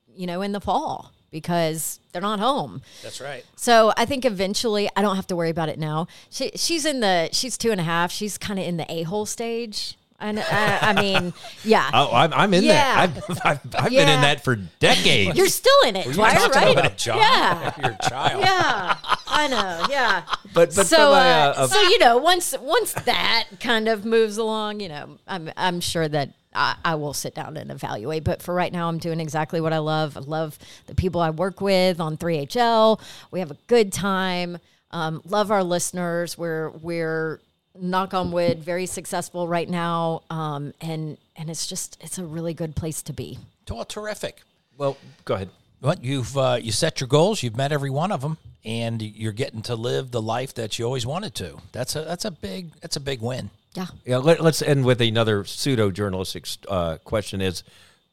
you 0.07 0.27
know, 0.27 0.41
in 0.41 0.53
the 0.53 0.61
fall 0.61 1.13
because 1.31 2.01
they're 2.13 2.23
not 2.23 2.41
home. 2.41 2.83
That's 3.03 3.21
right. 3.21 3.45
So 3.57 3.93
I 3.97 4.05
think 4.05 4.25
eventually 4.25 4.89
I 4.97 5.03
don't 5.03 5.17
have 5.17 5.27
to 5.29 5.37
worry 5.37 5.51
about 5.51 5.69
it 5.69 5.79
now. 5.79 6.07
She, 6.31 6.51
she's 6.55 6.85
in 6.85 7.01
the 7.01 7.29
she's 7.33 7.59
two 7.59 7.71
and 7.71 7.81
a 7.81 7.85
half. 7.85 8.11
She's 8.13 8.39
kind 8.39 8.59
of 8.59 8.67
in 8.67 8.77
the 8.77 8.91
a 8.93 9.03
hole 9.05 9.27
stage. 9.27 9.97
And 10.21 10.41
I, 10.41 10.79
I 10.81 10.93
mean, 11.01 11.33
yeah. 11.65 11.89
Oh, 11.95 12.11
I'm, 12.13 12.33
I'm 12.33 12.53
in 12.53 12.65
Yeah. 12.65 13.07
that. 13.07 13.23
I've, 13.29 13.39
I've, 13.45 13.61
I've 13.85 13.91
been 13.91 14.09
in 14.09 14.21
that 14.23 14.43
for 14.43 14.57
decades. 14.57 15.39
You're 15.39 15.47
still 15.47 15.77
in 15.87 15.95
it, 15.95 16.13
Dwyer, 16.13 16.35
talking 16.35 16.61
right? 16.61 16.77
about 16.77 16.97
John? 16.97 17.19
Yeah. 17.19 17.73
Your 17.89 17.97
child. 18.09 18.43
Yeah, 18.43 18.97
I 19.29 19.47
know. 19.47 19.87
Yeah, 19.89 20.23
But- 20.55 20.75
but 20.75 20.87
so 20.89 20.97
from 20.97 21.05
a, 21.05 21.15
uh, 21.15 21.55
uh, 21.57 21.67
so 21.69 21.81
you 21.83 22.01
know 22.01 22.17
once 22.19 22.53
once 22.61 22.95
that 22.95 23.45
kind 23.61 23.87
of 23.87 24.05
moves 24.05 24.39
along, 24.39 24.81
you 24.81 24.89
know, 24.89 25.19
I'm 25.29 25.53
I'm 25.57 25.79
sure 25.81 26.09
that 26.09 26.31
I, 26.59 26.77
I 26.85 26.95
will 26.97 27.15
sit 27.15 27.35
down 27.35 27.57
and 27.57 27.71
evaluate. 27.71 28.25
But 28.25 28.43
for 28.43 28.53
right 28.53 28.73
now, 28.73 28.89
I'm 28.89 28.99
doing 28.99 29.21
exactly 29.21 29.61
what 29.61 29.73
I 29.73 29.79
love. 29.79 30.17
I 30.17 30.21
love 30.21 30.59
the 30.87 30.95
people 30.95 31.21
I 31.21 31.31
work 31.31 31.61
with 31.61 32.01
on 32.01 32.17
3HL. 32.17 33.01
We 33.31 33.41
have 33.41 33.51
a 33.51 33.57
good 33.69 33.93
time. 33.93 34.59
Um, 34.91 35.23
love 35.25 35.51
our 35.51 35.63
listeners. 35.63 36.37
We're 36.37 36.71
we're 36.71 37.41
knock 37.81 38.13
on 38.13 38.33
wood 38.33 38.59
very 38.63 38.87
successful 38.87 39.47
right 39.47 39.69
now, 39.69 40.23
um, 40.31 40.73
and 40.81 41.19
and 41.37 41.51
it's 41.51 41.67
just 41.67 41.99
it's 42.01 42.19
a 42.19 42.25
really 42.25 42.55
good 42.55 42.75
place 42.75 43.03
to 43.03 43.13
be. 43.13 43.39
Well, 43.71 43.85
terrific. 43.85 44.43
well, 44.77 44.97
go 45.25 45.35
ahead. 45.35 45.51
But 45.81 46.03
you've 46.03 46.37
uh, 46.37 46.59
you 46.61 46.73
set 46.73 47.01
your 47.01 47.09
goals. 47.09 47.43
You've 47.43 47.57
met 47.57 47.71
every 47.71 47.91
one 47.91 48.11
of 48.11 48.23
them, 48.23 48.39
and 48.65 49.01
you're 49.01 49.33
getting 49.33 49.63
to 49.63 49.77
live 49.77 50.11
the 50.11 50.23
life 50.23 50.55
that 50.55 50.79
you 50.79 50.85
always 50.85 51.07
wanted 51.07 51.35
to. 51.37 51.59
That's 51.73 51.95
a 51.95 52.03
that's 52.03 52.25
a 52.25 52.31
big 52.31 52.73
that's 52.81 52.97
a 52.97 53.01
big 53.01 53.21
win. 53.21 53.51
Yeah. 53.75 53.87
Yeah, 54.05 54.17
let, 54.19 54.41
us 54.41 54.63
end 54.63 54.85
with 54.85 55.01
another 55.01 55.45
pseudo 55.45 55.91
journalistic 55.91 56.47
uh, 56.69 56.99
question: 57.05 57.41
Is 57.41 57.65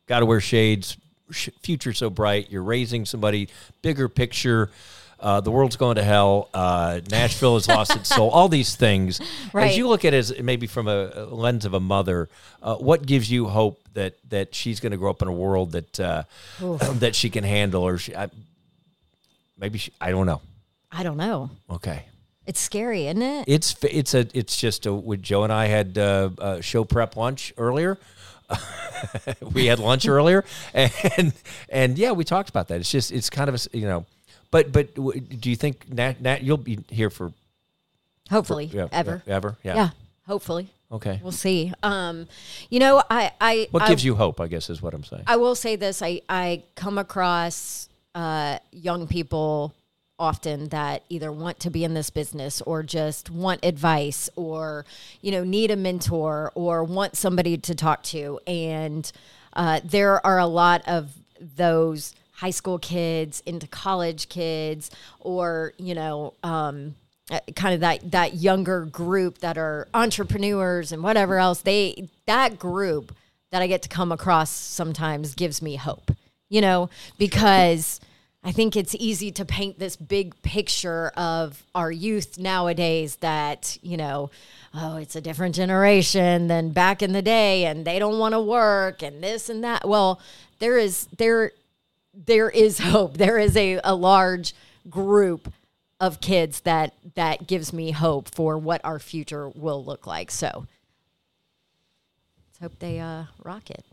got 0.08 0.20
to 0.20 0.26
wear 0.26 0.42
shades? 0.42 0.98
Sh- 1.32 1.50
future 1.62 1.94
so 1.94 2.10
bright. 2.10 2.52
You're 2.52 2.64
raising 2.64 3.06
somebody. 3.06 3.50
Bigger 3.82 4.08
picture. 4.10 4.70
Uh, 5.20 5.40
the 5.40 5.50
world's 5.50 5.76
going 5.78 5.96
to 5.96 6.04
hell. 6.04 6.50
Uh, 6.54 7.00
Nashville 7.10 7.56
has 7.56 7.68
lost 7.68 7.96
its 7.96 8.10
soul. 8.10 8.30
All 8.30 8.50
these 8.50 8.76
things. 8.76 9.20
Right. 9.54 9.70
As 9.70 9.78
you 9.78 9.88
look 9.88 10.04
at 10.04 10.14
it 10.14 10.18
as 10.18 10.40
maybe 10.42 10.68
from 10.68 10.90
a, 10.90 11.12
a 11.16 11.26
lens 11.34 11.64
of 11.64 11.74
a 11.74 11.80
mother, 11.80 12.28
uh, 12.62 12.76
what 12.76 13.06
gives 13.06 13.32
you 13.32 13.48
hope 13.48 13.80
that 13.94 14.16
that 14.30 14.54
she's 14.54 14.82
going 14.82 14.92
to 14.92 14.98
grow 14.98 15.10
up 15.10 15.22
in 15.22 15.30
a 15.30 15.34
world 15.34 15.72
that 15.72 16.00
uh, 16.00 16.24
that 17.00 17.16
she 17.16 17.30
can 17.30 17.46
handle, 17.46 17.84
or 17.84 17.98
she, 17.98 18.14
I, 18.14 18.30
maybe 19.58 19.78
she, 19.78 19.94
I 20.02 20.12
don't 20.12 20.26
know. 20.26 20.42
I 20.92 21.04
don't 21.04 21.16
know. 21.16 21.50
Okay. 21.70 22.04
It's 22.48 22.60
scary, 22.60 23.08
isn't 23.08 23.22
it? 23.22 23.46
It's 23.48 23.76
it's 23.84 24.14
a 24.14 24.28
it's 24.34 24.56
just 24.58 24.86
a. 24.86 24.94
With 24.94 25.22
Joe 25.24 25.44
and 25.44 25.52
I 25.54 25.66
had 25.66 25.98
uh, 25.98 26.30
uh, 26.38 26.62
show 26.62 26.84
prep 26.84 27.16
lunch 27.16 27.54
earlier. 27.58 27.98
we 29.54 29.66
had 29.66 29.80
lunch 29.80 30.08
earlier, 30.08 30.46
and 30.74 31.34
and 31.70 31.98
yeah, 31.98 32.12
we 32.12 32.24
talked 32.24 32.50
about 32.50 32.68
that. 32.68 32.80
It's 32.80 32.92
just 32.92 33.12
it's 33.12 33.30
kind 33.30 33.50
of 33.50 33.56
a 33.56 33.78
you 33.78 33.88
know, 33.88 34.06
but 34.52 34.72
but 34.72 34.94
do 34.94 35.50
you 35.50 35.56
think 35.56 35.92
Nat, 35.92 36.22
Nat 36.22 36.44
you'll 36.44 36.58
be 36.58 36.80
here 36.90 37.10
for 37.10 37.32
Hopefully, 38.30 38.66
yeah, 38.74 38.88
ever. 38.92 39.24
yeah, 39.26 39.36
ever 39.36 39.58
yeah. 39.64 39.76
Yeah, 39.76 39.90
hopefully. 40.28 40.68
okay. 40.92 41.20
We'll 41.24 41.32
see. 41.32 41.72
Um, 41.84 42.28
you 42.70 42.80
know, 42.80 43.02
I, 43.10 43.32
I 43.42 43.68
What 43.72 43.84
I- 43.84 43.88
gives 43.88 44.04
you 44.06 44.16
hope? 44.16 44.40
I 44.40 44.48
guess 44.48 44.70
is 44.70 44.82
what 44.82 44.94
I'm 44.94 45.04
saying. 45.04 45.24
I 45.28 45.38
will 45.38 45.56
say 45.56 45.76
this: 45.76 46.02
I 46.04 46.22
I 46.30 46.64
come 46.76 46.98
across 47.00 47.90
uh, 48.14 48.60
young 48.72 49.08
people 49.08 49.74
often 50.18 50.70
that 50.70 51.04
either 51.10 51.32
want 51.32 51.60
to 51.60 51.70
be 51.70 51.84
in 51.84 51.94
this 51.94 52.10
business 52.10 52.62
or 52.62 52.84
just 52.84 53.30
want 53.30 53.64
advice 53.64 54.30
or 54.36 54.86
you 55.22 55.32
know 55.32 55.44
need 55.44 55.72
a 55.72 55.76
mentor 55.76 56.52
or 56.56 56.84
want 56.84 57.16
somebody 57.16 57.58
to 57.58 57.76
talk 57.76 58.04
to, 58.04 58.40
and 58.48 59.12
uh, 59.54 59.80
there 59.84 60.26
are 60.26 60.40
a 60.40 60.48
lot 60.48 60.82
of 60.88 61.14
those 61.40 62.16
high 62.36 62.50
school 62.50 62.78
kids 62.78 63.42
into 63.46 63.68
college 63.68 64.30
kids 64.30 64.92
or 65.20 65.74
you 65.78 65.96
know 65.96 66.34
um, 66.44 66.96
uh, 67.32 67.40
kind 67.56 67.74
of 67.74 67.80
that 67.80 68.12
that 68.12 68.36
younger 68.36 68.86
group 68.86 69.40
that 69.40 69.58
are 69.58 69.88
entrepreneurs 69.94 70.92
and 70.92 71.02
whatever 71.02 71.40
else 71.40 71.62
they 71.62 72.08
that 72.26 72.60
group 72.60 73.16
that 73.52 73.62
I 73.62 73.68
get 73.68 73.82
to 73.84 73.90
come 73.90 74.12
across 74.12 74.50
sometimes 74.50 75.34
gives 75.34 75.62
me 75.62 75.76
hope 75.76 76.12
you 76.50 76.62
know 76.62 76.90
because 77.18 78.00
I 78.46 78.52
think 78.52 78.76
it's 78.76 78.96
easy 78.96 79.32
to 79.32 79.44
paint 79.44 79.80
this 79.80 79.96
big 79.96 80.40
picture 80.44 81.12
of 81.18 81.64
our 81.74 81.92
youth 81.92 82.38
nowadays 82.38 83.16
that 83.18 83.78
you 83.82 83.98
know 83.98 84.30
oh 84.74 84.98
it's 84.98 85.16
a 85.16 85.22
different 85.22 85.56
generation 85.56 86.48
than 86.48 86.70
back 86.70 87.02
in 87.02 87.12
the 87.12 87.24
day 87.24 87.66
and 87.66 87.86
they 87.86 87.98
don't 87.98 88.20
want 88.20 88.34
to 88.34 88.40
work 88.40 89.02
and 89.02 89.24
this 89.24 89.50
and 89.50 89.64
that 89.64 89.88
well 89.88 90.22
there 90.60 90.78
is 90.78 91.08
there 91.18 91.52
there 92.16 92.50
is 92.50 92.80
hope. 92.80 93.18
There 93.18 93.38
is 93.38 93.56
a, 93.58 93.80
a 93.84 93.96
large 93.96 94.54
group 94.90 95.52
of 96.00 96.20
kids 96.20 96.62
that 96.62 96.94
that 97.16 97.48
gives 97.48 97.72
me 97.72 97.92
hope 97.92 98.34
for 98.34 98.58
what 98.58 98.82
our 98.84 99.00
future 99.00 99.50
will 99.50 99.84
look 99.84 100.06
like. 100.06 100.32
So 100.32 100.68
let's 102.48 102.60
hope 102.62 102.80
they 102.80 103.00
uh, 103.00 103.26
rock 103.44 103.70
it. 103.70 103.84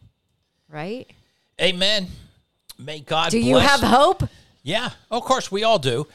Right? 0.68 1.10
Amen. 1.60 2.08
May 2.78 3.00
God. 3.00 3.30
Do 3.30 3.38
you 3.38 3.56
have 3.56 3.80
hope? 3.80 4.24
Yeah, 4.62 4.90
of 5.10 5.24
course 5.24 5.50
we 5.50 5.64
all 5.64 5.78
do, 5.78 6.06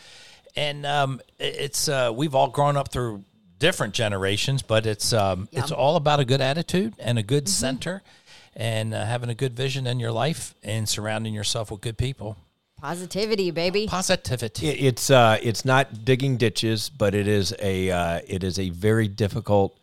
and 0.56 0.86
um, 0.86 1.22
it's 1.40 1.88
uh, 1.90 2.12
we've 2.16 2.34
all 2.36 2.48
grown 2.50 2.78
up 2.78 2.90
through 2.92 3.24
different 3.60 3.94
generations, 3.94 4.62
but 4.62 4.86
it's 4.86 5.12
um, 5.14 5.48
Yeah. 5.52 5.60
it's 5.62 5.72
all 5.72 5.96
about 5.98 6.20
a 6.20 6.26
good 6.26 6.42
attitude 6.42 6.94
and 7.00 7.18
a 7.20 7.24
good 7.24 7.46
Mm-hmm. 7.46 7.52
center, 7.66 8.02
and 8.56 8.94
uh, 8.94 9.04
having 9.06 9.30
a 9.30 9.36
good 9.36 9.56
vision 9.56 9.86
in 9.88 10.00
your 10.00 10.12
life 10.12 10.56
and 10.64 10.88
surrounding 10.88 11.34
yourself 11.34 11.72
with 11.72 11.82
good 11.82 11.98
people. 11.98 12.38
Positivity, 12.80 13.50
baby. 13.52 13.88
Positivity. 13.88 14.68
It, 14.68 14.84
it's 14.94 15.10
uh, 15.10 15.40
it's 15.42 15.66
not 15.66 16.06
digging 16.06 16.38
ditches, 16.38 16.90
but 16.90 17.16
it 17.16 17.28
is 17.28 17.54
a 17.60 17.90
uh, 17.92 18.20
it 18.28 18.44
is 18.44 18.60
a 18.60 18.70
very 18.70 19.08
difficult 19.08 19.76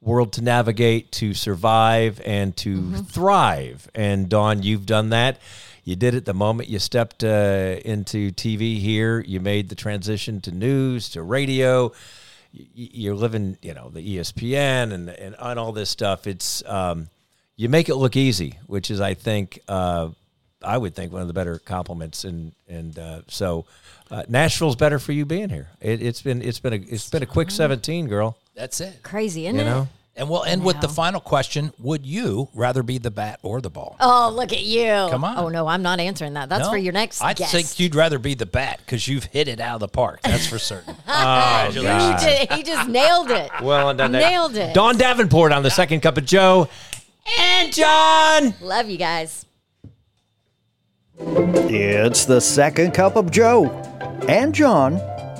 world 0.00 0.32
to 0.34 0.42
navigate, 0.42 1.10
to 1.12 1.32
survive, 1.32 2.20
and 2.26 2.56
to 2.58 2.98
thrive. 3.04 3.88
And 3.94 4.28
Dawn, 4.28 4.62
you've 4.62 4.84
done 4.86 5.10
that. 5.10 5.38
You 5.84 5.96
did 5.96 6.14
it 6.14 6.24
the 6.24 6.34
moment 6.34 6.68
you 6.68 6.78
stepped 6.78 7.24
uh, 7.24 7.76
into 7.84 8.30
TV 8.30 8.78
here. 8.78 9.20
You 9.20 9.40
made 9.40 9.68
the 9.68 9.74
transition 9.74 10.40
to 10.42 10.52
news, 10.52 11.08
to 11.10 11.22
radio. 11.22 11.88
Y- 12.56 12.66
y- 12.76 12.88
You're 12.92 13.14
living, 13.16 13.56
you 13.62 13.74
know, 13.74 13.88
the 13.90 14.16
ESPN 14.16 14.92
and 14.92 15.08
and 15.10 15.34
on 15.36 15.58
all 15.58 15.72
this 15.72 15.90
stuff. 15.90 16.26
It's 16.26 16.62
um, 16.68 17.08
you 17.56 17.68
make 17.68 17.88
it 17.88 17.96
look 17.96 18.14
easy, 18.16 18.58
which 18.66 18.90
is, 18.90 19.00
I 19.00 19.14
think, 19.14 19.58
uh, 19.68 20.10
I 20.64 20.78
would 20.78 20.94
think 20.94 21.12
one 21.12 21.22
of 21.22 21.28
the 21.28 21.34
better 21.34 21.58
compliments. 21.58 22.24
And 22.24 22.52
and 22.68 22.96
uh, 22.98 23.22
so, 23.28 23.64
uh, 24.10 24.22
Nashville's 24.28 24.76
better 24.76 25.00
for 25.00 25.10
you 25.12 25.24
being 25.26 25.48
here. 25.48 25.68
It, 25.80 26.00
it's 26.00 26.22
been 26.22 26.42
it's 26.42 26.60
been 26.60 26.74
a 26.74 26.76
it's 26.76 27.10
been 27.10 27.22
a 27.24 27.26
quick 27.26 27.50
seventeen, 27.50 28.06
girl. 28.06 28.36
That's 28.54 28.80
it. 28.80 29.02
Crazy, 29.02 29.46
isn't 29.46 29.56
You 29.56 29.62
it? 29.62 29.64
know, 29.64 29.88
And 30.14 30.28
we'll 30.28 30.40
oh, 30.40 30.42
end 30.42 30.62
with 30.62 30.78
the 30.82 30.90
final 30.90 31.20
question: 31.20 31.72
Would 31.78 32.04
you 32.04 32.50
rather 32.52 32.82
be 32.82 32.98
the 32.98 33.10
bat 33.10 33.40
or 33.42 33.62
the 33.62 33.70
ball? 33.70 33.96
Oh, 33.98 34.30
look 34.34 34.52
at 34.52 34.62
you. 34.62 34.84
Come 35.10 35.24
on. 35.24 35.38
Oh, 35.38 35.48
no, 35.48 35.66
I'm 35.66 35.80
not 35.80 36.00
answering 36.00 36.34
that. 36.34 36.50
That's 36.50 36.64
No? 36.64 36.70
for 36.70 36.76
your 36.76 36.92
next 36.92 37.22
I 37.22 37.32
guest. 37.32 37.50
think 37.50 37.80
you'd 37.80 37.94
rather 37.94 38.18
be 38.18 38.34
the 38.34 38.44
bat 38.44 38.80
because 38.84 39.08
you've 39.08 39.24
hit 39.24 39.48
it 39.48 39.58
out 39.58 39.76
of 39.76 39.80
the 39.80 39.88
park. 39.88 40.20
That's 40.22 40.46
for 40.46 40.58
certain. 40.58 40.96
Oh, 41.14 41.70
he, 41.70 42.24
did, 42.24 42.52
he 42.52 42.62
just 42.62 42.88
nailed 42.88 43.30
it. 43.30 43.50
well 43.62 43.94
done. 43.94 44.12
Nailed 44.12 44.56
it. 44.56 44.74
Dawn 44.74 44.96
Davenport 44.96 45.52
on 45.52 45.62
the 45.62 45.70
second 45.70 46.00
cup 46.00 46.18
of 46.18 46.24
Joe 46.26 46.68
and 47.38 47.72
John. 47.72 48.54
Love 48.60 48.88
you 48.88 48.98
guys. 48.98 49.46
It's 51.18 52.24
the 52.24 52.40
second 52.40 52.92
cup 52.92 53.16
of 53.16 53.30
Joe 53.30 53.70
and 54.28 54.54
John 54.54 54.96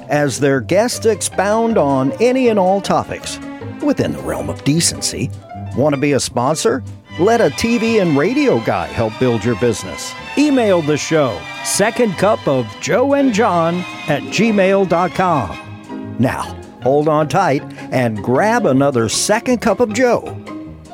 as 0.09 0.39
their 0.39 0.61
guests 0.61 1.05
expound 1.07 1.79
on 1.79 2.13
any 2.23 2.49
and 2.49 2.59
all 2.59 2.81
topics 2.81 3.39
within 3.83 4.13
the 4.13 4.23
realm 4.23 4.49
of 4.49 4.65
decency. 4.65 5.31
Want 5.77 5.95
to 5.95 6.01
be 6.01 6.13
a 6.13 6.21
sponsor? 6.21 6.83
Let 7.19 7.41
a 7.41 7.51
TV 7.51 8.01
and 8.01 8.17
radio 8.17 8.61
guy 8.61 8.87
help 8.87 9.19
build 9.19 9.45
your 9.45 9.59
business. 9.61 10.15
Email 10.39 10.81
the 10.81 10.97
show, 10.97 11.39
second 11.65 12.13
cup 12.15 12.47
of 12.49 12.67
Joe 12.81 13.15
and 13.15 13.33
John 13.35 13.77
at 14.09 14.23
gmail.com. 14.23 16.17
Now, 16.19 16.43
hold 16.83 17.09
on 17.09 17.29
tight 17.29 17.63
and 17.91 18.23
grab 18.23 18.67
another 18.67 19.09
second 19.09 19.59
cup 19.59 19.81
of 19.81 19.93
Joe 19.93 20.25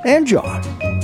and 0.04 0.26
John. 0.26 0.97